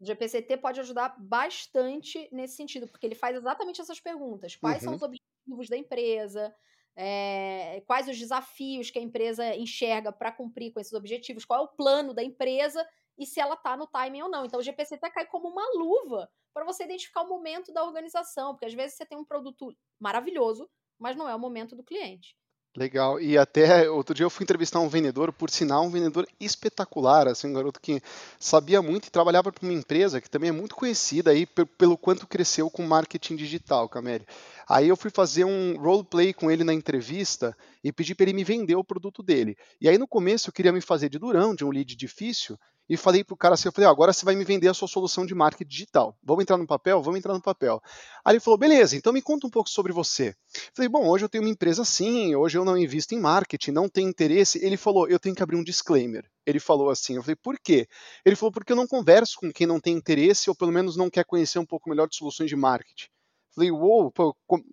O 0.00 0.04
GPCT 0.04 0.58
pode 0.58 0.78
ajudar 0.80 1.16
bastante 1.18 2.28
nesse 2.30 2.54
sentido, 2.54 2.86
porque 2.86 3.06
ele 3.06 3.14
faz 3.14 3.36
exatamente 3.36 3.80
essas 3.80 3.98
perguntas. 3.98 4.54
Quais 4.54 4.82
uhum. 4.82 4.88
são 4.88 4.94
os 4.94 5.02
objetivos 5.02 5.68
da 5.68 5.76
empresa? 5.76 6.54
É, 6.96 7.82
quais 7.86 8.08
os 8.08 8.18
desafios 8.18 8.90
que 8.90 8.98
a 8.98 9.02
empresa 9.02 9.54
enxerga 9.54 10.10
para 10.10 10.32
cumprir 10.32 10.72
com 10.72 10.80
esses 10.80 10.94
objetivos, 10.94 11.44
qual 11.44 11.60
é 11.60 11.62
o 11.64 11.68
plano 11.68 12.14
da 12.14 12.24
empresa 12.24 12.86
e 13.18 13.26
se 13.26 13.38
ela 13.38 13.54
está 13.54 13.76
no 13.76 13.86
timing 13.86 14.22
ou 14.22 14.30
não. 14.30 14.44
Então, 14.44 14.58
o 14.58 14.62
GPCT 14.62 15.10
cai 15.10 15.26
como 15.26 15.48
uma 15.48 15.66
luva 15.74 16.28
para 16.54 16.64
você 16.64 16.84
identificar 16.84 17.22
o 17.22 17.28
momento 17.28 17.72
da 17.72 17.84
organização, 17.84 18.54
porque 18.54 18.66
às 18.66 18.74
vezes 18.74 18.96
você 18.96 19.04
tem 19.04 19.18
um 19.18 19.24
produto 19.24 19.76
maravilhoso, 20.00 20.68
mas 20.98 21.14
não 21.14 21.28
é 21.28 21.34
o 21.34 21.38
momento 21.38 21.76
do 21.76 21.84
cliente. 21.84 22.34
Legal. 22.76 23.18
E 23.18 23.38
até 23.38 23.90
outro 23.90 24.14
dia 24.14 24.24
eu 24.24 24.30
fui 24.30 24.44
entrevistar 24.44 24.80
um 24.80 24.88
vendedor, 24.88 25.32
por 25.32 25.48
sinal, 25.48 25.84
um 25.86 25.90
vendedor 25.90 26.28
espetacular, 26.38 27.26
assim, 27.26 27.48
um 27.48 27.54
garoto 27.54 27.80
que 27.80 28.02
sabia 28.38 28.82
muito 28.82 29.06
e 29.06 29.10
trabalhava 29.10 29.50
para 29.50 29.66
uma 29.66 29.72
empresa 29.72 30.20
que 30.20 30.28
também 30.28 30.50
é 30.50 30.52
muito 30.52 30.76
conhecida 30.76 31.30
aí 31.30 31.46
pelo 31.46 31.96
quanto 31.96 32.26
cresceu 32.26 32.68
com 32.68 32.82
marketing 32.82 33.34
digital, 33.34 33.88
Cameli. 33.88 34.26
Aí 34.68 34.88
eu 34.88 34.96
fui 34.96 35.10
fazer 35.10 35.44
um 35.44 35.78
roleplay 35.78 36.34
com 36.34 36.50
ele 36.50 36.64
na 36.64 36.74
entrevista 36.74 37.56
e 37.82 37.90
pedi 37.90 38.14
para 38.14 38.24
ele 38.24 38.34
me 38.34 38.44
vender 38.44 38.76
o 38.76 38.84
produto 38.84 39.22
dele. 39.22 39.56
E 39.80 39.88
aí 39.88 39.96
no 39.96 40.06
começo 40.06 40.50
eu 40.50 40.52
queria 40.52 40.72
me 40.72 40.82
fazer 40.82 41.08
de 41.08 41.18
durão, 41.18 41.54
de 41.54 41.64
um 41.64 41.70
lead 41.70 41.96
difícil, 41.96 42.58
e 42.88 42.96
falei 42.96 43.24
para 43.24 43.34
o 43.34 43.36
cara 43.36 43.54
assim, 43.54 43.68
eu 43.68 43.72
falei, 43.72 43.90
agora 43.90 44.12
você 44.12 44.24
vai 44.24 44.36
me 44.36 44.44
vender 44.44 44.68
a 44.68 44.74
sua 44.74 44.86
solução 44.86 45.26
de 45.26 45.34
marketing 45.34 45.68
digital. 45.68 46.16
Vamos 46.22 46.42
entrar 46.42 46.56
no 46.56 46.66
papel? 46.66 47.02
Vamos 47.02 47.18
entrar 47.18 47.34
no 47.34 47.42
papel. 47.42 47.82
Aí 48.24 48.34
ele 48.34 48.40
falou, 48.40 48.56
beleza, 48.56 48.96
então 48.96 49.12
me 49.12 49.20
conta 49.20 49.46
um 49.46 49.50
pouco 49.50 49.68
sobre 49.68 49.92
você. 49.92 50.28
Eu 50.28 50.72
falei, 50.74 50.88
bom, 50.88 51.08
hoje 51.08 51.24
eu 51.24 51.28
tenho 51.28 51.42
uma 51.42 51.50
empresa 51.50 51.82
assim, 51.82 52.34
hoje 52.36 52.56
eu 52.56 52.64
não 52.64 52.78
invisto 52.78 53.14
em 53.14 53.20
marketing, 53.20 53.72
não 53.72 53.88
tenho 53.88 54.08
interesse. 54.08 54.64
Ele 54.64 54.76
falou, 54.76 55.08
eu 55.08 55.18
tenho 55.18 55.34
que 55.34 55.42
abrir 55.42 55.56
um 55.56 55.64
disclaimer. 55.64 56.24
Ele 56.46 56.60
falou 56.60 56.90
assim, 56.90 57.16
eu 57.16 57.22
falei, 57.22 57.36
por 57.36 57.58
quê? 57.58 57.88
Ele 58.24 58.36
falou, 58.36 58.52
porque 58.52 58.72
eu 58.72 58.76
não 58.76 58.86
converso 58.86 59.38
com 59.40 59.52
quem 59.52 59.66
não 59.66 59.80
tem 59.80 59.94
interesse 59.94 60.48
ou 60.48 60.54
pelo 60.54 60.70
menos 60.70 60.96
não 60.96 61.10
quer 61.10 61.24
conhecer 61.24 61.58
um 61.58 61.66
pouco 61.66 61.90
melhor 61.90 62.08
de 62.08 62.16
soluções 62.16 62.48
de 62.48 62.54
marketing. 62.54 63.08
Falei, 63.52 63.70
uou, 63.70 64.12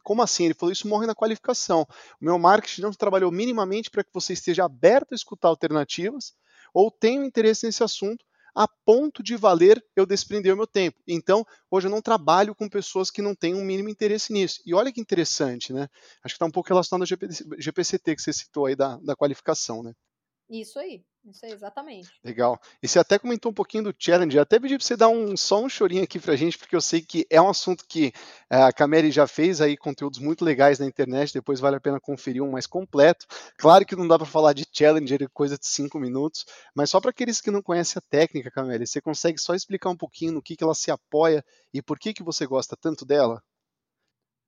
como 0.03 0.21
assim? 0.21 0.45
Ele 0.45 0.53
falou, 0.53 0.71
isso 0.71 0.89
morre 0.89 1.07
na 1.07 1.15
qualificação. 1.15 1.87
O 2.21 2.25
meu 2.25 2.37
marketing 2.37 2.81
não 2.81 2.91
trabalhou 2.91 3.31
minimamente 3.31 3.89
para 3.89 4.03
que 4.03 4.09
você 4.13 4.33
esteja 4.33 4.65
aberto 4.65 5.13
a 5.13 5.15
escutar 5.15 5.47
alternativas 5.47 6.33
ou 6.73 6.89
tenha 6.89 7.25
interesse 7.25 7.65
nesse 7.65 7.83
assunto 7.83 8.25
a 8.55 8.67
ponto 8.67 9.23
de 9.23 9.35
valer 9.35 9.83
eu 9.95 10.05
desprender 10.05 10.53
o 10.53 10.57
meu 10.57 10.67
tempo. 10.67 11.01
Então, 11.07 11.45
hoje 11.71 11.87
eu 11.87 11.91
não 11.91 12.01
trabalho 12.01 12.53
com 12.53 12.69
pessoas 12.69 13.09
que 13.09 13.21
não 13.21 13.33
têm 13.33 13.55
um 13.55 13.63
mínimo 13.63 13.89
interesse 13.89 14.31
nisso. 14.31 14.61
E 14.65 14.73
olha 14.73 14.91
que 14.91 15.01
interessante, 15.01 15.73
né? 15.73 15.89
Acho 16.23 16.33
que 16.33 16.37
está 16.37 16.45
um 16.45 16.51
pouco 16.51 16.69
relacionado 16.69 17.01
ao 17.01 17.57
GPCT 17.57 18.15
que 18.15 18.21
você 18.21 18.31
citou 18.31 18.67
aí 18.67 18.75
da, 18.75 18.97
da 18.97 19.15
qualificação, 19.15 19.81
né? 19.81 19.93
Isso 20.53 20.77
aí, 20.77 21.03
isso 21.25 21.43
aí, 21.43 21.51
exatamente. 21.51 22.11
Legal. 22.23 22.61
E 22.81 22.87
você 22.87 22.99
até 22.99 23.17
comentou 23.17 23.51
um 23.51 23.55
pouquinho 23.55 23.85
do 23.85 23.95
challenge, 23.97 24.37
até 24.37 24.59
pedi 24.59 24.77
para 24.77 24.85
você 24.85 24.95
dar 24.95 25.09
um, 25.09 25.35
só 25.35 25.59
um 25.59 25.67
chorinho 25.67 26.03
aqui 26.03 26.19
pra 26.19 26.35
gente, 26.35 26.59
porque 26.59 26.75
eu 26.75 26.81
sei 26.81 27.01
que 27.01 27.25
é 27.27 27.41
um 27.41 27.49
assunto 27.49 27.83
que 27.87 28.13
é, 28.47 28.61
a 28.61 28.71
Cameri 28.71 29.09
já 29.09 29.25
fez 29.25 29.61
aí 29.61 29.75
conteúdos 29.75 30.19
muito 30.19 30.45
legais 30.45 30.77
na 30.77 30.85
internet, 30.85 31.33
depois 31.33 31.59
vale 31.59 31.77
a 31.77 31.81
pena 31.81 31.99
conferir 31.99 32.43
um 32.43 32.51
mais 32.51 32.67
completo. 32.67 33.25
Claro 33.57 33.83
que 33.83 33.95
não 33.95 34.07
dá 34.07 34.15
para 34.15 34.27
falar 34.27 34.53
de 34.53 34.63
challenger, 34.71 35.27
coisa 35.33 35.57
de 35.57 35.65
cinco 35.65 35.99
minutos, 35.99 36.45
mas 36.75 36.91
só 36.91 37.01
para 37.01 37.09
aqueles 37.09 37.41
que 37.41 37.49
não 37.49 37.63
conhecem 37.63 37.99
a 37.99 38.07
técnica, 38.07 38.51
Cameri, 38.51 38.85
você 38.85 39.01
consegue 39.01 39.41
só 39.41 39.55
explicar 39.55 39.89
um 39.89 39.97
pouquinho 39.97 40.33
no 40.33 40.41
que, 40.41 40.55
que 40.55 40.63
ela 40.63 40.75
se 40.75 40.91
apoia 40.91 41.43
e 41.73 41.81
por 41.81 41.97
que, 41.97 42.13
que 42.13 42.21
você 42.21 42.45
gosta 42.45 42.77
tanto 42.79 43.05
dela? 43.05 43.41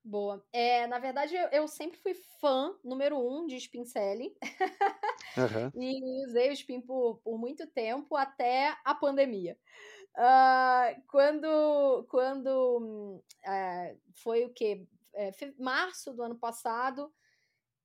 Boa. 0.06 0.46
É, 0.54 0.86
na 0.86 1.00
verdade, 1.00 1.36
eu, 1.36 1.48
eu, 1.48 1.68
sempre 1.68 1.98
fui 1.98 2.14
fã 2.14 2.76
número 2.84 3.18
um 3.18 3.48
de 3.48 3.56
Spin 3.56 3.86
Selling. 3.86 4.36
Uhum. 5.36 5.72
e 5.82 6.28
usei 6.28 6.50
o 6.52 6.54
Spin 6.54 6.80
por, 6.80 7.18
por 7.24 7.40
muito 7.40 7.66
tempo, 7.66 8.16
até 8.16 8.78
a 8.86 8.94
pandemia. 8.94 9.58
Uh, 10.16 11.02
quando 11.08 12.06
quando 12.08 13.20
uh, 13.20 14.00
foi 14.14 14.46
o 14.46 14.54
que? 14.54 14.88
É, 15.16 15.32
março 15.58 16.14
do 16.14 16.22
ano 16.22 16.36
passado, 16.36 17.12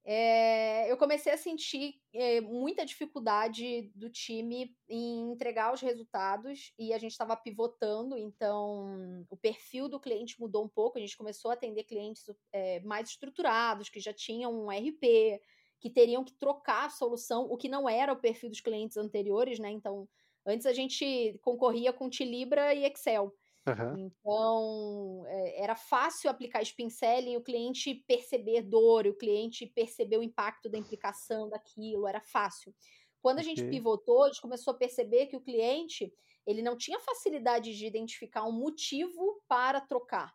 é, 0.05 0.91
eu 0.91 0.97
comecei 0.97 1.33
a 1.33 1.37
sentir 1.37 2.01
é, 2.13 2.41
muita 2.41 2.87
dificuldade 2.87 3.91
do 3.95 4.09
time 4.09 4.75
em 4.89 5.31
entregar 5.31 5.73
os 5.75 5.81
resultados 5.81 6.73
e 6.79 6.93
a 6.93 6.99
gente 6.99 7.13
estava 7.13 7.37
pivotando, 7.37 8.17
então 8.17 9.27
o 9.29 9.37
perfil 9.37 9.89
do 9.89 10.01
cliente 10.01 10.41
mudou 10.41 10.65
um 10.65 10.69
pouco. 10.69 10.97
A 10.97 11.01
gente 11.01 11.17
começou 11.17 11.51
a 11.51 11.55
atender 11.55 11.85
clientes 11.85 12.25
é, 12.53 12.81
mais 12.81 13.11
estruturados, 13.11 13.91
que 13.91 14.01
já 14.01 14.13
tinham 14.13 14.53
um 14.53 14.71
RP, 14.71 15.41
que 15.79 15.91
teriam 15.91 16.25
que 16.25 16.35
trocar 16.35 16.87
a 16.87 16.91
solução, 16.91 17.45
o 17.51 17.57
que 17.57 17.69
não 17.69 17.89
era 17.89 18.13
o 18.13 18.21
perfil 18.21 18.51
dos 18.51 18.61
clientes 18.61 18.97
anteriores, 18.97 19.59
né? 19.59 19.71
Então, 19.71 20.09
antes 20.47 20.67
a 20.67 20.73
gente 20.73 21.39
concorria 21.43 21.93
com 21.93 22.09
Tilibra 22.09 22.75
e 22.75 22.85
Excel. 22.85 23.35
Uhum. 23.67 24.07
Então, 24.07 25.25
é, 25.27 25.63
era 25.63 25.77
fácil 25.77 26.31
aplicar 26.31 26.63
Spincelling, 26.63 27.37
o 27.37 27.43
cliente 27.43 27.95
perceber 28.07 28.63
dor, 28.63 29.07
o 29.07 29.15
cliente 29.15 29.67
perceber 29.67 30.19
o 30.19 30.23
impacto 30.23 30.69
da 30.69 30.79
implicação 30.79 31.49
daquilo, 31.49 32.07
era 32.07 32.21
fácil. 32.21 32.75
Quando 33.21 33.39
a 33.39 33.43
okay. 33.43 33.57
gente 33.57 33.71
pivotou, 33.71 34.25
a 34.25 34.29
gente 34.29 34.41
começou 34.41 34.73
a 34.73 34.77
perceber 34.77 35.27
que 35.27 35.37
o 35.37 35.41
cliente 35.41 36.13
ele 36.47 36.63
não 36.63 36.77
tinha 36.77 36.99
facilidade 36.99 37.77
de 37.77 37.87
identificar 37.87 38.45
um 38.45 38.53
motivo 38.53 39.43
para 39.47 39.81
trocar. 39.81 40.35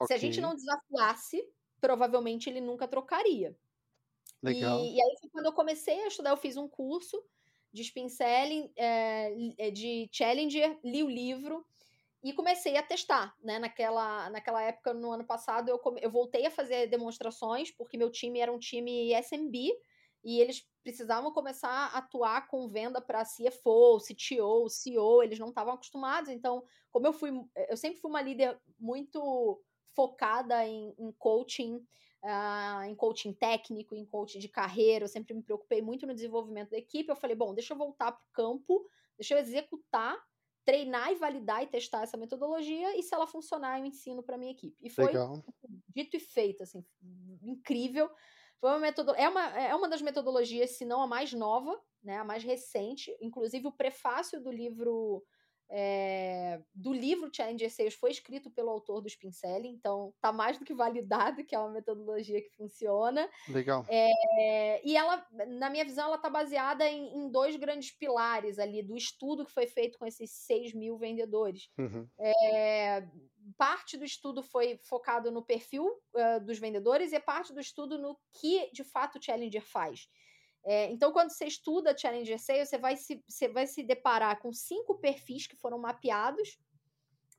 Okay. 0.00 0.06
Se 0.06 0.14
a 0.14 0.18
gente 0.18 0.40
não 0.40 0.54
desafiasse, 0.54 1.46
provavelmente 1.80 2.48
ele 2.48 2.60
nunca 2.60 2.88
trocaria. 2.88 3.56
Legal. 4.42 4.80
E, 4.80 4.96
e 4.96 5.02
aí 5.02 5.16
foi 5.20 5.30
quando 5.30 5.46
eu 5.46 5.52
comecei 5.52 6.02
a 6.02 6.08
estudar, 6.08 6.30
eu 6.30 6.36
fiz 6.36 6.56
um 6.56 6.68
curso 6.68 7.22
de 7.72 7.82
Spincelling, 7.82 8.72
é, 8.76 9.70
de 9.70 10.08
Challenger, 10.10 10.78
li 10.82 11.02
o 11.02 11.10
livro, 11.10 11.66
e 12.26 12.32
comecei 12.32 12.76
a 12.76 12.82
testar, 12.82 13.32
né? 13.40 13.60
Naquela, 13.60 14.28
naquela 14.30 14.60
época, 14.60 14.92
no 14.92 15.12
ano 15.12 15.24
passado, 15.24 15.68
eu, 15.68 15.80
eu 16.02 16.10
voltei 16.10 16.44
a 16.44 16.50
fazer 16.50 16.88
demonstrações, 16.88 17.70
porque 17.70 17.96
meu 17.96 18.10
time 18.10 18.40
era 18.40 18.52
um 18.52 18.58
time 18.58 19.12
SMB, 19.14 19.72
e 20.24 20.40
eles 20.40 20.68
precisavam 20.82 21.32
começar 21.32 21.68
a 21.70 21.98
atuar 21.98 22.48
com 22.48 22.66
venda 22.66 23.00
para 23.00 23.24
CFO, 23.24 23.98
CTO, 24.00 24.68
CEO, 24.68 25.22
eles 25.22 25.38
não 25.38 25.50
estavam 25.50 25.74
acostumados, 25.74 26.28
então, 26.28 26.64
como 26.90 27.06
eu 27.06 27.12
fui, 27.12 27.30
eu 27.68 27.76
sempre 27.76 28.00
fui 28.00 28.10
uma 28.10 28.22
líder 28.22 28.60
muito 28.76 29.62
focada 29.94 30.66
em, 30.66 30.92
em 30.98 31.12
coaching, 31.12 31.76
uh, 32.24 32.82
em 32.88 32.94
coaching 32.96 33.34
técnico, 33.34 33.94
em 33.94 34.04
coaching 34.04 34.40
de 34.40 34.48
carreira, 34.48 35.04
eu 35.04 35.08
sempre 35.08 35.32
me 35.32 35.44
preocupei 35.44 35.80
muito 35.80 36.04
no 36.04 36.14
desenvolvimento 36.14 36.70
da 36.70 36.78
equipe, 36.78 37.08
eu 37.08 37.14
falei, 37.14 37.36
bom, 37.36 37.54
deixa 37.54 37.72
eu 37.72 37.78
voltar 37.78 38.10
para 38.10 38.24
o 38.24 38.32
campo, 38.32 38.84
deixa 39.16 39.34
eu 39.34 39.38
executar 39.38 40.20
treinar 40.66 41.12
e 41.12 41.14
validar 41.14 41.62
e 41.62 41.66
testar 41.68 42.02
essa 42.02 42.16
metodologia 42.16 42.98
e 42.98 43.02
se 43.02 43.14
ela 43.14 43.26
funcionar 43.26 43.78
eu 43.78 43.86
ensino 43.86 44.22
para 44.22 44.36
minha 44.36 44.52
equipe. 44.52 44.76
E 44.82 44.90
foi 44.90 45.06
Legal. 45.06 45.42
dito 45.94 46.16
e 46.16 46.20
feito, 46.20 46.62
assim, 46.64 46.84
incrível. 47.42 48.10
Foi 48.60 48.70
uma 48.70 48.80
metodologia, 48.80 49.24
é 49.24 49.28
uma, 49.28 49.58
é 49.58 49.74
uma 49.74 49.88
das 49.88 50.02
metodologias, 50.02 50.70
se 50.72 50.84
não 50.84 51.00
a 51.00 51.06
mais 51.06 51.32
nova 51.32 51.80
né, 52.06 52.18
a 52.18 52.24
mais 52.24 52.44
recente. 52.44 53.14
Inclusive, 53.20 53.66
o 53.66 53.72
prefácio 53.72 54.40
do 54.40 54.50
livro 54.50 55.24
é, 55.68 56.60
do 56.74 56.92
livro 56.92 57.30
Challenger 57.34 57.70
Sales 57.70 57.94
foi 57.94 58.10
escrito 58.10 58.50
pelo 58.50 58.70
autor 58.70 59.00
do 59.00 59.08
Spincelli, 59.08 59.68
então 59.68 60.14
tá 60.20 60.32
mais 60.32 60.58
do 60.58 60.64
que 60.64 60.74
validado 60.74 61.44
que 61.44 61.54
é 61.54 61.58
uma 61.58 61.70
metodologia 61.70 62.40
que 62.40 62.50
funciona. 62.50 63.28
Legal. 63.48 63.84
É, 63.88 64.86
e 64.86 64.96
ela, 64.96 65.26
na 65.48 65.68
minha 65.70 65.84
visão, 65.84 66.06
ela 66.06 66.18
tá 66.18 66.30
baseada 66.30 66.88
em, 66.88 67.14
em, 67.16 67.30
dois 67.30 67.56
grandes 67.56 67.90
pilares 67.90 68.58
ali 68.58 68.82
do 68.82 68.96
estudo 68.96 69.44
que 69.44 69.52
foi 69.52 69.66
feito 69.66 69.98
com 69.98 70.06
esses 70.06 70.30
6 70.30 70.74
mil 70.74 70.96
vendedores. 70.96 71.68
Uhum. 71.78 72.08
É, 72.18 73.06
parte 73.56 73.96
do 73.96 74.04
estudo 74.04 74.42
foi 74.42 74.78
focado 74.82 75.30
no 75.30 75.44
perfil 75.44 75.86
uh, 75.86 76.44
dos 76.44 76.58
vendedores 76.58 77.12
e 77.12 77.20
parte 77.20 77.52
do 77.52 77.60
estudo 77.60 77.98
no 77.98 78.18
que 78.40 78.70
de 78.72 78.84
fato 78.84 79.18
o 79.18 79.22
Challenger 79.22 79.62
faz. 79.62 80.08
É, 80.68 80.90
então, 80.90 81.12
quando 81.12 81.30
você 81.30 81.46
estuda 81.46 81.96
Challenger 81.96 82.40
Sales, 82.40 82.68
você 82.68 82.76
vai, 82.76 82.96
se, 82.96 83.22
você 83.28 83.46
vai 83.46 83.68
se 83.68 83.84
deparar 83.84 84.40
com 84.40 84.52
cinco 84.52 84.98
perfis 84.98 85.46
que 85.46 85.54
foram 85.54 85.78
mapeados 85.78 86.58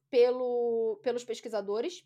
pelo, 0.10 0.98
pelos 1.04 1.26
pesquisadores. 1.26 2.06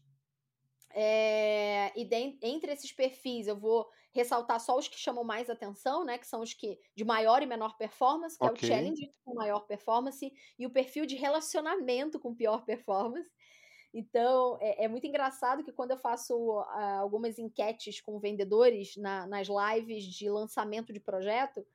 É, 0.90 1.94
e 1.96 2.04
de, 2.04 2.40
entre 2.42 2.72
esses 2.74 2.92
perfis, 2.92 3.48
eu 3.48 3.56
vou 3.56 3.88
ressaltar 4.12 4.60
só 4.60 4.76
os 4.76 4.88
que 4.88 4.98
chamam 4.98 5.24
mais 5.24 5.48
atenção, 5.48 6.04
né? 6.04 6.18
Que 6.18 6.26
são 6.26 6.42
os 6.42 6.56
que 6.56 6.80
de 6.96 7.06
maior 7.06 7.44
e 7.44 7.46
menor 7.46 7.78
performance, 7.78 8.38
que 8.38 8.44
okay. 8.44 8.70
é 8.70 8.74
o 8.74 8.76
Challenger 8.76 9.14
com 9.24 9.36
maior 9.36 9.62
performance, 9.68 10.34
e 10.58 10.66
o 10.66 10.72
perfil 10.72 11.06
de 11.06 11.16
relacionamento 11.16 12.20
com 12.20 12.34
pior 12.34 12.66
performance. 12.66 13.30
Então, 13.94 14.58
é, 14.62 14.86
é, 14.86 14.88
muito 14.88 15.06
engraçado 15.06 15.64
que 15.64 15.72
quando 15.72 15.92
eu 15.92 15.98
faço 15.98 16.34
uh, 16.34 17.00
algumas 17.00 17.38
enquetes 17.38 18.00
com 18.00 18.20
vendedores 18.20 18.96
na, 18.96 19.28
nas 19.28 19.48
lives 19.48 20.06
de 20.06 20.30
lançamento 20.30 20.94
de 20.94 21.00
projeto, 21.00 21.66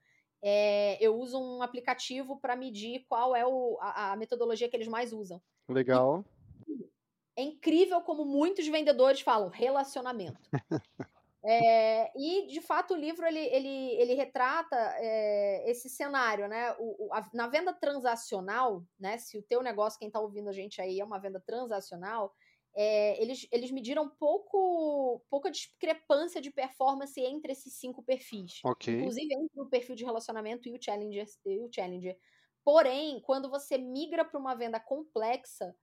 é, 0.43 0.97
eu 1.05 1.17
uso 1.17 1.39
um 1.39 1.63
aplicativo 1.63 2.39
para 2.39 2.57
medir 2.57 3.05
qual 3.09 3.37
é 3.37 3.45
o, 3.47 3.77
a, 3.81 4.13
a, 4.13 4.17
metodologia 4.17 4.69
que 4.69 4.77
eles 4.77 4.89
mais 4.89 5.13
usam. 5.13 5.43
Legal. 5.69 6.25
E 6.67 6.89
é 7.37 7.43
incrível 7.43 8.01
como 8.01 8.25
muitos 8.25 8.67
vendedores 8.67 9.21
falam 9.21 9.49
relacionamento. 9.49 10.41
É, 11.49 12.11
e, 12.17 12.49
de 12.49 12.61
fato, 12.61 12.95
o 12.95 12.97
livro 12.97 13.25
ele, 13.25 13.39
ele, 13.39 13.95
ele 14.01 14.15
retrata 14.15 14.77
é, 14.97 15.71
esse 15.71 15.89
cenário, 15.89 16.49
né? 16.49 16.73
O, 16.79 17.07
o, 17.07 17.15
a, 17.15 17.29
na 17.33 17.47
venda 17.47 17.73
transacional, 17.73 18.83
né? 18.99 19.17
Se 19.19 19.39
o 19.39 19.43
teu 19.43 19.63
negócio, 19.63 19.99
quem 19.99 20.09
está 20.09 20.19
ouvindo 20.19 20.49
a 20.49 20.53
gente 20.53 20.81
aí, 20.81 20.99
é 20.99 21.05
uma 21.05 21.21
venda 21.21 21.41
transacional, 21.41 22.35
é, 22.75 23.23
eles, 23.23 23.49
eles 23.51 23.71
mediram 23.71 24.09
pouco, 24.09 25.23
pouca 25.31 25.51
discrepância 25.51 26.43
de 26.43 26.51
performance 26.51 27.19
entre 27.19 27.53
esses 27.53 27.73
cinco 27.75 28.03
perfis. 28.03 28.61
Okay. 28.63 28.99
Inclusive 28.99 29.35
entre 29.35 29.61
o 29.61 29.67
perfil 29.67 29.95
de 29.95 30.05
relacionamento 30.05 30.69
e 30.69 30.73
o 30.73 30.83
Challenger. 30.83 31.27
E 31.47 31.61
o 31.61 31.73
challenger. 31.73 32.19
Porém, 32.63 33.21
quando 33.21 33.49
você 33.49 33.79
migra 33.79 34.25
para 34.25 34.39
uma 34.39 34.55
venda 34.55 34.79
complexa, 34.79 35.75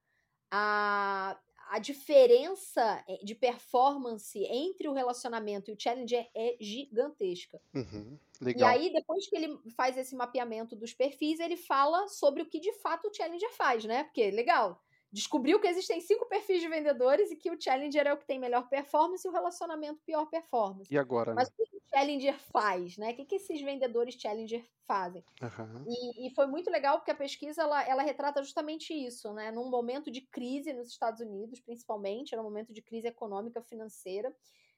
a, 0.52 1.40
a 1.70 1.80
diferença 1.80 3.04
eh, 3.08 3.20
de 3.24 3.36
performance 3.36 4.38
entre 4.46 4.88
o 4.88 4.94
relacionamento 4.94 5.70
e 5.70 5.74
o 5.74 5.80
challenger 5.80 6.30
é 6.36 6.56
gigantesca. 6.60 7.62
Uhum, 7.74 8.20
e 8.56 8.64
aí, 8.64 8.92
depois 8.94 9.28
que 9.28 9.36
ele 9.36 9.60
faz 9.76 9.98
esse 9.98 10.16
mapeamento 10.16 10.76
dos 10.76 10.94
perfis, 10.94 11.40
ele 11.40 11.58
fala 11.58 12.08
sobre 12.08 12.44
o 12.44 12.46
que 12.50 12.60
de 12.60 12.74
fato 12.74 13.08
o 13.08 13.14
challenger 13.14 13.52
faz, 13.54 13.86
né? 13.86 14.04
Porque, 14.04 14.32
legal, 14.32 14.82
descobriu 15.14 15.60
que 15.60 15.68
existem 15.68 16.02
cinco 16.02 16.28
perfis 16.28 16.60
de 16.60 16.68
vendedores 16.68 17.30
e 17.30 17.36
que 17.36 17.52
o 17.52 17.62
Challenger 17.62 18.08
é 18.08 18.14
o 18.14 18.18
que 18.18 18.26
tem 18.26 18.40
melhor 18.40 18.68
performance 18.68 19.26
e 19.26 19.30
o 19.30 19.32
relacionamento 19.32 20.02
pior 20.04 20.26
performance. 20.26 20.92
E 20.92 20.98
agora? 20.98 21.36
Mas 21.36 21.50
né? 21.50 21.56
o 21.60 21.70
que 21.70 21.78
o 21.78 21.82
Challenger 21.88 22.40
faz, 22.52 22.98
né? 22.98 23.12
O 23.12 23.16
que, 23.16 23.26
que 23.26 23.36
esses 23.36 23.62
vendedores 23.62 24.16
Challenger 24.16 24.66
fazem? 24.88 25.24
Uhum. 25.40 25.86
E, 25.88 26.28
e, 26.28 26.30
foi 26.32 26.48
muito 26.48 26.72
legal 26.72 26.98
porque 26.98 27.12
a 27.12 27.16
pesquisa 27.16 27.62
ela, 27.62 27.88
ela 27.88 28.02
retrata 28.02 28.42
justamente 28.42 28.92
isso, 28.92 29.32
né? 29.34 29.52
Num 29.52 29.70
momento 29.70 30.10
de 30.10 30.22
crise 30.22 30.74
nos 30.74 30.90
Estados 30.90 31.22
Unidos, 31.22 31.60
principalmente, 31.60 32.34
era 32.34 32.42
um 32.42 32.46
momento 32.46 32.74
de 32.74 32.82
crise 32.82 33.08
econômica 33.08 33.62
financeira. 33.62 34.36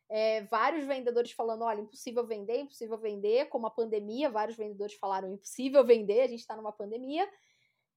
É, 0.10 0.44
vários 0.44 0.86
vendedores 0.86 1.32
falando, 1.32 1.64
olha, 1.64 1.80
impossível 1.80 2.28
vender, 2.28 2.60
impossível 2.60 2.98
vender, 2.98 3.46
como 3.46 3.68
a 3.68 3.72
pandemia, 3.72 4.30
vários 4.30 4.58
vendedores 4.58 4.96
falaram, 4.96 5.34
impossível 5.34 5.84
vender, 5.84 6.22
a 6.22 6.28
gente 6.28 6.42
está 6.42 6.58
numa 6.58 6.74
pandemia. 6.74 7.28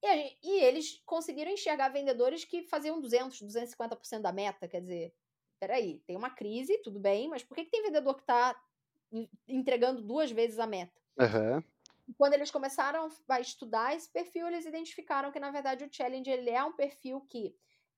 E, 0.03 0.16
gente, 0.16 0.38
e, 0.42 0.61
eles 0.61 1.03
conseguiram 1.05 1.51
enxergar 1.51 1.88
vendedores 1.88 2.44
que 2.44 2.62
faziam 2.62 3.01
200, 3.01 3.42
250% 3.42 4.20
da 4.20 4.32
meta. 4.32 4.68
Quer 4.68 4.80
dizer, 4.80 5.14
peraí, 5.59 6.01
tem 6.07 6.16
uma 6.16 6.30
crise, 6.30 6.78
tudo 6.78 7.01
bem, 7.01 7.28
mas 7.28 7.42
por 7.42 7.57
que, 7.57 7.64
que 7.64 7.70
tem 7.70 7.82
vendedor 7.82 8.14
que 8.14 8.22
está 8.22 8.55
entregando 9.46 10.03
duas 10.03 10.30
vezes 10.30 10.59
a 10.59 10.66
meta? 10.66 11.01
Uhum. 11.18 11.62
Quando 12.16 12.34
eles 12.34 12.51
começaram 12.51 13.09
a 13.28 13.40
estudar 13.40 13.94
esse 13.94 14.11
perfil, 14.11 14.46
eles 14.46 14.64
identificaram 14.64 15.30
que, 15.30 15.40
na 15.40 15.51
verdade, 15.51 15.84
o 15.84 15.92
Challenge 15.92 16.30
ele 16.30 16.51
é 16.51 16.62
um 16.62 16.72
perfil 16.72 17.20
que, 17.22 17.55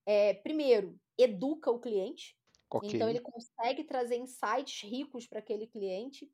é, 0.06 0.34
primeiro, 0.34 0.98
educa 1.16 1.70
o 1.70 1.78
cliente. 1.78 2.36
Okay. 2.68 2.90
Então, 2.94 3.08
ele 3.08 3.20
consegue 3.20 3.84
trazer 3.84 4.16
insights 4.16 4.82
ricos 4.82 5.26
para 5.26 5.38
aquele 5.38 5.66
cliente 5.66 6.30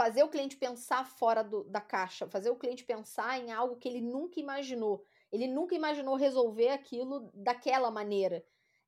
fazer 0.00 0.22
o 0.22 0.30
cliente 0.30 0.56
pensar 0.56 1.04
fora 1.04 1.44
do, 1.44 1.62
da 1.64 1.78
caixa, 1.78 2.26
fazer 2.26 2.48
o 2.48 2.56
cliente 2.56 2.84
pensar 2.84 3.38
em 3.38 3.52
algo 3.52 3.76
que 3.76 3.86
ele 3.86 4.00
nunca 4.00 4.40
imaginou. 4.40 5.04
Ele 5.30 5.46
nunca 5.46 5.74
imaginou 5.74 6.16
resolver 6.16 6.70
aquilo 6.70 7.30
daquela 7.34 7.90
maneira. 7.90 8.42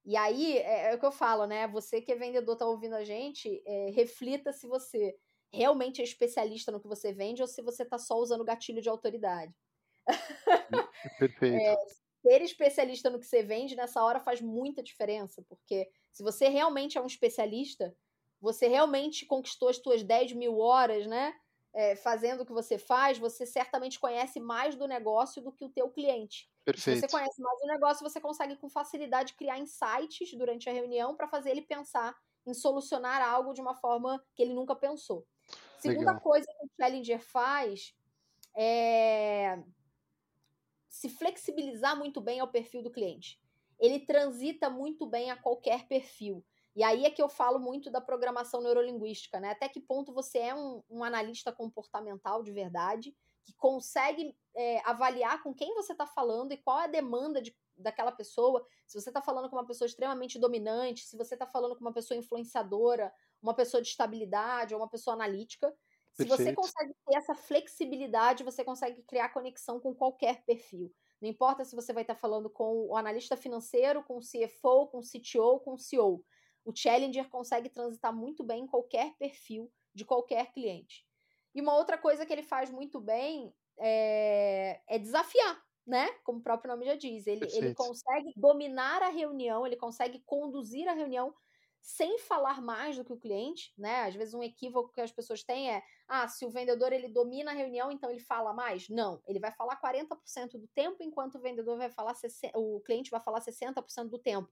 E 0.07 0.17
aí 0.17 0.57
é, 0.57 0.91
é 0.91 0.95
o 0.95 0.99
que 0.99 1.05
eu 1.05 1.13
falo, 1.13 1.45
né? 1.45 1.69
Você 1.69 2.01
que 2.01 2.13
é 2.13 2.17
vendedor, 2.17 2.57
tá 2.57 2.65
ouvindo 2.65 2.95
a 2.95 3.05
gente, 3.05 3.63
é, 3.67 3.91
reflita 3.91 4.55
se 4.55 4.67
você 4.67 5.15
realmente 5.53 6.01
é 6.01 6.05
especialista 6.05 6.73
no 6.73 6.81
que 6.81 6.89
você 6.89 7.13
vende 7.13 7.43
ou 7.43 7.47
se 7.47 7.61
você 7.61 7.85
tá 7.85 7.99
só 7.99 8.15
usando 8.17 8.43
gatilho 8.43 8.81
de 8.81 8.89
autoridade. 8.89 9.55
Perfeito. 11.19 11.63
é, 11.63 11.77
ser 12.23 12.41
especialista 12.41 13.11
no 13.11 13.21
que 13.21 13.27
você 13.27 13.43
vende 13.43 13.77
nessa 13.77 14.03
hora 14.03 14.19
faz 14.19 14.41
muita 14.41 14.83
diferença, 14.83 15.45
porque 15.47 15.91
se 16.11 16.23
você 16.23 16.49
realmente 16.49 16.97
é 16.97 17.03
um 17.03 17.07
especialista, 17.07 17.95
você 18.43 18.67
realmente 18.67 19.25
conquistou 19.25 19.69
as 19.69 19.77
suas 19.77 20.03
10 20.03 20.33
mil 20.33 20.59
horas, 20.59 21.07
né? 21.07 21.33
É, 21.73 21.97
fazendo 21.97 22.43
o 22.43 22.47
que 22.47 22.53
você 22.53 22.77
faz, 22.77 23.17
você 23.17 23.47
certamente 23.47 23.99
conhece 23.99 24.41
mais 24.41 24.75
do 24.75 24.87
negócio 24.87 25.41
do 25.41 25.53
que 25.53 25.65
o 25.65 25.71
teu 25.71 25.89
cliente. 25.89 26.51
Perfeito. 26.65 27.01
Se 27.01 27.07
você 27.07 27.09
conhece 27.11 27.41
mais 27.41 27.61
do 27.61 27.67
negócio, 27.69 28.07
você 28.07 28.21
consegue 28.21 28.57
com 28.57 28.69
facilidade 28.69 29.35
criar 29.35 29.59
insights 29.59 30.37
durante 30.37 30.69
a 30.69 30.73
reunião 30.73 31.17
para 31.17 31.29
fazer 31.29 31.51
ele 31.51 31.63
pensar 31.63 32.15
em 32.45 32.53
solucionar 32.53 33.23
algo 33.23 33.55
de 33.55 33.61
uma 33.61 33.75
forma 33.77 34.23
que 34.35 34.43
ele 34.43 34.53
nunca 34.53 34.75
pensou. 34.75 35.25
Segunda 35.79 36.11
Legal. 36.11 36.21
coisa 36.21 36.47
que 36.47 36.67
o 36.67 36.71
Challenger 36.77 37.21
faz 37.21 37.95
é 38.55 39.63
se 40.89 41.09
flexibilizar 41.09 41.97
muito 41.97 42.21
bem 42.21 42.41
ao 42.41 42.49
perfil 42.49 42.83
do 42.83 42.91
cliente. 42.91 43.41
Ele 43.81 44.01
transita 44.01 44.69
muito 44.69 45.07
bem 45.07 45.31
a 45.31 45.37
qualquer 45.37 45.89
perfil. 45.89 46.45
E 46.75 46.83
aí 46.83 47.05
é 47.05 47.11
que 47.11 47.23
eu 47.23 47.29
falo 47.29 47.59
muito 47.59 47.91
da 47.91 48.01
programação 48.01 48.63
neurolinguística, 48.63 49.39
né? 49.39 49.51
Até 49.51 49.69
que 49.69 49.81
ponto 49.81 50.13
você 50.13 50.39
é 50.39 50.55
um, 50.55 50.83
um 50.89 51.05
analista 51.05 51.53
comportamental 51.53 52.43
de 52.43 52.51
verdade, 52.51 53.15
que 53.45 53.53
consegue 53.55 54.35
é, 54.57 54.81
avaliar 54.89 55.43
com 55.43 55.53
quem 55.53 55.75
você 55.75 55.93
está 55.93 56.07
falando 56.07 56.53
e 56.53 56.57
qual 56.57 56.81
é 56.81 56.85
a 56.85 56.89
demanda 56.89 57.43
de, 57.43 57.55
daquela 57.77 58.13
pessoa. 58.13 58.67
Se 58.87 58.99
você 58.99 59.11
está 59.11 59.21
falando 59.21 59.51
com 59.51 59.57
uma 59.57 59.67
pessoa 59.67 59.87
extremamente 59.87 60.39
dominante, 60.39 61.05
se 61.05 61.17
você 61.17 61.35
está 61.35 61.47
falando 61.47 61.75
com 61.75 61.83
uma 61.83 61.93
pessoa 61.93 62.17
influenciadora, 62.17 63.13
uma 63.43 63.55
pessoa 63.55 63.83
de 63.83 63.89
estabilidade 63.89 64.75
ou 64.75 64.81
uma 64.81 64.89
pessoa 64.89 65.15
analítica. 65.15 65.75
Se 66.13 66.25
você 66.25 66.53
consegue 66.53 66.95
ter 67.07 67.17
essa 67.17 67.35
flexibilidade, 67.35 68.45
você 68.45 68.63
consegue 68.63 69.03
criar 69.03 69.31
conexão 69.31 69.81
com 69.81 69.95
qualquer 69.95 70.45
perfil. 70.45 70.93
Não 71.21 71.29
importa 71.29 71.65
se 71.65 71.75
você 71.75 71.93
vai 71.93 72.03
estar 72.03 72.15
tá 72.15 72.21
falando 72.21 72.51
com 72.51 72.87
o 72.89 72.97
analista 72.97 73.37
financeiro, 73.37 74.03
com 74.05 74.19
o 74.19 74.21
CFO, 74.21 74.89
com 74.89 74.99
o 74.99 75.03
CTO, 75.03 75.61
com 75.61 75.75
o 75.75 75.79
CEO 75.79 76.23
o 76.65 76.75
Challenger 76.75 77.29
consegue 77.29 77.69
transitar 77.69 78.15
muito 78.15 78.45
bem 78.45 78.65
em 78.65 78.67
qualquer 78.67 79.15
perfil 79.19 79.71
de 79.95 80.05
qualquer 80.05 80.53
cliente. 80.53 81.07
E 81.55 81.61
uma 81.61 81.77
outra 81.77 81.99
coisa 81.99 82.25
que 82.25 82.33
ele 82.33 82.43
faz 82.43 82.71
muito 82.71 83.01
bem 83.01 83.55
é, 83.79 84.81
é 84.89 84.99
desafiar, 84.99 85.63
né? 85.87 86.09
Como 86.25 86.39
o 86.39 86.43
próprio 86.43 86.71
nome 86.71 86.87
já 86.87 86.95
diz. 86.95 87.27
Ele, 87.27 87.47
ele 87.53 87.75
consegue 87.75 88.33
dominar 88.37 89.03
a 89.03 89.09
reunião, 89.09 89.67
ele 89.67 89.77
consegue 89.77 90.23
conduzir 90.25 90.89
a 90.89 90.93
reunião 90.93 91.35
sem 91.83 92.17
falar 92.21 92.63
mais 92.63 92.97
do 92.97 93.05
que 93.05 93.13
o 93.13 93.19
cliente, 93.19 93.75
né? 93.77 94.05
Às 94.05 94.15
vezes 94.15 94.35
um 94.35 94.43
equívoco 94.43 94.93
que 94.93 95.01
as 95.01 95.11
pessoas 95.11 95.43
têm 95.43 95.69
é, 95.69 95.83
ah, 96.07 96.29
se 96.29 96.47
o 96.47 96.51
vendedor 96.51 96.93
ele 96.93 97.09
domina 97.09 97.51
a 97.51 97.55
reunião, 97.55 97.91
então 97.91 98.09
ele 98.09 98.21
fala 98.21 98.53
mais. 98.55 98.89
Não, 98.89 99.21
ele 99.27 99.41
vai 99.41 99.51
falar 99.51 99.81
40% 99.81 100.53
do 100.53 100.69
tempo, 100.69 101.03
enquanto 101.03 101.35
o 101.35 101.41
vendedor 101.41 101.77
vai 101.77 101.91
falar 101.91 102.15
60, 102.15 102.57
o 102.57 102.81
cliente 102.81 103.11
vai 103.11 103.21
falar 103.21 103.41
60% 103.41 104.09
do 104.09 104.19
tempo. 104.19 104.49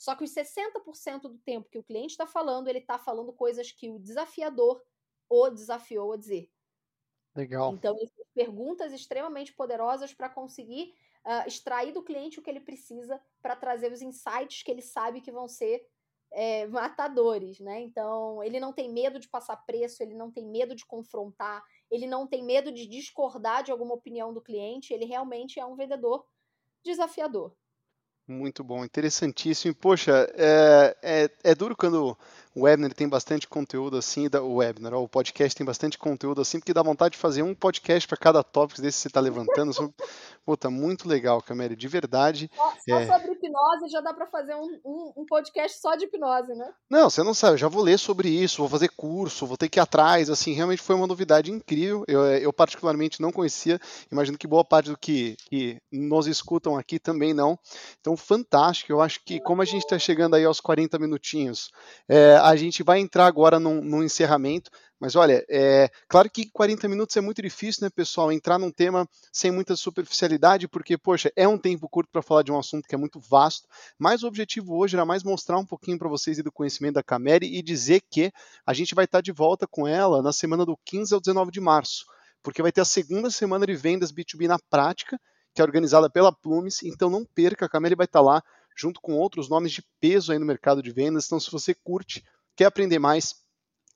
Só 0.00 0.16
que 0.16 0.24
os 0.24 0.34
60% 0.34 1.20
do 1.20 1.36
tempo 1.36 1.68
que 1.68 1.78
o 1.78 1.82
cliente 1.82 2.12
está 2.12 2.26
falando, 2.26 2.68
ele 2.68 2.78
está 2.78 2.98
falando 2.98 3.34
coisas 3.34 3.70
que 3.70 3.90
o 3.90 3.98
desafiador 3.98 4.82
o 5.28 5.50
desafiou 5.50 6.14
a 6.14 6.16
dizer. 6.16 6.50
Legal. 7.36 7.74
Então, 7.74 7.94
perguntas 8.34 8.94
extremamente 8.94 9.52
poderosas 9.52 10.14
para 10.14 10.30
conseguir 10.30 10.94
uh, 11.26 11.46
extrair 11.46 11.92
do 11.92 12.02
cliente 12.02 12.40
o 12.40 12.42
que 12.42 12.48
ele 12.48 12.60
precisa 12.60 13.20
para 13.42 13.54
trazer 13.54 13.92
os 13.92 14.00
insights 14.00 14.62
que 14.62 14.70
ele 14.70 14.80
sabe 14.80 15.20
que 15.20 15.30
vão 15.30 15.46
ser 15.46 15.86
é, 16.32 16.66
matadores, 16.66 17.60
né? 17.60 17.82
Então, 17.82 18.42
ele 18.42 18.58
não 18.58 18.72
tem 18.72 18.90
medo 18.90 19.20
de 19.20 19.28
passar 19.28 19.56
preço, 19.66 20.02
ele 20.02 20.14
não 20.14 20.30
tem 20.30 20.46
medo 20.46 20.74
de 20.74 20.86
confrontar, 20.86 21.62
ele 21.90 22.06
não 22.06 22.26
tem 22.26 22.42
medo 22.42 22.72
de 22.72 22.86
discordar 22.86 23.62
de 23.62 23.70
alguma 23.70 23.94
opinião 23.94 24.32
do 24.32 24.40
cliente, 24.40 24.94
ele 24.94 25.04
realmente 25.04 25.60
é 25.60 25.66
um 25.66 25.76
vendedor 25.76 26.24
desafiador. 26.82 27.54
Muito 28.30 28.62
bom, 28.62 28.84
interessantíssimo. 28.84 29.74
Poxa, 29.74 30.12
é, 30.36 30.96
é, 31.02 31.30
é 31.50 31.54
duro 31.54 31.76
quando 31.76 32.16
o 32.60 32.64
Webner 32.64 32.92
tem 32.92 33.08
bastante 33.08 33.48
conteúdo 33.48 33.96
assim, 33.96 34.28
o 34.34 34.56
Webner, 34.56 34.94
o 34.94 35.08
podcast 35.08 35.56
tem 35.56 35.64
bastante 35.64 35.96
conteúdo 35.96 36.42
assim, 36.42 36.58
porque 36.58 36.74
dá 36.74 36.82
vontade 36.82 37.12
de 37.12 37.18
fazer 37.18 37.42
um 37.42 37.54
podcast 37.54 38.06
para 38.06 38.18
cada 38.18 38.42
tópico 38.42 38.82
desse 38.82 38.98
que 38.98 39.02
você 39.02 39.08
está 39.08 39.20
levantando. 39.20 39.92
Puta, 40.44 40.68
muito 40.68 41.08
legal, 41.08 41.40
Camille, 41.42 41.76
de 41.76 41.88
verdade. 41.88 42.50
Só, 42.54 42.70
só 42.88 42.98
é... 42.98 43.06
sobre 43.06 43.32
hipnose 43.32 43.88
já 43.90 44.00
dá 44.00 44.12
para 44.12 44.26
fazer 44.26 44.54
um, 44.54 44.80
um, 44.84 45.12
um, 45.18 45.26
podcast 45.26 45.80
só 45.80 45.94
de 45.94 46.04
hipnose, 46.04 46.54
né? 46.54 46.70
Não, 46.90 47.08
você 47.08 47.22
não 47.22 47.32
sabe, 47.32 47.54
eu 47.54 47.58
já 47.58 47.68
vou 47.68 47.82
ler 47.82 47.98
sobre 47.98 48.28
isso, 48.28 48.58
vou 48.58 48.68
fazer 48.68 48.88
curso, 48.88 49.46
vou 49.46 49.56
ter 49.56 49.68
que 49.68 49.78
ir 49.78 49.82
atrás, 49.82 50.28
assim, 50.28 50.52
realmente 50.52 50.82
foi 50.82 50.96
uma 50.96 51.06
novidade 51.06 51.50
incrível. 51.50 52.04
Eu, 52.08 52.24
eu 52.24 52.52
particularmente 52.52 53.22
não 53.22 53.32
conhecia, 53.32 53.80
imagino 54.10 54.36
que 54.36 54.46
boa 54.46 54.64
parte 54.64 54.90
do 54.90 54.98
que, 54.98 55.36
que 55.48 55.78
nos 55.90 56.26
escutam 56.26 56.76
aqui 56.76 56.98
também 56.98 57.32
não. 57.32 57.58
Então, 58.00 58.16
fantástico, 58.16 58.92
eu 58.92 59.00
acho 59.00 59.24
que 59.24 59.40
como 59.40 59.62
a 59.62 59.64
gente 59.64 59.84
está 59.84 59.98
chegando 59.98 60.34
aí 60.34 60.44
aos 60.44 60.60
40 60.60 60.98
minutinhos, 60.98 61.70
é, 62.08 62.36
a 62.50 62.56
gente 62.56 62.82
vai 62.82 62.98
entrar 62.98 63.26
agora 63.26 63.60
no, 63.60 63.80
no 63.80 64.02
encerramento, 64.02 64.70
mas 64.98 65.14
olha, 65.14 65.44
é 65.48 65.88
claro 66.08 66.28
que 66.28 66.50
40 66.50 66.88
minutos 66.88 67.16
é 67.16 67.20
muito 67.20 67.40
difícil, 67.40 67.84
né, 67.84 67.90
pessoal, 67.90 68.32
entrar 68.32 68.58
num 68.58 68.72
tema 68.72 69.08
sem 69.32 69.50
muita 69.50 69.76
superficialidade, 69.76 70.66
porque, 70.66 70.98
poxa, 70.98 71.32
é 71.36 71.46
um 71.46 71.56
tempo 71.56 71.88
curto 71.88 72.10
para 72.10 72.22
falar 72.22 72.42
de 72.42 72.50
um 72.50 72.58
assunto 72.58 72.88
que 72.88 72.94
é 72.94 72.98
muito 72.98 73.20
vasto, 73.20 73.68
mas 73.96 74.22
o 74.22 74.26
objetivo 74.26 74.76
hoje 74.76 74.96
era 74.96 75.04
mais 75.04 75.22
mostrar 75.22 75.58
um 75.58 75.64
pouquinho 75.64 75.98
para 75.98 76.08
vocês 76.08 76.42
do 76.42 76.50
conhecimento 76.50 76.94
da 76.94 77.02
Cameri 77.02 77.46
e 77.46 77.62
dizer 77.62 78.02
que 78.10 78.32
a 78.66 78.74
gente 78.74 78.94
vai 78.94 79.04
estar 79.04 79.18
tá 79.18 79.22
de 79.22 79.32
volta 79.32 79.66
com 79.66 79.86
ela 79.86 80.20
na 80.20 80.32
semana 80.32 80.66
do 80.66 80.76
15 80.84 81.14
ao 81.14 81.20
19 81.20 81.52
de 81.52 81.60
março, 81.60 82.04
porque 82.42 82.62
vai 82.62 82.72
ter 82.72 82.80
a 82.80 82.84
segunda 82.84 83.30
semana 83.30 83.64
de 83.64 83.76
vendas 83.76 84.12
B2B 84.12 84.48
na 84.48 84.58
prática, 84.58 85.20
que 85.54 85.62
é 85.62 85.64
organizada 85.64 86.10
pela 86.10 86.32
Plumes, 86.32 86.82
então 86.82 87.08
não 87.08 87.24
perca, 87.24 87.66
a 87.66 87.68
Cameri 87.68 87.94
vai 87.94 88.06
estar 88.06 88.20
tá 88.20 88.24
lá 88.24 88.42
junto 88.76 89.00
com 89.00 89.12
outros 89.12 89.48
nomes 89.48 89.72
de 89.72 89.82
peso 90.00 90.32
aí 90.32 90.38
no 90.38 90.46
mercado 90.46 90.82
de 90.82 90.90
vendas. 90.90 91.26
Então, 91.26 91.38
se 91.38 91.50
você 91.50 91.74
curte, 91.74 92.24
quer 92.60 92.66
aprender 92.66 92.98
mais, 92.98 93.36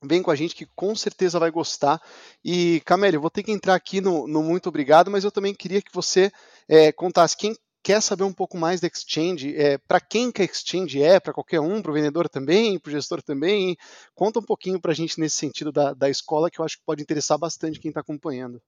vem 0.02 0.22
com 0.22 0.30
a 0.30 0.34
gente 0.34 0.54
que 0.54 0.64
com 0.74 0.96
certeza 0.96 1.38
vai 1.38 1.50
gostar. 1.50 2.00
E, 2.42 2.80
Camélio, 2.86 3.20
vou 3.20 3.28
ter 3.28 3.42
que 3.42 3.52
entrar 3.52 3.74
aqui 3.74 4.00
no, 4.00 4.26
no, 4.26 4.42
muito 4.42 4.70
obrigado, 4.70 5.10
mas 5.10 5.22
eu 5.22 5.30
também 5.30 5.54
queria 5.54 5.82
que 5.82 5.92
você 5.92 6.32
é, 6.66 6.90
contasse 6.90 7.36
quem 7.36 7.54
quer 7.82 8.00
saber 8.00 8.24
um 8.24 8.32
pouco 8.32 8.56
mais 8.56 8.80
da 8.80 8.88
Exchange, 8.88 9.54
é, 9.54 9.76
para 9.76 10.00
quem 10.00 10.32
que 10.32 10.40
a 10.40 10.46
Exchange 10.46 11.02
é, 11.02 11.20
para 11.20 11.34
qualquer 11.34 11.60
um, 11.60 11.82
para 11.82 11.90
o 11.90 11.94
vendedor 11.94 12.26
também, 12.26 12.78
para 12.78 12.88
o 12.88 12.92
gestor 12.92 13.22
também. 13.22 13.76
Conta 14.14 14.38
um 14.38 14.42
pouquinho 14.42 14.80
para 14.80 14.92
a 14.92 14.94
gente 14.94 15.20
nesse 15.20 15.36
sentido 15.36 15.70
da, 15.70 15.92
da 15.92 16.08
escola, 16.08 16.50
que 16.50 16.58
eu 16.58 16.64
acho 16.64 16.78
que 16.78 16.86
pode 16.86 17.02
interessar 17.02 17.36
bastante 17.36 17.78
quem 17.78 17.90
está 17.90 18.00
acompanhando. 18.00 18.62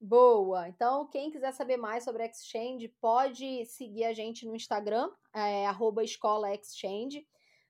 Boa! 0.00 0.68
Então, 0.68 1.08
quem 1.08 1.32
quiser 1.32 1.52
saber 1.52 1.76
mais 1.76 2.04
sobre 2.04 2.22
a 2.22 2.26
Exchange, 2.26 2.86
pode 3.00 3.66
seguir 3.66 4.04
a 4.04 4.12
gente 4.12 4.46
no 4.46 4.54
Instagram, 4.54 5.10
é, 5.34 5.64
escola 6.04 6.54
exchange. 6.54 7.26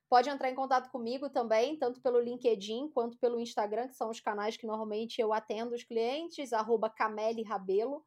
Pode 0.09 0.29
entrar 0.29 0.49
em 0.49 0.55
contato 0.55 0.89
comigo 0.89 1.29
também, 1.29 1.77
tanto 1.77 2.01
pelo 2.01 2.19
LinkedIn 2.19 2.89
quanto 2.93 3.17
pelo 3.17 3.39
Instagram, 3.39 3.89
que 3.89 3.95
são 3.95 4.09
os 4.09 4.21
canais 4.21 4.55
que 4.55 4.65
normalmente 4.65 5.19
eu 5.19 5.33
atendo 5.33 5.75
os 5.75 5.83
clientes, 5.83 6.53
arroba 6.53 6.89
Cameli 6.89 7.43
Rabelo. 7.43 8.05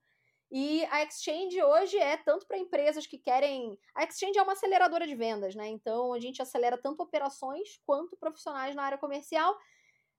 E 0.51 0.85
a 0.87 1.05
Exchange 1.05 1.63
hoje 1.63 1.97
é 1.99 2.17
tanto 2.17 2.47
para 2.47 2.59
empresas 2.59 3.07
que 3.07 3.19
querem. 3.19 3.79
A 3.95 4.05
Exchange 4.05 4.39
é 4.39 4.43
uma 4.43 4.55
aceleradora 4.55 5.07
de 5.07 5.15
vendas, 5.15 5.55
né? 5.55 5.69
Então 5.69 6.13
a 6.13 6.19
gente 6.19 6.43
acelera 6.43 6.77
tanto 6.77 7.03
operações 7.03 7.79
quanto 7.87 8.17
profissionais 8.17 8.75
na 8.75 8.83
área 8.83 8.99
comercial. 8.99 9.55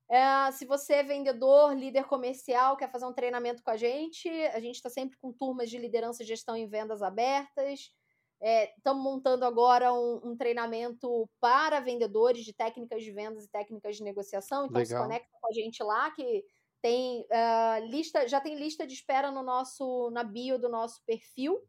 É, 0.09 0.51
se 0.51 0.65
você 0.65 0.95
é 0.95 1.03
vendedor, 1.03 1.73
líder 1.73 2.05
comercial, 2.05 2.77
quer 2.77 2.91
fazer 2.91 3.05
um 3.05 3.13
treinamento 3.13 3.63
com 3.63 3.71
a 3.71 3.77
gente, 3.77 4.29
a 4.29 4.59
gente 4.59 4.75
está 4.75 4.89
sempre 4.89 5.17
com 5.17 5.33
turmas 5.33 5.69
de 5.69 5.77
liderança 5.77 6.21
e 6.21 6.25
gestão 6.25 6.55
em 6.55 6.67
vendas 6.67 7.01
abertas. 7.01 7.91
Estamos 8.41 9.01
é, 9.01 9.09
montando 9.09 9.45
agora 9.45 9.93
um, 9.93 10.31
um, 10.31 10.35
treinamento 10.35 11.29
para 11.39 11.79
vendedores 11.79 12.43
de 12.43 12.53
técnicas 12.53 13.03
de 13.03 13.11
vendas 13.11 13.45
e 13.45 13.49
técnicas 13.49 13.97
de 13.97 14.03
negociação. 14.03 14.65
Então 14.65 14.81
Legal. 14.81 15.01
se 15.01 15.07
conecta 15.07 15.29
com 15.39 15.47
a 15.47 15.53
gente 15.53 15.83
lá, 15.83 16.09
que 16.11 16.43
tem 16.81 17.21
uh, 17.21 17.85
lista, 17.85 18.27
já 18.27 18.41
tem 18.41 18.55
lista 18.55 18.87
de 18.87 18.93
espera 18.95 19.29
no 19.29 19.43
nosso, 19.43 20.09
na 20.09 20.23
bio 20.23 20.57
do 20.57 20.67
nosso 20.67 21.03
perfil 21.05 21.61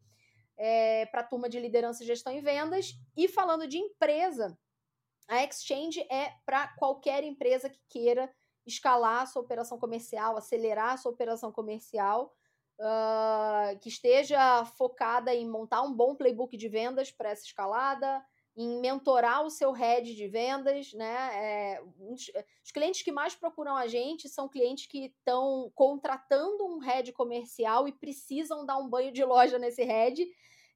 é, 0.57 1.07
para 1.07 1.21
a 1.21 1.25
turma 1.25 1.49
de 1.49 1.61
liderança 1.61 2.03
e 2.03 2.07
gestão 2.07 2.33
em 2.33 2.41
vendas. 2.41 2.95
E 3.17 3.29
falando 3.29 3.67
de 3.67 3.79
empresa, 3.79 4.57
a 5.29 5.45
Exchange 5.45 6.01
é 6.11 6.33
para 6.47 6.69
qualquer 6.77 7.23
empresa 7.25 7.69
que 7.69 7.81
queira 7.89 8.33
escalar 8.67 9.23
a 9.23 9.27
sua 9.27 9.43
operação 9.43 9.79
comercial, 9.79 10.37
acelerar 10.37 10.93
a 10.93 10.97
sua 10.97 11.13
operação 11.13 11.53
comercial, 11.53 12.33
uh, 12.83 13.79
que 13.81 13.89
esteja 13.89 14.65
focada 14.65 15.35
em 15.35 15.49
montar 15.49 15.83
um 15.83 15.93
bom 15.93 16.15
playbook 16.15 16.57
de 16.57 16.69
vendas 16.69 17.11
para 17.11 17.31
essa 17.31 17.45
escalada, 17.45 18.23
em 18.55 18.81
mentorar 18.81 19.45
o 19.45 19.51
seu 19.51 19.73
head 19.73 20.15
de 20.15 20.29
vendas, 20.29 20.93
né? 20.93 21.31
É, 21.35 21.83
os 22.63 22.71
clientes 22.71 23.03
que 23.03 23.11
mais 23.11 23.35
procuram 23.35 23.75
a 23.75 23.87
gente 23.87 24.29
são 24.29 24.49
clientes 24.49 24.87
que 24.87 25.07
estão 25.07 25.73
contratando 25.75 26.67
um 26.67 26.79
head 26.79 27.13
comercial 27.13 27.89
e 27.89 27.93
precisam 27.93 28.67
dar 28.67 28.77
um 28.77 28.89
banho 28.89 29.11
de 29.11 29.25
loja 29.25 29.59
nesse 29.59 29.83
head. 29.85 30.27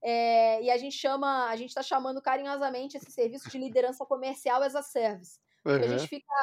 É, 0.03 0.63
e 0.63 0.71
a 0.71 0.77
gente 0.79 0.97
chama, 0.97 1.49
a 1.49 1.57
gente 1.57 1.71
está 1.71 1.83
chamando 1.83 2.23
carinhosamente 2.23 2.97
esse 2.97 3.11
serviço 3.11 3.51
de 3.51 3.59
liderança 3.59 4.07
comercial 4.07 4.63
as 4.63 4.75
a 4.75 4.83
service. 4.83 5.39
Uhum. 5.65 5.75
A 5.75 5.87
gente 5.87 6.09
fica 6.09 6.35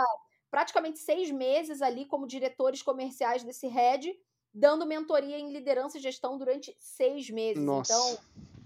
praticamente 0.52 1.00
seis 1.00 1.32
meses 1.32 1.82
ali 1.82 2.06
como 2.06 2.28
diretores 2.28 2.84
comerciais 2.84 3.44
desse 3.44 3.68
head, 3.68 4.14
dando 4.54 4.86
mentoria 4.86 5.40
em 5.40 5.52
liderança 5.52 5.98
e 5.98 6.02
gestão 6.02 6.38
durante 6.38 6.76
seis 6.80 7.30
meses. 7.30 7.64
Nossa. 7.64 7.94
Então, 7.94 8.18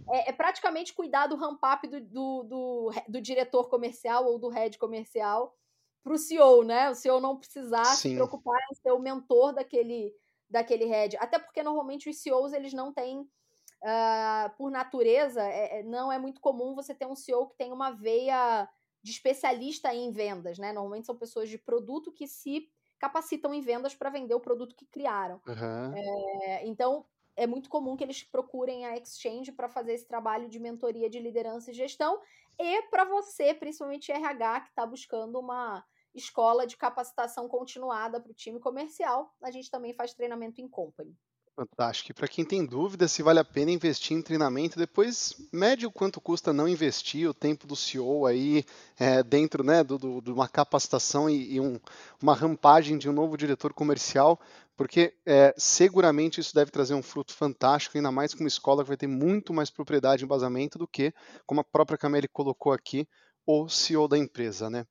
é, 0.10 0.30
é, 0.30 0.34
praticamente 0.34 0.94
cuidar 0.94 1.28
do 1.28 1.36
ramp-up 1.36 1.88
do, 1.88 2.02
do, 2.02 2.44
do, 2.44 2.92
do, 3.08 3.22
diretor 3.22 3.70
comercial 3.70 4.26
ou 4.26 4.38
do 4.38 4.50
head 4.50 4.78
comercial 4.78 5.56
para 6.04 6.14
o 6.14 6.18
CEO, 6.18 6.64
né? 6.64 6.90
O 6.90 6.96
CEO 6.96 7.20
não 7.20 7.38
precisar 7.38 7.86
Sim. 7.86 8.10
se 8.10 8.16
preocupar 8.16 8.60
em 8.72 8.76
ser 8.76 8.92
o 8.92 9.00
mentor 9.00 9.54
daquele, 9.54 10.14
daquele 10.50 10.86
head. 10.86 11.18
Até 11.18 11.40
porque 11.40 11.64
normalmente 11.64 12.10
os 12.10 12.18
CEOs 12.18 12.54
eles 12.54 12.74
não 12.74 12.94
têm 12.94 13.20
uh, 13.20 14.56
por 14.58 14.72
natureza, 14.72 15.44
é, 15.44 15.80
é, 15.80 15.84
não 15.84 16.12
é 16.12 16.18
muito 16.18 16.40
comum 16.40 16.74
você 16.74 16.94
ter 16.94 17.06
um 17.06 17.16
CEO 17.16 17.48
que 17.48 17.58
tem 17.58 17.74
uma 17.74 17.92
veia 17.92 18.68
de 19.04 19.12
especialista 19.12 19.94
em 19.94 20.12
vendas, 20.12 20.58
né? 20.58 20.72
Normalmente 20.74 21.06
são 21.06 21.18
pessoas 21.18 21.50
de 21.50 21.58
produto 21.58 22.12
que 22.12 22.28
se 22.28 22.70
capacitam 23.00 23.54
em 23.54 23.62
vendas 23.62 23.96
para 23.96 24.10
vender 24.10 24.34
o 24.34 24.40
produto 24.40 24.76
que 24.76 24.86
criaram. 24.86 25.42
Uhum. 25.48 25.96
É, 25.96 26.66
então, 26.66 27.06
é 27.36 27.46
muito 27.46 27.70
comum 27.70 27.96
que 27.96 28.04
eles 28.04 28.24
procurem 28.24 28.86
a 28.86 28.98
Exchange 28.98 29.52
para 29.52 29.70
fazer 29.70 29.94
esse 29.94 30.08
trabalho 30.08 30.50
de 30.50 30.60
mentoria 30.60 31.10
de 31.10 31.20
liderança 31.20 31.72
e 31.72 31.74
gestão 31.74 32.20
e 32.60 32.82
para 32.90 33.06
você, 33.06 33.54
principalmente 33.54 34.12
RH, 34.12 34.62
que 34.62 34.70
está 34.70 34.86
buscando 34.86 35.40
uma 35.40 35.86
escola 36.14 36.66
de 36.66 36.76
capacitação 36.76 37.48
continuada 37.48 38.20
para 38.20 38.32
o 38.32 38.36
time 38.36 38.60
comercial, 38.60 39.36
a 39.42 39.52
gente 39.52 39.70
também 39.70 39.94
faz 39.94 40.14
treinamento 40.14 40.60
em 40.60 40.68
company. 40.68 41.16
Fantástico. 41.58 42.14
Para 42.14 42.28
quem 42.28 42.46
tem 42.46 42.64
dúvida 42.64 43.08
se 43.08 43.24
vale 43.24 43.40
a 43.40 43.44
pena 43.44 43.72
investir 43.72 44.16
em 44.16 44.22
treinamento, 44.22 44.78
depois 44.78 45.34
mede 45.52 45.88
o 45.88 45.92
quanto 45.92 46.22
custa 46.22 46.54
não 46.54 46.68
investir, 46.68 47.28
o 47.28 47.34
tempo 47.34 47.66
do 47.66 47.76
CEO 47.76 48.28
aí 48.28 48.64
é, 48.96 49.24
dentro 49.24 49.64
né, 49.64 49.84
de 49.84 49.98
do, 49.98 50.22
do, 50.22 50.36
uma 50.36 50.48
capacitação 50.48 51.28
e, 51.28 51.56
e 51.56 51.60
um, 51.60 51.80
uma 52.22 52.36
rampagem 52.36 52.96
de 52.96 53.10
um 53.10 53.12
novo 53.12 53.36
diretor 53.36 53.74
comercial, 53.74 54.40
porque 54.76 55.16
é, 55.26 55.52
seguramente 55.58 56.40
isso 56.40 56.54
deve 56.54 56.70
trazer 56.70 56.94
um 56.94 57.02
fruto 57.02 57.34
fantástico, 57.34 57.98
ainda 57.98 58.12
mais 58.12 58.36
com 58.36 58.42
uma 58.42 58.48
escola 58.48 58.84
que 58.84 58.90
vai 58.90 58.98
ter 58.98 59.08
muito 59.08 59.52
mais 59.52 59.72
propriedade 59.72 60.24
e 60.24 60.26
embasamento 60.26 60.78
do 60.78 60.88
que, 60.88 61.12
como 61.44 61.62
a 61.62 61.64
própria 61.64 61.98
Camille 61.98 62.28
colocou 62.28 62.72
aqui, 62.72 63.08
o 63.48 63.70
CEO 63.70 64.08
da 64.08 64.18
empresa, 64.18 64.70
né? 64.70 64.86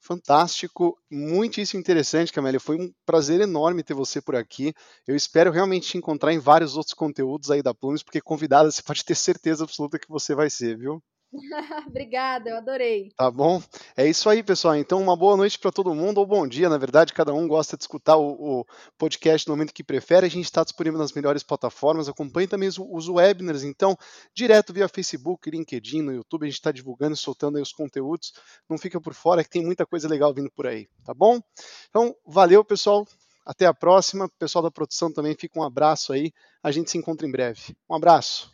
Fantástico, 0.00 0.98
muitíssimo 1.10 1.80
interessante, 1.80 2.32
Camélia. 2.32 2.60
Foi 2.60 2.76
um 2.76 2.92
prazer 3.06 3.40
enorme 3.40 3.82
ter 3.84 3.94
você 3.94 4.20
por 4.20 4.34
aqui. 4.36 4.74
Eu 5.06 5.16
espero 5.16 5.52
realmente 5.52 5.88
te 5.88 5.98
encontrar 5.98 6.32
em 6.32 6.38
vários 6.38 6.76
outros 6.76 6.94
conteúdos 6.94 7.50
aí 7.50 7.62
da 7.62 7.72
Plumes, 7.74 8.02
porque 8.02 8.20
convidada 8.20 8.70
você 8.70 8.82
pode 8.82 9.04
ter 9.04 9.14
certeza 9.14 9.64
absoluta 9.64 9.98
que 9.98 10.08
você 10.08 10.34
vai 10.34 10.50
ser, 10.50 10.76
viu? 10.76 11.02
Obrigada, 11.86 12.50
eu 12.50 12.56
adorei. 12.56 13.12
Tá 13.16 13.30
bom? 13.30 13.62
É 13.96 14.06
isso 14.06 14.28
aí, 14.28 14.42
pessoal. 14.42 14.74
Então, 14.74 15.00
uma 15.00 15.16
boa 15.16 15.36
noite 15.36 15.58
para 15.58 15.70
todo 15.70 15.94
mundo, 15.94 16.18
ou 16.18 16.26
bom 16.26 16.46
dia, 16.46 16.68
na 16.68 16.76
verdade, 16.76 17.12
cada 17.12 17.32
um 17.32 17.46
gosta 17.46 17.76
de 17.76 17.84
escutar 17.84 18.16
o, 18.16 18.60
o 18.60 18.66
podcast 18.98 19.46
no 19.46 19.54
momento 19.54 19.72
que 19.72 19.84
prefere. 19.84 20.26
A 20.26 20.30
gente 20.30 20.44
está 20.44 20.64
disponível 20.64 20.98
nas 20.98 21.12
melhores 21.12 21.42
plataformas. 21.42 22.08
Acompanhe 22.08 22.48
também 22.48 22.68
os, 22.68 22.78
os, 22.78 23.08
webinars, 23.08 23.62
então, 23.62 23.96
direto 24.34 24.72
via 24.72 24.88
Facebook, 24.88 25.48
LinkedIn, 25.48 26.02
no 26.02 26.12
YouTube. 26.12 26.44
A 26.44 26.46
gente 26.46 26.54
está 26.54 26.72
divulgando 26.72 27.14
e 27.14 27.18
soltando 27.18 27.56
aí 27.56 27.62
os 27.62 27.72
conteúdos. 27.72 28.32
Não 28.68 28.76
fica 28.76 29.00
por 29.00 29.14
fora, 29.14 29.44
que 29.44 29.50
tem 29.50 29.64
muita 29.64 29.86
coisa 29.86 30.08
legal 30.08 30.34
vindo 30.34 30.50
por 30.50 30.66
aí, 30.66 30.88
tá 31.04 31.14
bom? 31.14 31.40
Então, 31.88 32.14
valeu, 32.26 32.64
pessoal. 32.64 33.06
Até 33.46 33.66
a 33.66 33.74
próxima. 33.74 34.28
Pessoal 34.38 34.62
da 34.62 34.70
produção 34.70 35.12
também, 35.12 35.34
fica 35.34 35.58
um 35.58 35.62
abraço 35.62 36.12
aí. 36.12 36.32
A 36.62 36.70
gente 36.70 36.90
se 36.90 36.98
encontra 36.98 37.26
em 37.26 37.30
breve. 37.30 37.76
Um 37.88 37.94
abraço. 37.94 38.50